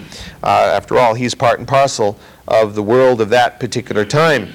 Uh, 0.44 0.72
after 0.76 0.98
all, 1.00 1.14
he's 1.14 1.34
part 1.34 1.60
and 1.60 1.68
parcel 1.68 2.18
of 2.48 2.76
the 2.76 2.84
world 2.84 3.22
of 3.22 3.30
that 3.30 3.60
particular 3.60 4.04
time. 4.04 4.54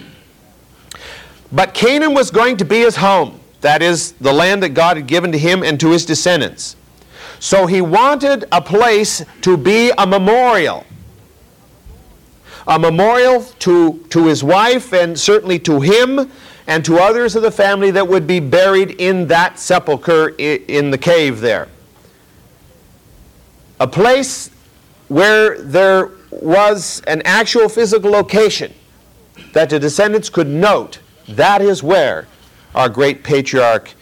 But 1.51 1.73
Canaan 1.73 2.13
was 2.13 2.31
going 2.31 2.59
to 2.59 2.65
be 2.65 2.81
his 2.81 2.97
home. 2.97 3.41
That 3.63 3.83
is, 3.83 4.13
the 4.13 4.33
land 4.33 4.63
that 4.63 4.71
God 4.71 4.99
had 4.99 5.07
given 5.07 5.33
to 5.33 5.39
him 5.39 5.63
and 5.63 5.81
to 5.81 5.91
his 5.91 6.05
descendants. 6.05 6.77
So 7.41 7.67
he 7.67 7.81
wanted 7.81 8.45
a 8.53 8.61
place 8.61 9.25
to 9.43 9.57
be 9.57 9.91
a 9.97 10.07
memorial. 10.07 10.85
A 12.67 12.79
memorial 12.79 13.43
to, 13.61 14.05
to 14.11 14.27
his 14.27 14.45
wife 14.45 14.93
and 14.93 15.19
certainly 15.19 15.59
to 15.61 15.81
him 15.81 16.31
and 16.69 16.85
to 16.85 16.99
others 16.99 17.35
of 17.35 17.43
the 17.43 17.51
family 17.51 17.91
that 17.91 18.07
would 18.07 18.27
be 18.27 18.39
buried 18.39 18.91
in 19.01 19.27
that 19.27 19.59
sepulchre 19.59 20.29
in 20.39 20.91
the 20.91 20.99
cave 20.99 21.41
there. 21.41 21.67
A 23.81 23.89
place 23.89 24.51
where 25.09 25.59
there 25.61 26.11
was 26.31 27.03
an 27.07 27.23
actual 27.25 27.71
physical 27.71 28.11
location 28.11 28.75
that 29.55 29.71
the 29.71 29.81
descendants 29.81 30.29
could 30.29 30.47
note 30.47 31.01
that 31.27 31.63
is 31.63 31.83
where 31.83 32.29
our 32.75 32.91
great 32.91 33.25
patriarch 33.25 33.95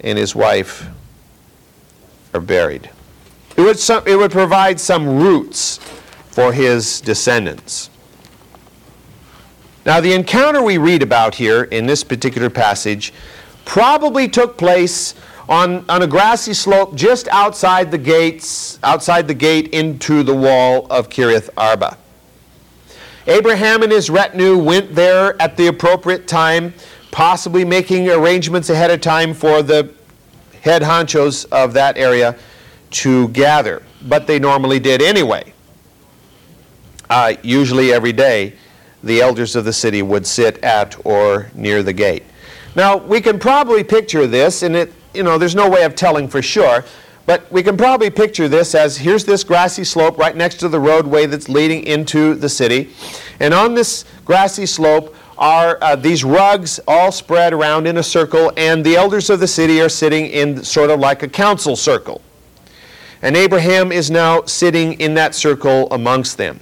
and 0.00 0.16
his 0.16 0.34
wife 0.34 0.86
are 2.32 2.40
buried. 2.40 2.88
It 3.58 3.60
would, 3.60 3.78
some, 3.78 4.02
it 4.06 4.16
would 4.16 4.30
provide 4.30 4.80
some 4.80 5.06
roots 5.06 5.78
for 6.30 6.50
his 6.50 7.02
descendants. 7.02 7.90
Now, 9.90 10.00
the 10.00 10.12
encounter 10.12 10.62
we 10.62 10.78
read 10.78 11.02
about 11.02 11.34
here 11.34 11.64
in 11.64 11.84
this 11.84 12.04
particular 12.04 12.48
passage 12.48 13.12
probably 13.64 14.28
took 14.28 14.56
place 14.56 15.16
on, 15.48 15.84
on 15.90 16.02
a 16.02 16.06
grassy 16.06 16.54
slope 16.54 16.94
just 16.94 17.26
outside 17.26 17.90
the 17.90 17.98
gates, 17.98 18.78
outside 18.84 19.26
the 19.26 19.34
gate 19.34 19.74
into 19.74 20.22
the 20.22 20.32
wall 20.32 20.86
of 20.90 21.08
Kiriath 21.08 21.50
Arba. 21.56 21.98
Abraham 23.26 23.82
and 23.82 23.90
his 23.90 24.10
retinue 24.10 24.56
went 24.56 24.94
there 24.94 25.34
at 25.42 25.56
the 25.56 25.66
appropriate 25.66 26.28
time, 26.28 26.72
possibly 27.10 27.64
making 27.64 28.08
arrangements 28.10 28.70
ahead 28.70 28.92
of 28.92 29.00
time 29.00 29.34
for 29.34 29.60
the 29.60 29.92
head 30.60 30.82
honchos 30.82 31.46
of 31.50 31.72
that 31.72 31.98
area 31.98 32.38
to 32.92 33.26
gather. 33.30 33.82
But 34.02 34.28
they 34.28 34.38
normally 34.38 34.78
did 34.78 35.02
anyway. 35.02 35.52
Uh, 37.10 37.34
usually 37.42 37.92
every 37.92 38.12
day, 38.12 38.54
the 39.02 39.20
elders 39.20 39.56
of 39.56 39.64
the 39.64 39.72
city 39.72 40.02
would 40.02 40.26
sit 40.26 40.62
at 40.64 40.96
or 41.04 41.50
near 41.54 41.82
the 41.82 41.92
gate. 41.92 42.24
Now, 42.76 42.96
we 42.96 43.20
can 43.20 43.38
probably 43.38 43.82
picture 43.82 44.26
this, 44.26 44.62
and 44.62 44.76
it, 44.76 44.92
you 45.14 45.22
know, 45.22 45.38
there's 45.38 45.54
no 45.54 45.68
way 45.68 45.82
of 45.82 45.94
telling 45.94 46.28
for 46.28 46.42
sure, 46.42 46.84
but 47.26 47.50
we 47.50 47.62
can 47.62 47.76
probably 47.76 48.10
picture 48.10 48.48
this 48.48 48.74
as 48.74 48.96
here's 48.96 49.24
this 49.24 49.44
grassy 49.44 49.84
slope 49.84 50.18
right 50.18 50.36
next 50.36 50.56
to 50.56 50.68
the 50.68 50.80
roadway 50.80 51.26
that's 51.26 51.48
leading 51.48 51.84
into 51.84 52.34
the 52.34 52.48
city. 52.48 52.90
And 53.40 53.54
on 53.54 53.74
this 53.74 54.04
grassy 54.24 54.66
slope 54.66 55.14
are 55.38 55.78
uh, 55.80 55.96
these 55.96 56.22
rugs 56.22 56.78
all 56.86 57.10
spread 57.10 57.52
around 57.52 57.86
in 57.86 57.96
a 57.96 58.02
circle, 58.02 58.52
and 58.56 58.84
the 58.84 58.96
elders 58.96 59.30
of 59.30 59.40
the 59.40 59.48
city 59.48 59.80
are 59.80 59.88
sitting 59.88 60.26
in 60.26 60.62
sort 60.62 60.90
of 60.90 61.00
like 61.00 61.22
a 61.22 61.28
council 61.28 61.76
circle. 61.76 62.20
And 63.22 63.36
Abraham 63.36 63.90
is 63.90 64.10
now 64.10 64.42
sitting 64.44 64.94
in 64.94 65.14
that 65.14 65.34
circle 65.34 65.88
amongst 65.90 66.36
them. 66.36 66.60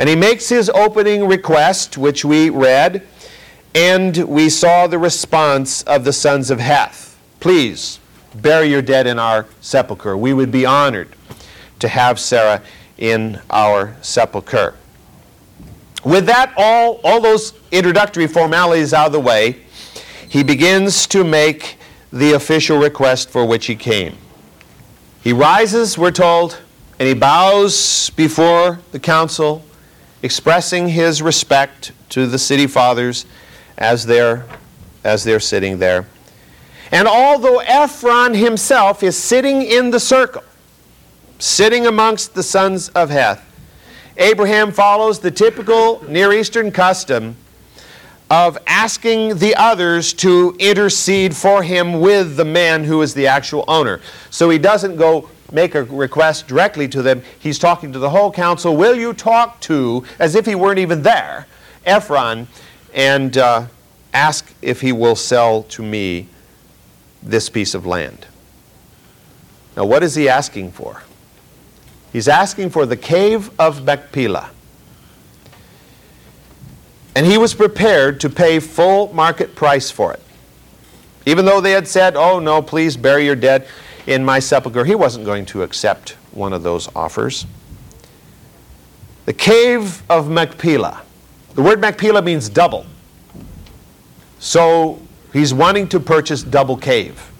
And 0.00 0.08
he 0.08 0.16
makes 0.16 0.48
his 0.48 0.70
opening 0.70 1.28
request, 1.28 1.98
which 1.98 2.24
we 2.24 2.48
read, 2.48 3.06
and 3.74 4.16
we 4.16 4.48
saw 4.48 4.86
the 4.86 4.98
response 4.98 5.82
of 5.82 6.04
the 6.04 6.12
sons 6.14 6.50
of 6.50 6.58
Heth. 6.58 7.20
Please, 7.38 8.00
bury 8.34 8.70
your 8.70 8.80
dead 8.80 9.06
in 9.06 9.18
our 9.18 9.44
sepulchre. 9.60 10.16
We 10.16 10.32
would 10.32 10.50
be 10.50 10.64
honored 10.64 11.10
to 11.80 11.88
have 11.88 12.18
Sarah 12.18 12.62
in 12.96 13.42
our 13.50 13.94
sepulchre. 14.00 14.74
With 16.02 16.24
that, 16.24 16.54
all, 16.56 17.02
all 17.04 17.20
those 17.20 17.52
introductory 17.70 18.26
formalities 18.26 18.94
out 18.94 19.08
of 19.08 19.12
the 19.12 19.20
way, 19.20 19.58
he 20.26 20.42
begins 20.42 21.06
to 21.08 21.24
make 21.24 21.76
the 22.10 22.32
official 22.32 22.78
request 22.78 23.28
for 23.28 23.44
which 23.44 23.66
he 23.66 23.76
came. 23.76 24.16
He 25.22 25.34
rises, 25.34 25.98
we're 25.98 26.10
told, 26.10 26.58
and 26.98 27.06
he 27.06 27.12
bows 27.12 28.08
before 28.16 28.78
the 28.92 28.98
council, 28.98 29.62
expressing 30.22 30.88
his 30.88 31.22
respect 31.22 31.92
to 32.10 32.26
the 32.26 32.38
city 32.38 32.66
fathers 32.66 33.26
as 33.78 34.06
they're, 34.06 34.44
as 35.04 35.24
they're 35.24 35.40
sitting 35.40 35.78
there. 35.78 36.06
And 36.92 37.06
although 37.06 37.60
Ephron 37.60 38.34
himself 38.34 39.02
is 39.02 39.16
sitting 39.16 39.62
in 39.62 39.90
the 39.90 40.00
circle, 40.00 40.42
sitting 41.38 41.86
amongst 41.86 42.34
the 42.34 42.42
sons 42.42 42.88
of 42.90 43.10
Heth, 43.10 43.46
Abraham 44.16 44.72
follows 44.72 45.20
the 45.20 45.30
typical 45.30 46.04
Near 46.08 46.32
Eastern 46.32 46.70
custom 46.70 47.36
of 48.28 48.58
asking 48.66 49.38
the 49.38 49.54
others 49.56 50.12
to 50.12 50.54
intercede 50.58 51.34
for 51.34 51.62
him 51.62 52.00
with 52.00 52.36
the 52.36 52.44
man 52.44 52.84
who 52.84 53.02
is 53.02 53.14
the 53.14 53.26
actual 53.26 53.64
owner. 53.66 54.00
So 54.30 54.50
he 54.50 54.58
doesn't 54.58 54.96
go 54.96 55.28
make 55.52 55.74
a 55.74 55.84
request 55.84 56.48
directly 56.48 56.88
to 56.88 57.02
them. 57.02 57.22
He's 57.38 57.58
talking 57.58 57.92
to 57.92 57.98
the 57.98 58.10
whole 58.10 58.30
council. 58.32 58.76
Will 58.76 58.94
you 58.94 59.12
talk 59.12 59.60
to, 59.62 60.04
as 60.18 60.34
if 60.34 60.46
he 60.46 60.54
weren't 60.54 60.78
even 60.78 61.02
there, 61.02 61.46
Ephron, 61.84 62.46
and 62.94 63.36
uh, 63.36 63.66
ask 64.12 64.52
if 64.62 64.80
he 64.80 64.92
will 64.92 65.16
sell 65.16 65.62
to 65.64 65.82
me 65.82 66.28
this 67.22 67.48
piece 67.48 67.74
of 67.74 67.86
land. 67.86 68.26
Now, 69.76 69.84
what 69.84 70.02
is 70.02 70.14
he 70.14 70.28
asking 70.28 70.72
for? 70.72 71.02
He's 72.12 72.28
asking 72.28 72.70
for 72.70 72.86
the 72.86 72.96
cave 72.96 73.50
of 73.58 73.84
Machpelah. 73.84 74.50
And 77.14 77.26
he 77.26 77.38
was 77.38 77.54
prepared 77.54 78.20
to 78.20 78.30
pay 78.30 78.60
full 78.60 79.12
market 79.12 79.54
price 79.54 79.90
for 79.90 80.12
it. 80.12 80.22
Even 81.26 81.44
though 81.44 81.60
they 81.60 81.72
had 81.72 81.86
said, 81.86 82.16
oh 82.16 82.38
no, 82.38 82.62
please 82.62 82.96
bury 82.96 83.26
your 83.26 83.36
dead 83.36 83.68
in 84.10 84.24
my 84.24 84.38
sepulchre, 84.38 84.84
he 84.84 84.94
wasn't 84.94 85.24
going 85.24 85.46
to 85.46 85.62
accept 85.62 86.10
one 86.32 86.52
of 86.52 86.62
those 86.62 86.88
offers. 86.94 87.46
The 89.24 89.32
cave 89.32 90.02
of 90.10 90.28
Machpelah. 90.28 91.02
The 91.54 91.62
word 91.62 91.80
Machpelah 91.80 92.22
means 92.22 92.48
double. 92.48 92.86
So 94.38 95.00
He's 95.32 95.54
wanting 95.54 95.88
to 95.88 96.00
purchase 96.00 96.42
double 96.42 96.76
cave. 96.76 97.30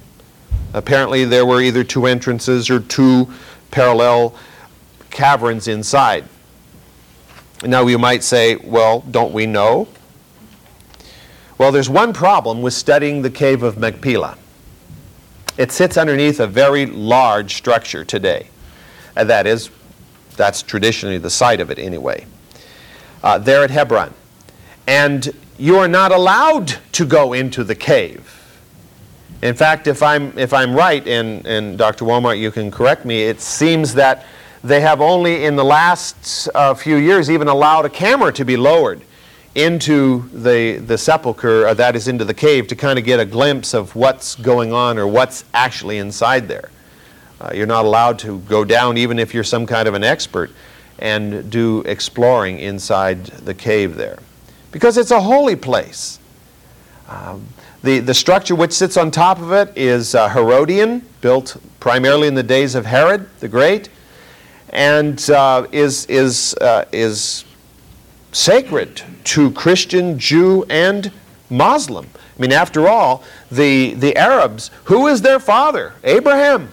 Apparently, 0.73 1.25
there 1.25 1.45
were 1.45 1.61
either 1.61 1.83
two 1.83 2.07
entrances 2.07 2.71
or 2.71 2.79
two 2.79 3.29
parallel 3.73 4.35
caverns 5.11 5.67
inside. 5.67 6.25
Now, 7.65 7.87
you 7.87 7.99
might 7.99 8.23
say, 8.23 8.57
well, 8.57 9.01
don't 9.11 9.33
we 9.33 9.47
know? 9.47 9.89
Well, 11.59 11.73
there's 11.73 11.91
one 11.91 12.13
problem 12.13 12.63
with 12.63 12.73
studying 12.73 13.23
the 13.23 13.31
cave 13.31 13.63
of 13.63 13.77
Machpelah. 13.77 14.39
It 15.61 15.71
sits 15.71 15.99
underneath 15.99 16.41
a 16.41 16.47
very 16.47 16.87
large 16.87 17.55
structure 17.55 18.03
today. 18.03 18.49
And 19.15 19.29
that 19.29 19.47
is, 19.47 19.69
that's 20.35 20.63
traditionally 20.63 21.19
the 21.19 21.29
site 21.29 21.61
of 21.61 21.71
it 21.71 21.79
anyway. 21.79 22.25
Uh, 23.23 23.37
there 23.37 23.63
at 23.63 23.71
Hebron. 23.71 24.15
And 24.87 25.29
you 25.59 25.77
are 25.77 25.87
not 25.87 26.13
allowed 26.13 26.79
to 26.93 27.05
go 27.05 27.35
into 27.35 27.63
the 27.63 27.75
cave. 27.75 28.35
In 29.43 29.55
fact, 29.55 29.87
if 29.87 30.03
I'm, 30.03 30.39
if 30.39 30.55
I'm 30.55 30.75
right, 30.75 31.07
and, 31.07 31.45
and 31.47 31.77
Dr. 31.77 32.07
Walmart, 32.07 32.39
you 32.39 32.51
can 32.51 32.71
correct 32.71 33.05
me, 33.05 33.25
it 33.25 33.43
seems 33.43 33.93
that 33.93 34.25
they 34.65 34.81
have 34.81 35.03
only 35.03 35.45
in 35.45 35.57
the 35.57 35.65
last 35.65 36.49
uh, 36.55 36.73
few 36.73 36.97
years 36.97 37.31
even 37.31 37.49
allowed 37.49 37.85
a 37.85 37.91
camera 37.91 38.33
to 38.33 38.47
be 38.47 38.57
lowered 38.57 39.03
into 39.55 40.29
the, 40.33 40.79
the 40.79 40.97
sepulcher, 40.97 41.67
uh, 41.67 41.75
that 41.75 41.97
is 41.97 42.09
into 42.09 42.25
the 42.25 42.35
cave, 42.35 42.69
to 42.69 42.77
kind 42.77 42.99
of 42.99 43.05
get 43.05 43.19
a 43.19 43.25
glimpse 43.25 43.75
of 43.75 43.95
what's 43.97 44.37
going 44.37 44.73
on 44.73 44.99
or 44.99 45.07
what's 45.07 45.45
actually 45.55 45.99
inside 45.99 46.49
there. 46.49 46.71
Uh, 47.41 47.51
you're 47.55 47.67
not 47.67 47.85
allowed 47.85 48.19
to 48.19 48.39
go 48.41 48.65
down, 48.65 48.97
even 48.97 49.19
if 49.19 49.35
you're 49.35 49.45
some 49.45 49.67
kind 49.67 49.89
of 49.89 49.95
an 49.95 50.05
expert, 50.05 50.51
and 50.99 51.51
do 51.51 51.81
exploring 51.83 52.59
inside 52.59 53.25
the 53.25 53.55
cave 53.55 53.97
there 53.97 54.19
because 54.73 54.97
it's 54.97 55.11
a 55.11 55.21
holy 55.21 55.57
place. 55.57 56.19
Um, 57.09 57.47
the, 57.83 57.99
the 57.99 58.15
structure 58.15 58.55
which 58.55 58.73
sits 58.73 58.97
on 58.97 59.11
top 59.11 59.41
of 59.41 59.53
it 59.53 59.77
is 59.77 60.15
uh, 60.15 60.29
Herodian, 60.29 61.05
built 61.21 61.57
primarily 61.81 62.29
in 62.29 62.35
the 62.35 62.43
days 62.43 62.75
of 62.75 62.87
Herod 62.87 63.29
the 63.41 63.49
Great, 63.49 63.89
and 64.71 65.29
uh, 65.31 65.67
is, 65.73 66.07
is, 66.07 66.55
uh, 66.61 66.85
is 66.93 67.45
sacred 68.33 69.03
to 69.25 69.51
Christian, 69.53 70.19
Jew, 70.19 70.65
and 70.69 71.13
Muslim. 71.49 72.07
I 72.15 72.41
mean, 72.41 72.53
after 72.53 72.89
all, 72.89 73.25
the, 73.51 73.95
the 73.95 74.17
Arabs, 74.17 74.71
who 74.85 75.07
is 75.07 75.23
their 75.23 75.41
father? 75.41 75.95
Abraham. 76.05 76.71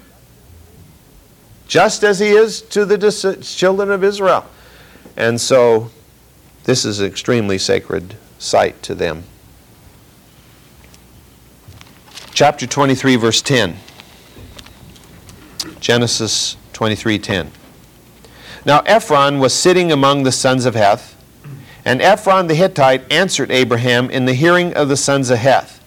Just 1.68 2.03
as 2.03 2.20
he 2.20 2.30
is 2.30 2.62
to 2.62 2.86
the 2.86 2.97
children 3.41 3.91
of 3.91 4.03
Israel. 4.03 4.45
And 5.18 5.41
so, 5.41 5.89
this 6.64 6.86
is 6.86 6.99
an 6.99 7.08
extremely 7.08 7.58
sacred 7.58 8.16
site 8.39 8.82
to 8.84 8.95
them. 8.95 9.24
Chapter 12.34 12.68
23, 12.68 13.16
verse 13.16 13.41
10. 13.41 13.78
Genesis 15.80 16.58
23:10. 16.74 17.51
Now 18.66 18.82
Ephron 18.82 19.39
was 19.39 19.53
sitting 19.53 19.91
among 19.91 20.24
the 20.24 20.32
sons 20.32 20.66
of 20.66 20.76
Heth, 20.76 21.16
and 21.88 22.02
Ephron 22.02 22.48
the 22.48 22.54
Hittite 22.54 23.10
answered 23.10 23.50
Abraham 23.50 24.10
in 24.10 24.26
the 24.26 24.34
hearing 24.34 24.74
of 24.74 24.90
the 24.90 24.98
sons 24.98 25.30
of 25.30 25.38
Heth, 25.38 25.82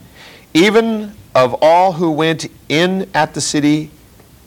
even 0.55 1.13
of 1.35 1.55
all 1.61 1.93
who 1.93 2.11
went 2.11 2.47
in 2.71 3.07
at 3.13 3.35
the 3.35 3.41
city 3.43 3.91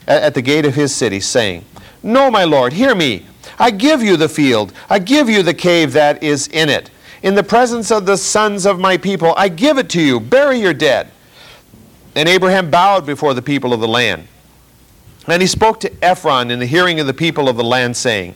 at 0.08 0.34
the 0.34 0.42
gate 0.42 0.66
of 0.66 0.74
his 0.74 0.96
city, 0.96 1.20
saying, 1.20 1.64
No, 2.02 2.32
my 2.32 2.44
lord, 2.44 2.74
hear 2.74 2.96
me. 2.96 3.28
I 3.60 3.70
give 3.70 4.02
you 4.02 4.18
the 4.18 4.28
field, 4.28 4.74
I 4.90 4.98
give 4.98 5.30
you 5.30 5.44
the 5.44 5.54
cave 5.54 5.94
that 5.94 6.24
is 6.24 6.48
in 6.48 6.70
it. 6.70 6.90
In 7.22 7.36
the 7.36 7.44
presence 7.44 7.92
of 7.92 8.08
the 8.08 8.18
sons 8.18 8.66
of 8.66 8.80
my 8.80 8.98
people, 8.98 9.36
I 9.38 9.48
give 9.48 9.78
it 9.78 9.92
to 9.92 10.02
you. 10.02 10.20
Bury 10.20 10.58
your 10.58 10.74
dead. 10.74 11.12
And 12.16 12.28
Abraham 12.28 12.72
bowed 12.72 13.06
before 13.06 13.36
the 13.36 13.44
people 13.44 13.74
of 13.74 13.80
the 13.80 13.88
land. 13.88 14.28
And 15.28 15.40
he 15.40 15.48
spoke 15.48 15.80
to 15.82 16.04
Ephron 16.04 16.50
in 16.50 16.58
the 16.58 16.66
hearing 16.66 17.00
of 17.00 17.06
the 17.06 17.14
people 17.14 17.48
of 17.48 17.58
the 17.58 17.64
land, 17.64 17.96
saying, 17.96 18.34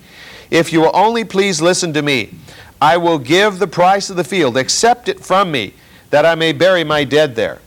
If 0.52 0.72
you 0.72 0.82
will 0.82 0.92
only 0.94 1.24
please 1.26 1.64
listen 1.64 1.94
to 1.94 2.04
me, 2.04 2.36
I 2.82 2.98
will 2.98 3.20
give 3.20 3.60
the 3.60 3.68
price 3.68 4.10
of 4.10 4.18
the 4.18 4.24
field, 4.24 4.58
accept 4.58 5.10
it 5.10 5.20
from 5.20 5.52
me, 5.52 5.74
that 6.10 6.26
I 6.26 6.36
may 6.36 6.54
bury 6.54 6.84
my 6.84 7.04
dead 7.04 7.36
there. 7.36 7.60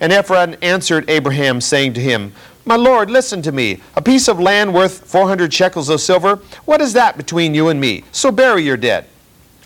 And 0.00 0.12
Ephron 0.12 0.56
answered 0.62 1.08
Abraham, 1.08 1.60
saying 1.60 1.94
to 1.94 2.00
him, 2.00 2.32
My 2.64 2.76
lord, 2.76 3.10
listen 3.10 3.42
to 3.42 3.52
me. 3.52 3.80
A 3.96 4.02
piece 4.02 4.28
of 4.28 4.40
land 4.40 4.74
worth 4.74 5.06
400 5.10 5.52
shekels 5.52 5.88
of 5.88 6.00
silver, 6.00 6.40
what 6.64 6.80
is 6.80 6.92
that 6.94 7.16
between 7.16 7.54
you 7.54 7.68
and 7.68 7.80
me? 7.80 8.04
So 8.12 8.30
bury 8.30 8.62
your 8.62 8.76
dead. 8.76 9.06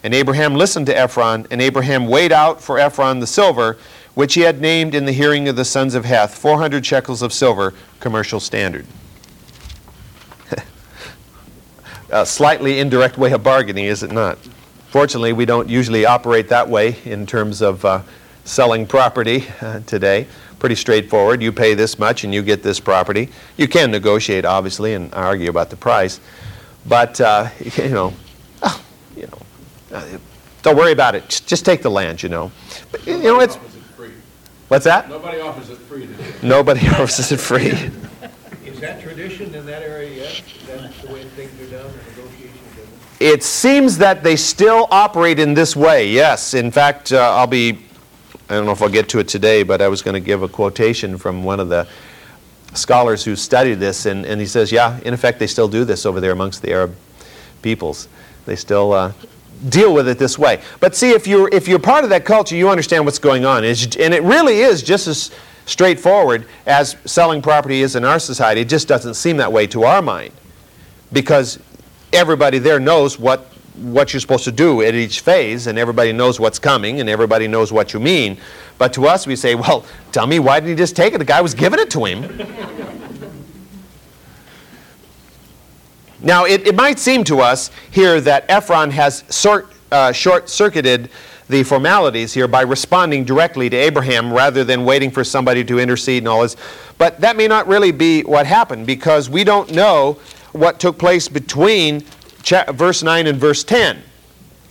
And 0.02 0.14
Abraham 0.14 0.54
listened 0.54 0.86
to 0.86 0.96
Ephron, 0.96 1.46
and 1.50 1.60
Abraham 1.60 2.06
weighed 2.06 2.32
out 2.32 2.62
for 2.62 2.78
Ephron 2.78 3.20
the 3.20 3.26
silver, 3.26 3.76
which 4.14 4.34
he 4.34 4.40
had 4.42 4.60
named 4.60 4.94
in 4.94 5.04
the 5.04 5.12
hearing 5.12 5.48
of 5.48 5.56
the 5.56 5.64
sons 5.64 5.94
of 5.94 6.04
Heth, 6.04 6.36
400 6.36 6.84
shekels 6.84 7.22
of 7.22 7.32
silver, 7.32 7.74
commercial 8.00 8.40
standard. 8.40 8.86
A 12.10 12.24
slightly 12.24 12.80
indirect 12.80 13.18
way 13.18 13.32
of 13.32 13.42
bargaining, 13.42 13.84
is 13.84 14.02
it 14.02 14.10
not? 14.10 14.38
Fortunately, 14.90 15.32
we 15.32 15.44
don't 15.44 15.68
usually 15.68 16.04
operate 16.04 16.48
that 16.48 16.68
way 16.68 16.96
in 17.04 17.24
terms 17.24 17.62
of 17.62 17.84
uh, 17.84 18.02
selling 18.44 18.88
property 18.88 19.46
uh, 19.60 19.78
today. 19.86 20.26
Pretty 20.58 20.74
straightforward. 20.74 21.40
You 21.40 21.52
pay 21.52 21.74
this 21.74 21.96
much 21.96 22.24
and 22.24 22.34
you 22.34 22.42
get 22.42 22.64
this 22.64 22.80
property. 22.80 23.28
You 23.56 23.68
can 23.68 23.92
negotiate, 23.92 24.44
obviously, 24.44 24.94
and 24.94 25.14
argue 25.14 25.48
about 25.48 25.70
the 25.70 25.76
price. 25.76 26.18
But, 26.88 27.20
uh, 27.20 27.50
you 27.76 27.90
know, 27.90 28.12
oh, 28.64 28.84
you 29.16 29.28
know, 29.28 29.96
uh, 29.96 30.18
don't 30.62 30.76
worry 30.76 30.90
about 30.90 31.14
it. 31.14 31.28
Just, 31.28 31.46
just 31.46 31.64
take 31.64 31.82
the 31.82 31.90
land, 31.90 32.20
you 32.20 32.28
know. 32.28 32.50
But, 32.90 33.06
you 33.06 33.16
know, 33.22 33.38
it's 33.38 33.58
What's 34.66 34.84
that? 34.84 35.08
Nobody 35.08 35.40
offers 35.40 35.70
it 35.70 35.78
free 35.78 36.08
Nobody 36.42 36.88
offers 36.88 37.30
it 37.30 37.38
free. 37.38 37.90
Is 38.64 38.80
that 38.80 39.00
tradition 39.00 39.54
in 39.54 39.66
that 39.66 39.82
area 39.82 40.10
yet? 40.10 40.42
Is 40.60 40.66
that 40.66 40.92
the 41.00 41.12
way 41.12 41.24
things 41.24 41.60
are 41.60 41.76
done, 41.76 41.92
the 41.92 42.22
negotiations? 42.22 42.60
It 43.20 43.42
seems 43.44 43.98
that 43.98 44.22
they 44.22 44.34
still 44.34 44.88
operate 44.90 45.38
in 45.38 45.52
this 45.52 45.76
way, 45.76 46.08
yes. 46.08 46.54
In 46.54 46.70
fact, 46.70 47.12
uh, 47.12 47.36
I'll 47.36 47.46
be, 47.46 47.78
I 48.48 48.54
don't 48.54 48.64
know 48.64 48.72
if 48.72 48.80
I'll 48.80 48.88
get 48.88 49.10
to 49.10 49.18
it 49.18 49.28
today, 49.28 49.62
but 49.62 49.82
I 49.82 49.88
was 49.88 50.00
going 50.00 50.14
to 50.14 50.20
give 50.20 50.42
a 50.42 50.48
quotation 50.48 51.18
from 51.18 51.44
one 51.44 51.60
of 51.60 51.68
the 51.68 51.86
scholars 52.72 53.22
who 53.22 53.36
studied 53.36 53.74
this, 53.74 54.06
and, 54.06 54.24
and 54.24 54.40
he 54.40 54.46
says, 54.46 54.72
yeah, 54.72 54.98
in 55.04 55.12
effect, 55.12 55.38
they 55.38 55.46
still 55.46 55.68
do 55.68 55.84
this 55.84 56.06
over 56.06 56.18
there 56.18 56.32
amongst 56.32 56.62
the 56.62 56.72
Arab 56.72 56.96
peoples. 57.60 58.08
They 58.46 58.56
still 58.56 58.94
uh, 58.94 59.12
deal 59.68 59.92
with 59.92 60.08
it 60.08 60.18
this 60.18 60.38
way. 60.38 60.62
But 60.80 60.96
see, 60.96 61.10
if 61.10 61.26
you're, 61.26 61.50
if 61.52 61.68
you're 61.68 61.78
part 61.78 62.04
of 62.04 62.10
that 62.10 62.24
culture, 62.24 62.56
you 62.56 62.70
understand 62.70 63.04
what's 63.04 63.18
going 63.18 63.44
on. 63.44 63.64
and 63.64 64.14
it 64.14 64.22
really 64.22 64.60
is 64.60 64.82
just 64.82 65.06
as 65.06 65.30
straightforward 65.66 66.46
as 66.64 66.96
selling 67.04 67.42
property 67.42 67.82
is 67.82 67.96
in 67.96 68.04
our 68.06 68.18
society. 68.18 68.62
It 68.62 68.68
just 68.70 68.88
doesn't 68.88 69.14
seem 69.14 69.36
that 69.36 69.52
way 69.52 69.66
to 69.66 69.84
our 69.84 70.00
mind 70.00 70.32
because 71.12 71.58
everybody 72.12 72.58
there 72.58 72.80
knows 72.80 73.18
what, 73.18 73.46
what 73.76 74.12
you're 74.12 74.20
supposed 74.20 74.44
to 74.44 74.52
do 74.52 74.82
at 74.82 74.94
each 74.94 75.20
phase, 75.20 75.66
and 75.66 75.78
everybody 75.78 76.12
knows 76.12 76.40
what's 76.40 76.58
coming, 76.58 77.00
and 77.00 77.08
everybody 77.08 77.48
knows 77.48 77.72
what 77.72 77.92
you 77.92 78.00
mean. 78.00 78.38
But 78.78 78.92
to 78.94 79.06
us, 79.06 79.26
we 79.26 79.36
say, 79.36 79.54
well, 79.54 79.84
tell 80.12 80.26
me, 80.26 80.38
why 80.38 80.60
didn't 80.60 80.70
he 80.70 80.74
just 80.76 80.96
take 80.96 81.14
it? 81.14 81.18
The 81.18 81.24
guy 81.24 81.40
was 81.40 81.54
giving 81.54 81.78
it 81.78 81.90
to 81.90 82.04
him. 82.04 82.22
Now, 86.22 86.44
it, 86.44 86.66
it 86.66 86.74
might 86.74 86.98
seem 86.98 87.24
to 87.24 87.40
us 87.40 87.70
here 87.90 88.20
that 88.20 88.44
Ephron 88.50 88.90
has 88.90 89.24
sort, 89.30 89.72
uh, 89.90 90.12
short-circuited 90.12 91.08
the 91.48 91.62
formalities 91.64 92.32
here 92.32 92.46
by 92.46 92.60
responding 92.60 93.24
directly 93.24 93.68
to 93.70 93.76
Abraham 93.76 94.32
rather 94.32 94.62
than 94.62 94.84
waiting 94.84 95.10
for 95.10 95.24
somebody 95.24 95.64
to 95.64 95.80
intercede 95.80 96.18
and 96.22 96.28
all 96.28 96.42
this. 96.42 96.56
But 96.98 97.20
that 97.22 97.36
may 97.36 97.48
not 97.48 97.66
really 97.66 97.90
be 97.90 98.22
what 98.22 98.46
happened 98.46 98.86
because 98.86 99.30
we 99.30 99.44
don't 99.44 99.72
know 99.72 100.18
what 100.52 100.80
took 100.80 100.98
place 100.98 101.28
between 101.28 102.04
verse 102.72 103.02
9 103.02 103.26
and 103.26 103.38
verse 103.38 103.64
10. 103.64 104.02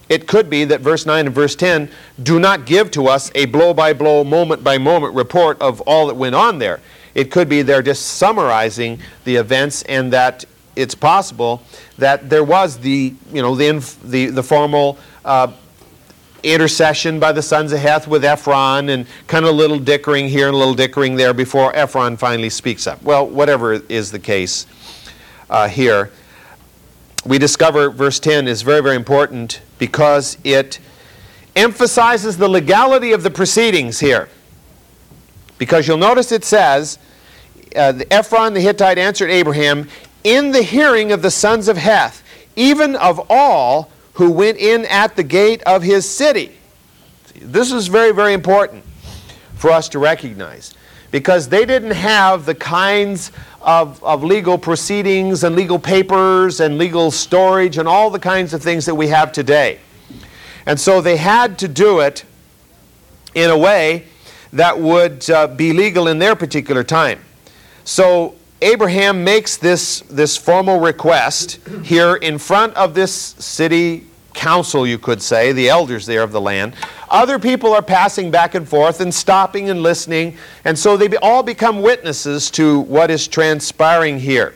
It 0.10 0.28
could 0.28 0.50
be 0.50 0.66
that 0.66 0.82
verse 0.82 1.06
9 1.06 1.28
and 1.28 1.36
verse 1.36 1.56
10 1.56 1.90
do 2.24 2.40
not 2.40 2.66
give 2.66 2.90
to 2.92 3.08
us 3.08 3.32
a 3.36 3.46
blow 3.46 3.74
by 3.74 3.94
blow, 3.94 4.24
moment 4.24 4.64
by 4.64 4.80
moment 4.80 5.14
report 5.14 5.62
of 5.62 5.82
all 5.82 6.08
that 6.08 6.16
went 6.16 6.36
on 6.36 6.58
there. 6.58 6.82
It 7.14 7.32
could 7.32 7.48
be 7.48 7.62
they're 7.62 7.84
just 7.84 8.06
summarizing 8.06 9.00
the 9.24 9.36
events 9.36 9.84
and 9.84 10.12
that 10.14 10.46
it's 10.76 10.96
possible 10.96 11.62
that 11.98 12.30
there 12.30 12.44
was 12.44 12.78
the, 12.78 13.14
you 13.32 13.42
know, 13.42 13.56
the, 13.56 13.98
the, 14.04 14.28
the 14.28 14.44
formal 14.44 14.98
uh, 15.26 15.52
intercession 16.44 17.20
by 17.20 17.32
the 17.32 17.42
sons 17.42 17.72
of 17.72 17.80
Heth 17.80 18.08
with 18.08 18.24
Ephron 18.24 18.90
and 18.90 19.06
kind 19.28 19.46
of 19.46 19.52
a 19.52 19.56
little 19.56 19.80
dickering 19.80 20.28
here 20.28 20.48
and 20.48 20.56
a 20.56 20.58
little 20.58 20.74
dickering 20.74 21.16
there 21.16 21.34
before 21.34 21.76
Ephron 21.76 22.18
finally 22.18 22.50
speaks 22.50 22.88
up. 22.88 23.02
Well, 23.04 23.28
whatever 23.28 23.74
is 23.74 24.12
the 24.12 24.20
case 24.20 24.66
uh, 25.50 25.68
here, 25.68 26.12
we 27.26 27.38
discover 27.38 27.90
verse 27.90 28.20
10 28.20 28.48
is 28.48 28.62
very, 28.62 28.82
very 28.82 28.96
important 28.96 29.62
because 29.78 30.38
it 30.44 30.80
emphasizes 31.56 32.38
the 32.38 32.48
legality 32.48 33.12
of 33.12 33.24
the 33.24 33.30
proceedings 33.30 34.00
here. 34.00 34.30
Because 35.58 35.88
you'll 35.88 35.98
notice 35.98 36.32
it 36.32 36.46
says, 36.46 36.98
uh, 37.76 37.94
Ephron 38.10 38.54
the 38.54 38.62
Hittite 38.62 38.98
answered 38.98 39.30
Abraham, 39.30 39.90
in 40.24 40.52
the 40.52 40.64
hearing 40.64 41.12
of 41.12 41.22
the 41.22 41.32
sons 41.32 41.68
of 41.68 41.78
Heth, 41.78 42.24
even 42.56 42.96
of 42.96 43.26
all 43.30 43.92
who 44.14 44.32
went 44.32 44.58
in 44.58 44.86
at 44.86 45.16
the 45.16 45.24
gate 45.24 45.64
of 45.64 45.82
his 45.82 46.08
city. 46.08 46.52
This 47.36 47.72
is 47.72 47.88
very, 47.88 48.12
very 48.12 48.34
important 48.34 48.84
for 49.56 49.72
us 49.72 49.90
to 49.90 50.00
recognize 50.00 50.74
because 51.12 51.50
they 51.50 51.66
didn't 51.66 51.92
have 51.92 52.46
the 52.46 52.56
kinds 52.56 53.32
of, 53.62 54.04
of 54.04 54.24
legal 54.24 54.58
proceedings 54.58 55.44
and 55.44 55.56
legal 55.56 55.80
papers 55.80 56.60
and 56.60 56.78
legal 56.78 57.12
storage 57.12 57.78
and 57.78 57.88
all 57.88 58.10
the 58.10 58.20
kinds 58.20 58.54
of 58.54 58.62
things 58.62 58.86
that 58.86 58.96
we 58.96 59.08
have 59.08 59.32
today. 59.32 59.80
And 60.66 60.80
so 60.80 61.02
they 61.02 61.18
had 61.18 61.58
to 61.60 61.68
do 61.68 62.00
it 62.00 62.26
in 63.34 63.50
a 63.50 63.58
way 63.58 64.06
that 64.54 64.80
would 64.80 65.30
uh, 65.30 65.48
be 65.48 65.74
legal 65.74 66.08
in 66.08 66.20
their 66.20 66.36
particular 66.36 66.84
time. 66.84 67.20
So 67.84 68.36
Abraham 68.62 69.24
makes 69.24 69.58
this, 69.58 70.02
this 70.02 70.36
formal 70.36 70.80
request 70.80 71.60
here 71.84 72.16
in 72.16 72.38
front 72.38 72.76
of 72.76 72.94
this 72.94 73.14
city 73.14 74.06
council, 74.34 74.86
you 74.86 74.98
could 74.98 75.22
say, 75.22 75.52
the 75.52 75.70
elders 75.70 76.06
there 76.06 76.24
of 76.24 76.32
the 76.32 76.42
land. 76.42 76.76
Other 77.10 77.40
people 77.40 77.74
are 77.74 77.82
passing 77.82 78.30
back 78.30 78.54
and 78.54 78.68
forth 78.68 79.02
and 79.02 79.14
stopping 79.14 79.70
and 79.70 79.82
listening, 79.82 80.38
and 80.64 80.78
so 80.78 80.96
they 80.96 81.16
all 81.18 81.42
become 81.42 81.82
witnesses 81.82 82.52
to 82.52 82.82
what 82.82 83.10
is 83.10 83.28
transpiring 83.28 84.20
here. 84.20 84.54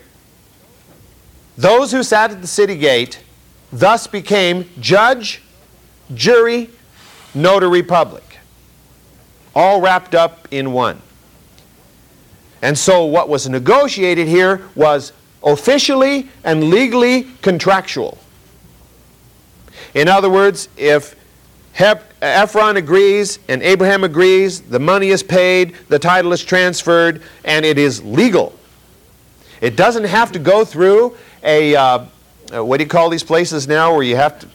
Those 1.57 1.91
who 1.91 2.03
sat 2.03 2.31
at 2.31 2.41
the 2.41 2.47
city 2.47 2.75
gate 2.75 3.23
thus 3.71 4.05
became 4.05 4.69
judge, 4.79 5.41
jury, 6.13 6.69
notary 7.33 7.81
public, 7.81 8.37
all 9.55 9.81
wrapped 9.81 10.13
up 10.13 10.47
in 10.51 10.71
one. 10.73 11.01
And 12.61 12.77
so 12.77 13.05
what 13.05 13.29
was 13.29 13.49
negotiated 13.49 14.27
here 14.27 14.61
was 14.75 15.11
officially 15.43 16.29
and 16.43 16.65
legally 16.69 17.23
contractual. 17.41 18.17
In 19.93 20.07
other 20.07 20.29
words, 20.29 20.69
if 20.77 21.15
Ephron 22.23 22.77
agrees 22.77 23.39
and 23.49 23.61
Abraham 23.61 24.03
agrees, 24.03 24.61
the 24.61 24.79
money 24.79 25.09
is 25.09 25.21
paid, 25.21 25.75
the 25.89 25.99
title 25.99 26.31
is 26.31 26.43
transferred, 26.43 27.21
and 27.43 27.65
it 27.65 27.77
is 27.77 28.01
legal. 28.03 28.57
It 29.59 29.75
doesn't 29.75 30.05
have 30.05 30.31
to 30.31 30.39
go 30.39 30.63
through 30.63 31.17
a, 31.43 31.75
uh, 31.75 32.05
uh 32.53 32.63
what 32.63 32.77
do 32.77 32.83
you 32.85 32.89
call 32.89 33.09
these 33.09 33.23
places 33.23 33.67
now 33.67 33.93
where 33.93 34.03
you 34.03 34.15
have 34.15 34.39
to, 34.39 34.47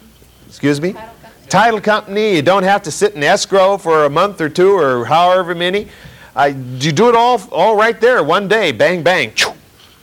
excuse 0.47 0.81
me? 0.81 0.95
Title 0.95 1.11
company. 1.21 1.49
Title 1.49 1.81
company. 1.81 2.37
You 2.37 2.43
don't 2.43 2.62
have 2.62 2.83
to 2.85 2.91
sit 2.91 3.14
in 3.14 3.23
escrow 3.23 3.77
for 3.77 4.07
a 4.07 4.11
month 4.11 4.41
or 4.41 4.49
two 4.49 4.73
or 4.73 5.05
however 5.05 5.55
many. 5.55 5.89
I, 6.35 6.49
you 6.49 6.93
do 6.93 7.11
it 7.11 7.14
all, 7.14 7.41
all 7.51 7.77
right 7.77 8.01
there, 8.01 8.23
one 8.23 8.49
day, 8.49 8.73
bang, 8.73 9.03
bang, 9.03 9.35
choo, 9.35 9.53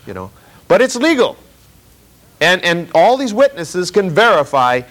you 0.06 0.14
know. 0.14 0.30
But 0.68 0.82
it's 0.82 0.96
legal. 0.96 1.38
And, 2.42 2.64
and 2.64 2.92
all 2.94 3.18
these 3.18 3.34
witnesses 3.34 3.90
can 3.90 4.12
verify 4.12 4.82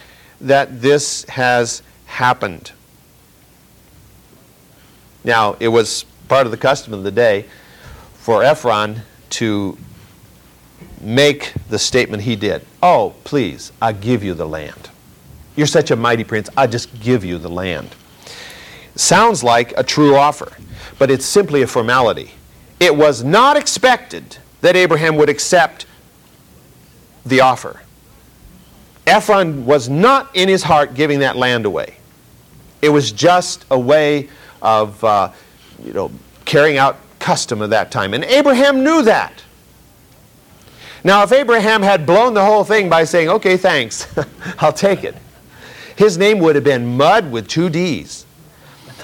that 0.41 0.81
this 0.81 1.25
has 1.25 1.83
happened. 2.15 2.71
Now, 5.25 5.57
it 5.59 5.69
was 5.69 6.05
part 6.29 6.47
of 6.47 6.53
the 6.53 6.57
custom 6.57 6.95
of 6.95 7.03
the 7.03 7.11
day 7.11 7.47
for 8.15 8.43
Ephron 8.43 9.03
to 9.31 9.77
make 11.01 11.53
the 11.69 11.79
statement 11.79 12.23
he 12.23 12.37
did 12.37 12.65
Oh, 12.83 13.15
please, 13.25 13.73
I 13.83 13.93
give 13.93 14.23
you 14.23 14.35
the 14.35 14.47
land. 14.47 14.91
You're 15.57 15.67
such 15.67 15.91
a 15.91 15.97
mighty 15.97 16.25
prince, 16.25 16.49
I 16.57 16.67
just 16.67 17.01
give 17.01 17.25
you 17.25 17.39
the 17.39 17.49
land. 17.49 17.95
Sounds 18.95 19.43
like 19.43 19.73
a 19.77 19.83
true 19.83 20.17
offer, 20.17 20.53
but 20.99 21.11
it's 21.11 21.25
simply 21.25 21.63
a 21.63 21.67
formality. 21.67 22.31
It 22.79 22.95
was 22.95 23.25
not 23.25 23.57
expected 23.57 24.39
that 24.61 24.77
Abraham 24.77 25.17
would 25.17 25.29
accept 25.29 25.87
the 27.27 27.41
offer. 27.41 27.83
Ephron 29.07 29.67
was 29.67 29.89
not 29.89 30.35
in 30.35 30.49
his 30.49 30.63
heart 30.63 30.95
giving 30.95 31.21
that 31.21 31.37
land 31.37 31.67
away. 31.67 31.97
It 32.85 32.91
was 32.91 33.13
just 33.13 33.65
a 33.71 33.79
way 33.79 34.29
of, 34.61 35.03
uh, 35.03 35.33
you 35.83 35.95
know, 35.95 36.11
carrying 36.45 36.77
out 36.77 36.99
custom 37.19 37.63
of 37.63 37.71
that 37.71 37.91
time. 37.91 38.13
And 38.13 38.23
Abraham 38.25 38.85
knew 38.85 39.01
that. 39.03 39.43
Now, 41.03 41.23
if 41.23 41.33
Abraham 41.33 41.81
had 41.81 42.05
blown 42.05 42.35
the 42.35 42.45
whole 42.45 42.63
thing 42.63 42.91
by 42.91 43.05
saying, 43.05 43.31
okay, 43.31 43.57
thanks, 43.57 44.07
I'll 44.59 44.73
take 44.73 45.03
it, 45.03 45.15
his 45.97 46.19
name 46.19 46.41
would 46.41 46.57
have 46.57 46.65
been 46.65 46.99
Mud 46.99 47.33
with 47.33 47.49
two 47.49 47.71
D's. 47.71 48.27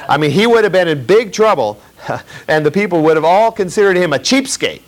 I 0.07 0.18
mean, 0.18 0.31
he 0.31 0.47
would 0.47 0.64
have 0.64 0.72
been 0.72 0.89
in 0.89 1.07
big 1.07 1.33
trouble, 1.33 1.81
and 2.49 2.64
the 2.66 2.70
people 2.70 3.03
would 3.05 3.16
have 3.16 3.24
all 3.24 3.51
considered 3.51 3.97
him 3.97 4.12
a 4.12 4.18
cheapskate. 4.18 4.83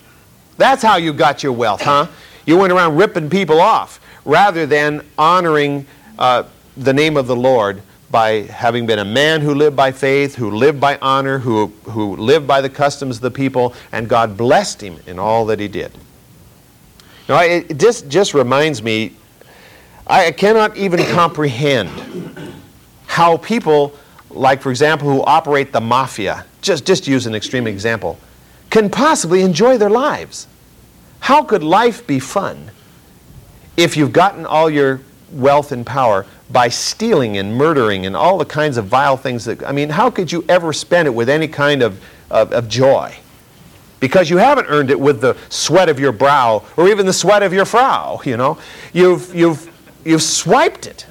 That's 0.59 0.83
how 0.83 0.97
you 0.97 1.15
got 1.15 1.43
your 1.43 1.53
wealth, 1.53 1.81
huh? 1.81 2.09
You 2.45 2.59
went 2.59 2.75
around 2.75 2.97
ripping 2.97 3.31
people 3.31 3.59
off 3.59 4.01
rather 4.27 4.67
than 4.67 5.03
honoring 5.17 5.87
uh, 6.19 6.45
the 6.77 6.93
name 6.93 7.17
of 7.17 7.27
the 7.27 7.37
Lord 7.37 7.83
by 8.13 8.43
having 8.43 8.87
been 8.87 8.99
a 8.99 9.05
man 9.05 9.41
who 9.41 9.55
lived 9.55 9.75
by 9.75 9.91
faith, 9.91 10.35
who 10.35 10.51
lived 10.51 10.79
by 10.79 10.99
honor, 11.01 11.39
who, 11.39 11.69
who 11.85 12.15
lived 12.17 12.47
by 12.47 12.61
the 12.61 12.69
customs 12.69 13.17
of 13.17 13.23
the 13.23 13.31
people, 13.31 13.75
and 13.91 14.09
God 14.09 14.37
blessed 14.37 14.83
him 14.83 15.01
in 15.07 15.19
all 15.19 15.47
that 15.47 15.59
he 15.59 15.67
did. 15.67 15.91
Now, 17.29 17.41
it, 17.41 17.71
it 17.71 17.79
just, 17.79 18.09
just 18.09 18.35
reminds 18.35 18.83
me, 18.83 19.15
I 20.07 20.31
cannot 20.31 20.77
even 20.77 21.03
comprehend 21.13 21.91
how 23.07 23.39
people, 23.39 23.95
like, 24.31 24.61
for 24.61 24.71
example, 24.71 25.11
who 25.11 25.23
operate 25.23 25.73
the 25.73 25.81
mafia, 25.81 26.45
just, 26.61 26.85
just 26.85 27.09
use 27.09 27.27
an 27.27 27.35
extreme 27.35 27.67
example, 27.67 28.19
can 28.69 28.91
possibly 28.91 29.43
enjoy 29.43 29.79
their 29.79 29.91
lives. 29.91 30.47
How 31.21 31.43
could 31.43 31.63
life 31.63 32.07
be 32.07 32.19
fun 32.19 32.71
if 33.77 33.97
you've 33.97 34.13
gotten 34.13 34.45
all 34.45 34.69
your 34.69 35.01
wealth 35.33 35.73
and 35.73 35.87
power 35.87 36.27
by 36.51 36.69
stealing 36.69 37.39
and 37.39 37.55
murdering 37.55 38.07
and 38.07 38.17
all 38.17 38.39
the 38.39 38.45
kinds 38.45 38.77
of 38.77 38.87
vile 38.87 39.17
things 39.17 39.45
that, 39.47 39.63
I 39.65 39.73
mean, 39.73 39.89
how 39.89 40.11
could 40.11 40.31
you 40.31 40.45
ever 40.49 40.73
spend 40.73 41.09
it 41.09 41.13
with 41.13 41.29
any 41.29 41.49
kind 41.49 41.83
of, 41.83 42.03
of, 42.31 42.53
of 42.53 42.69
joy? 42.69 43.17
Because 44.01 44.29
you 44.29 44.37
haven't 44.37 44.67
earned 44.69 44.91
it 44.91 44.99
with 44.99 45.21
the 45.21 45.37
sweat 45.49 45.89
of 45.89 46.01
your 46.01 46.13
brow 46.13 46.65
or 46.77 46.89
even 46.89 47.07
the 47.07 47.13
sweat 47.13 47.43
of 47.43 47.53
your 47.53 47.65
frow, 47.65 48.21
you 48.25 48.37
know. 48.37 48.59
You've, 48.93 49.35
you've, 49.35 49.71
you've 50.05 50.23
swiped 50.23 50.87
it. 50.87 51.07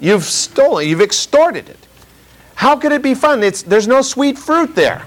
You've 0.00 0.24
stolen, 0.24 0.86
you've 0.88 1.00
extorted 1.00 1.68
it. 1.68 1.86
How 2.54 2.76
could 2.76 2.92
it 2.92 3.02
be 3.02 3.14
fun? 3.14 3.42
It's, 3.42 3.62
there's 3.62 3.88
no 3.88 4.02
sweet 4.02 4.38
fruit 4.38 4.74
there. 4.74 5.04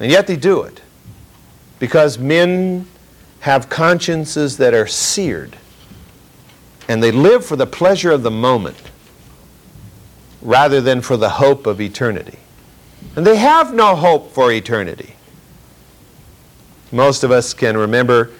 And 0.00 0.10
yet 0.10 0.26
they 0.26 0.36
do 0.36 0.62
it. 0.62 0.82
Because 1.78 2.18
men 2.18 2.86
have 3.40 3.68
consciences 3.68 4.56
that 4.56 4.74
are 4.74 4.86
seared. 4.86 5.56
And 6.88 7.02
they 7.02 7.12
live 7.12 7.44
for 7.44 7.56
the 7.56 7.66
pleasure 7.66 8.10
of 8.10 8.22
the 8.22 8.30
moment 8.30 8.90
rather 10.40 10.80
than 10.80 11.02
for 11.02 11.16
the 11.16 11.28
hope 11.28 11.66
of 11.66 11.80
eternity. 11.80 12.38
And 13.14 13.26
they 13.26 13.36
have 13.36 13.74
no 13.74 13.94
hope 13.94 14.32
for 14.32 14.50
eternity. 14.50 15.14
Most 16.90 17.22
of 17.22 17.30
us 17.30 17.52
can 17.52 17.76
remember 17.76 18.30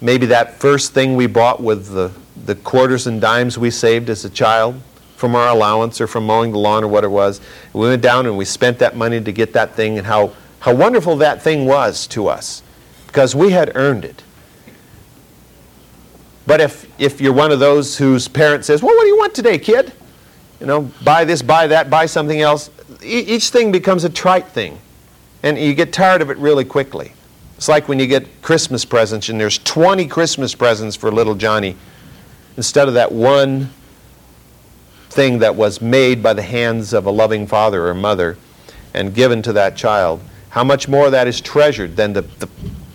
maybe 0.00 0.26
that 0.26 0.54
first 0.58 0.94
thing 0.94 1.16
we 1.16 1.26
bought 1.26 1.62
with 1.62 1.92
the, 1.92 2.12
the 2.46 2.54
quarters 2.54 3.06
and 3.06 3.20
dimes 3.20 3.58
we 3.58 3.70
saved 3.70 4.08
as 4.08 4.24
a 4.24 4.30
child 4.30 4.80
from 5.16 5.34
our 5.34 5.48
allowance 5.48 6.00
or 6.00 6.06
from 6.06 6.24
mowing 6.24 6.52
the 6.52 6.58
lawn 6.58 6.84
or 6.84 6.88
what 6.88 7.04
it 7.04 7.08
was. 7.08 7.40
We 7.72 7.88
went 7.88 8.02
down 8.02 8.26
and 8.26 8.38
we 8.38 8.44
spent 8.44 8.78
that 8.78 8.96
money 8.96 9.20
to 9.20 9.32
get 9.32 9.52
that 9.54 9.74
thing 9.74 9.98
and 9.98 10.06
how, 10.06 10.32
how 10.60 10.74
wonderful 10.74 11.16
that 11.16 11.42
thing 11.42 11.66
was 11.66 12.06
to 12.08 12.28
us 12.28 12.62
because 13.08 13.34
we 13.34 13.50
had 13.50 13.72
earned 13.74 14.04
it. 14.04 14.22
But 16.48 16.62
if, 16.62 16.90
if 16.98 17.20
you're 17.20 17.34
one 17.34 17.52
of 17.52 17.60
those 17.60 17.98
whose 17.98 18.26
parent 18.26 18.64
says, 18.64 18.82
Well, 18.82 18.96
what 18.96 19.02
do 19.02 19.08
you 19.08 19.18
want 19.18 19.34
today, 19.34 19.58
kid? 19.58 19.92
You 20.60 20.66
know, 20.66 20.90
buy 21.04 21.26
this, 21.26 21.42
buy 21.42 21.66
that, 21.66 21.90
buy 21.90 22.06
something 22.06 22.40
else, 22.40 22.70
e- 23.04 23.20
each 23.20 23.50
thing 23.50 23.70
becomes 23.70 24.04
a 24.04 24.08
trite 24.08 24.48
thing. 24.48 24.78
And 25.42 25.58
you 25.58 25.74
get 25.74 25.92
tired 25.92 26.22
of 26.22 26.30
it 26.30 26.38
really 26.38 26.64
quickly. 26.64 27.12
It's 27.58 27.68
like 27.68 27.86
when 27.86 27.98
you 27.98 28.06
get 28.06 28.40
Christmas 28.40 28.86
presents 28.86 29.28
and 29.28 29.38
there's 29.38 29.58
20 29.58 30.06
Christmas 30.06 30.54
presents 30.54 30.96
for 30.96 31.12
little 31.12 31.34
Johnny 31.34 31.76
instead 32.56 32.88
of 32.88 32.94
that 32.94 33.12
one 33.12 33.68
thing 35.10 35.40
that 35.40 35.54
was 35.54 35.82
made 35.82 36.22
by 36.22 36.32
the 36.32 36.42
hands 36.42 36.94
of 36.94 37.04
a 37.04 37.10
loving 37.10 37.46
father 37.46 37.86
or 37.86 37.92
mother 37.92 38.38
and 38.94 39.14
given 39.14 39.42
to 39.42 39.52
that 39.52 39.76
child. 39.76 40.22
How 40.48 40.64
much 40.64 40.88
more 40.88 41.10
that 41.10 41.28
is 41.28 41.42
treasured 41.42 41.94
than 41.94 42.14
the, 42.14 42.22
the 42.22 42.48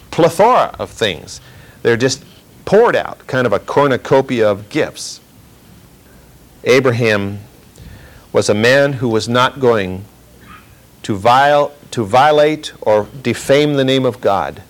plethora 0.09 0.75
of 0.79 0.89
things. 0.89 1.39
They're 1.83 1.97
just 1.97 2.23
poured 2.65 2.95
out, 2.95 3.25
kind 3.27 3.45
of 3.45 3.53
a 3.53 3.59
cornucopia 3.59 4.49
of 4.49 4.69
gifts. 4.69 5.19
Abraham 6.63 7.39
was 8.31 8.49
a 8.49 8.53
man 8.53 8.93
who 8.93 9.09
was 9.09 9.27
not 9.27 9.59
going 9.59 10.05
to, 11.03 11.15
viol- 11.15 11.73
to 11.91 12.05
violate 12.05 12.73
or 12.81 13.07
defame 13.21 13.73
the 13.73 13.83
name 13.83 14.05
of 14.05 14.21
God 14.21 14.61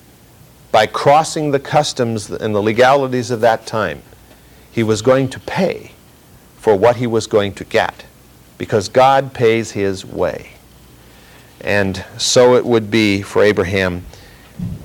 by 0.72 0.88
crossing 0.88 1.52
the 1.52 1.60
customs 1.60 2.30
and 2.30 2.56
the 2.56 2.62
legalities 2.62 3.30
of 3.30 3.42
that 3.42 3.68
time. 3.68 4.02
He 4.72 4.82
was 4.82 5.02
going 5.04 5.30
to 5.30 5.40
pay 5.40 5.92
for 6.58 6.76
what 6.76 6.96
he 6.96 7.06
was 7.06 7.28
going 7.28 7.54
to 7.54 7.64
get 7.64 8.06
because 8.58 8.90
God 8.90 9.34
pays 9.34 9.72
his 9.72 10.04
way. 10.04 10.52
And 11.62 12.04
so 12.18 12.56
it 12.56 12.66
would 12.66 12.90
be 12.90 13.22
for 13.22 13.44
Abraham 13.44 14.06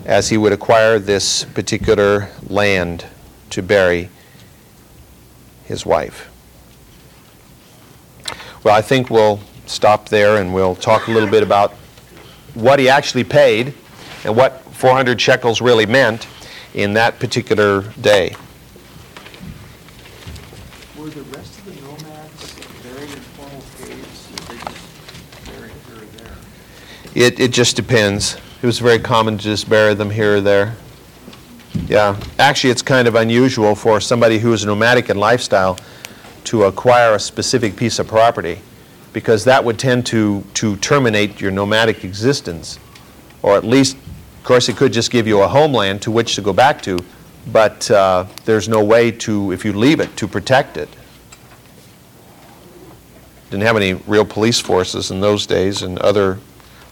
as 0.05 0.29
he 0.31 0.37
would 0.37 0.53
acquire 0.53 0.99
this 0.99 1.45
particular 1.45 2.29
land 2.49 3.05
to 3.51 3.63
bury 3.63 4.09
his 5.65 5.85
wife. 5.85 6.31
Well, 8.65 8.75
I 8.75 8.83
think 8.83 9.11
we'll 9.11 9.41
stop 9.67 10.09
there 10.09 10.39
and 10.39 10.53
we'll 10.55 10.75
talk 10.75 11.09
a 11.09 11.11
little 11.11 11.29
bit 11.29 11.43
about 11.43 11.73
what 12.55 12.79
he 12.79 12.89
actually 12.89 13.25
paid 13.25 13.75
and 14.25 14.37
what 14.37 14.63
400 14.75 15.21
shekels 15.21 15.61
really 15.61 15.87
meant 15.87 16.27
in 16.75 16.95
that 16.95 17.19
particular 17.19 17.83
day. 18.01 18.35
Were 20.97 21.09
the 21.11 21.23
rest 21.23 21.59
of 21.59 21.65
the 21.67 21.81
nomads 21.83 22.55
buried 22.83 23.11
in 23.11 23.21
formal 23.37 23.63
caves, 23.79 24.31
or 24.33 24.55
they 24.55 24.59
just 24.59 25.47
buried 25.47 25.73
here 25.87 25.97
or 25.97 26.07
there? 26.17 26.37
It, 27.15 27.41
it 27.41 27.53
just 27.53 27.77
depends. 27.77 28.37
It 28.61 28.67
was 28.67 28.81
very 28.81 28.99
common 28.99 29.39
to 29.39 29.45
just 29.45 29.71
bury 29.71 29.95
them 29.95 30.11
here 30.11 30.39
or 30.39 30.41
there. 30.41 30.75
Yeah, 31.87 32.21
actually, 32.41 32.71
it's 32.71 32.83
kind 32.83 33.07
of 33.07 33.15
unusual 33.15 33.77
for 33.77 34.01
somebody 34.01 34.41
who 34.41 34.53
is 34.53 34.65
nomadic 34.65 35.11
in 35.11 35.17
lifestyle 35.17 35.79
to 36.45 36.65
acquire 36.65 37.15
a 37.15 37.21
specific 37.21 37.77
piece 37.77 38.01
of 38.01 38.09
property 38.09 38.59
because 39.13 39.45
that 39.45 39.65
would 39.65 39.79
tend 39.79 40.07
to, 40.07 40.43
to 40.55 40.75
terminate 40.79 41.41
your 41.41 41.53
nomadic 41.53 42.05
existence. 42.05 42.81
Or 43.43 43.57
at 43.57 43.63
least, 43.63 43.97
of 43.97 44.43
course, 44.43 44.69
it 44.69 44.77
could 44.77 44.93
just 44.93 45.13
give 45.13 45.29
you 45.29 45.41
a 45.43 45.47
homeland 45.47 46.03
to 46.03 46.11
which 46.11 46.35
to 46.35 46.43
go 46.43 46.53
back 46.53 46.83
to, 46.83 46.99
but 47.53 47.89
uh, 47.93 48.27
there's 48.45 48.69
no 48.69 48.83
way 48.83 49.13
to, 49.13 49.53
if 49.53 49.65
you 49.65 49.73
leave 49.73 50.01
it, 50.01 50.17
to 50.17 50.27
protect 50.27 50.77
it. 50.77 50.89
Didn't 53.51 53.63
have 53.63 53.77
any 53.77 53.95
real 53.95 54.25
police 54.25 54.59
forces 54.59 55.13
in 55.13 55.21
those 55.21 55.47
days 55.47 55.83
and 55.83 55.97
other 56.01 56.41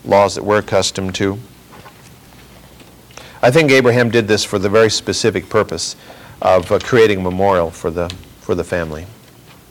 laws 0.04 0.36
that 0.36 0.44
we're 0.44 0.58
accustomed 0.58 1.16
to. 1.16 1.40
I 3.46 3.50
think 3.52 3.70
Abraham 3.70 4.10
did 4.10 4.26
this 4.26 4.42
for 4.42 4.58
the 4.58 4.68
very 4.68 4.90
specific 4.90 5.48
purpose 5.48 5.94
of 6.42 6.72
uh, 6.72 6.80
creating 6.80 7.20
a 7.20 7.22
memorial 7.22 7.70
for 7.70 7.92
the, 7.92 8.08
for 8.40 8.56
the 8.56 8.64
family. 8.64 9.06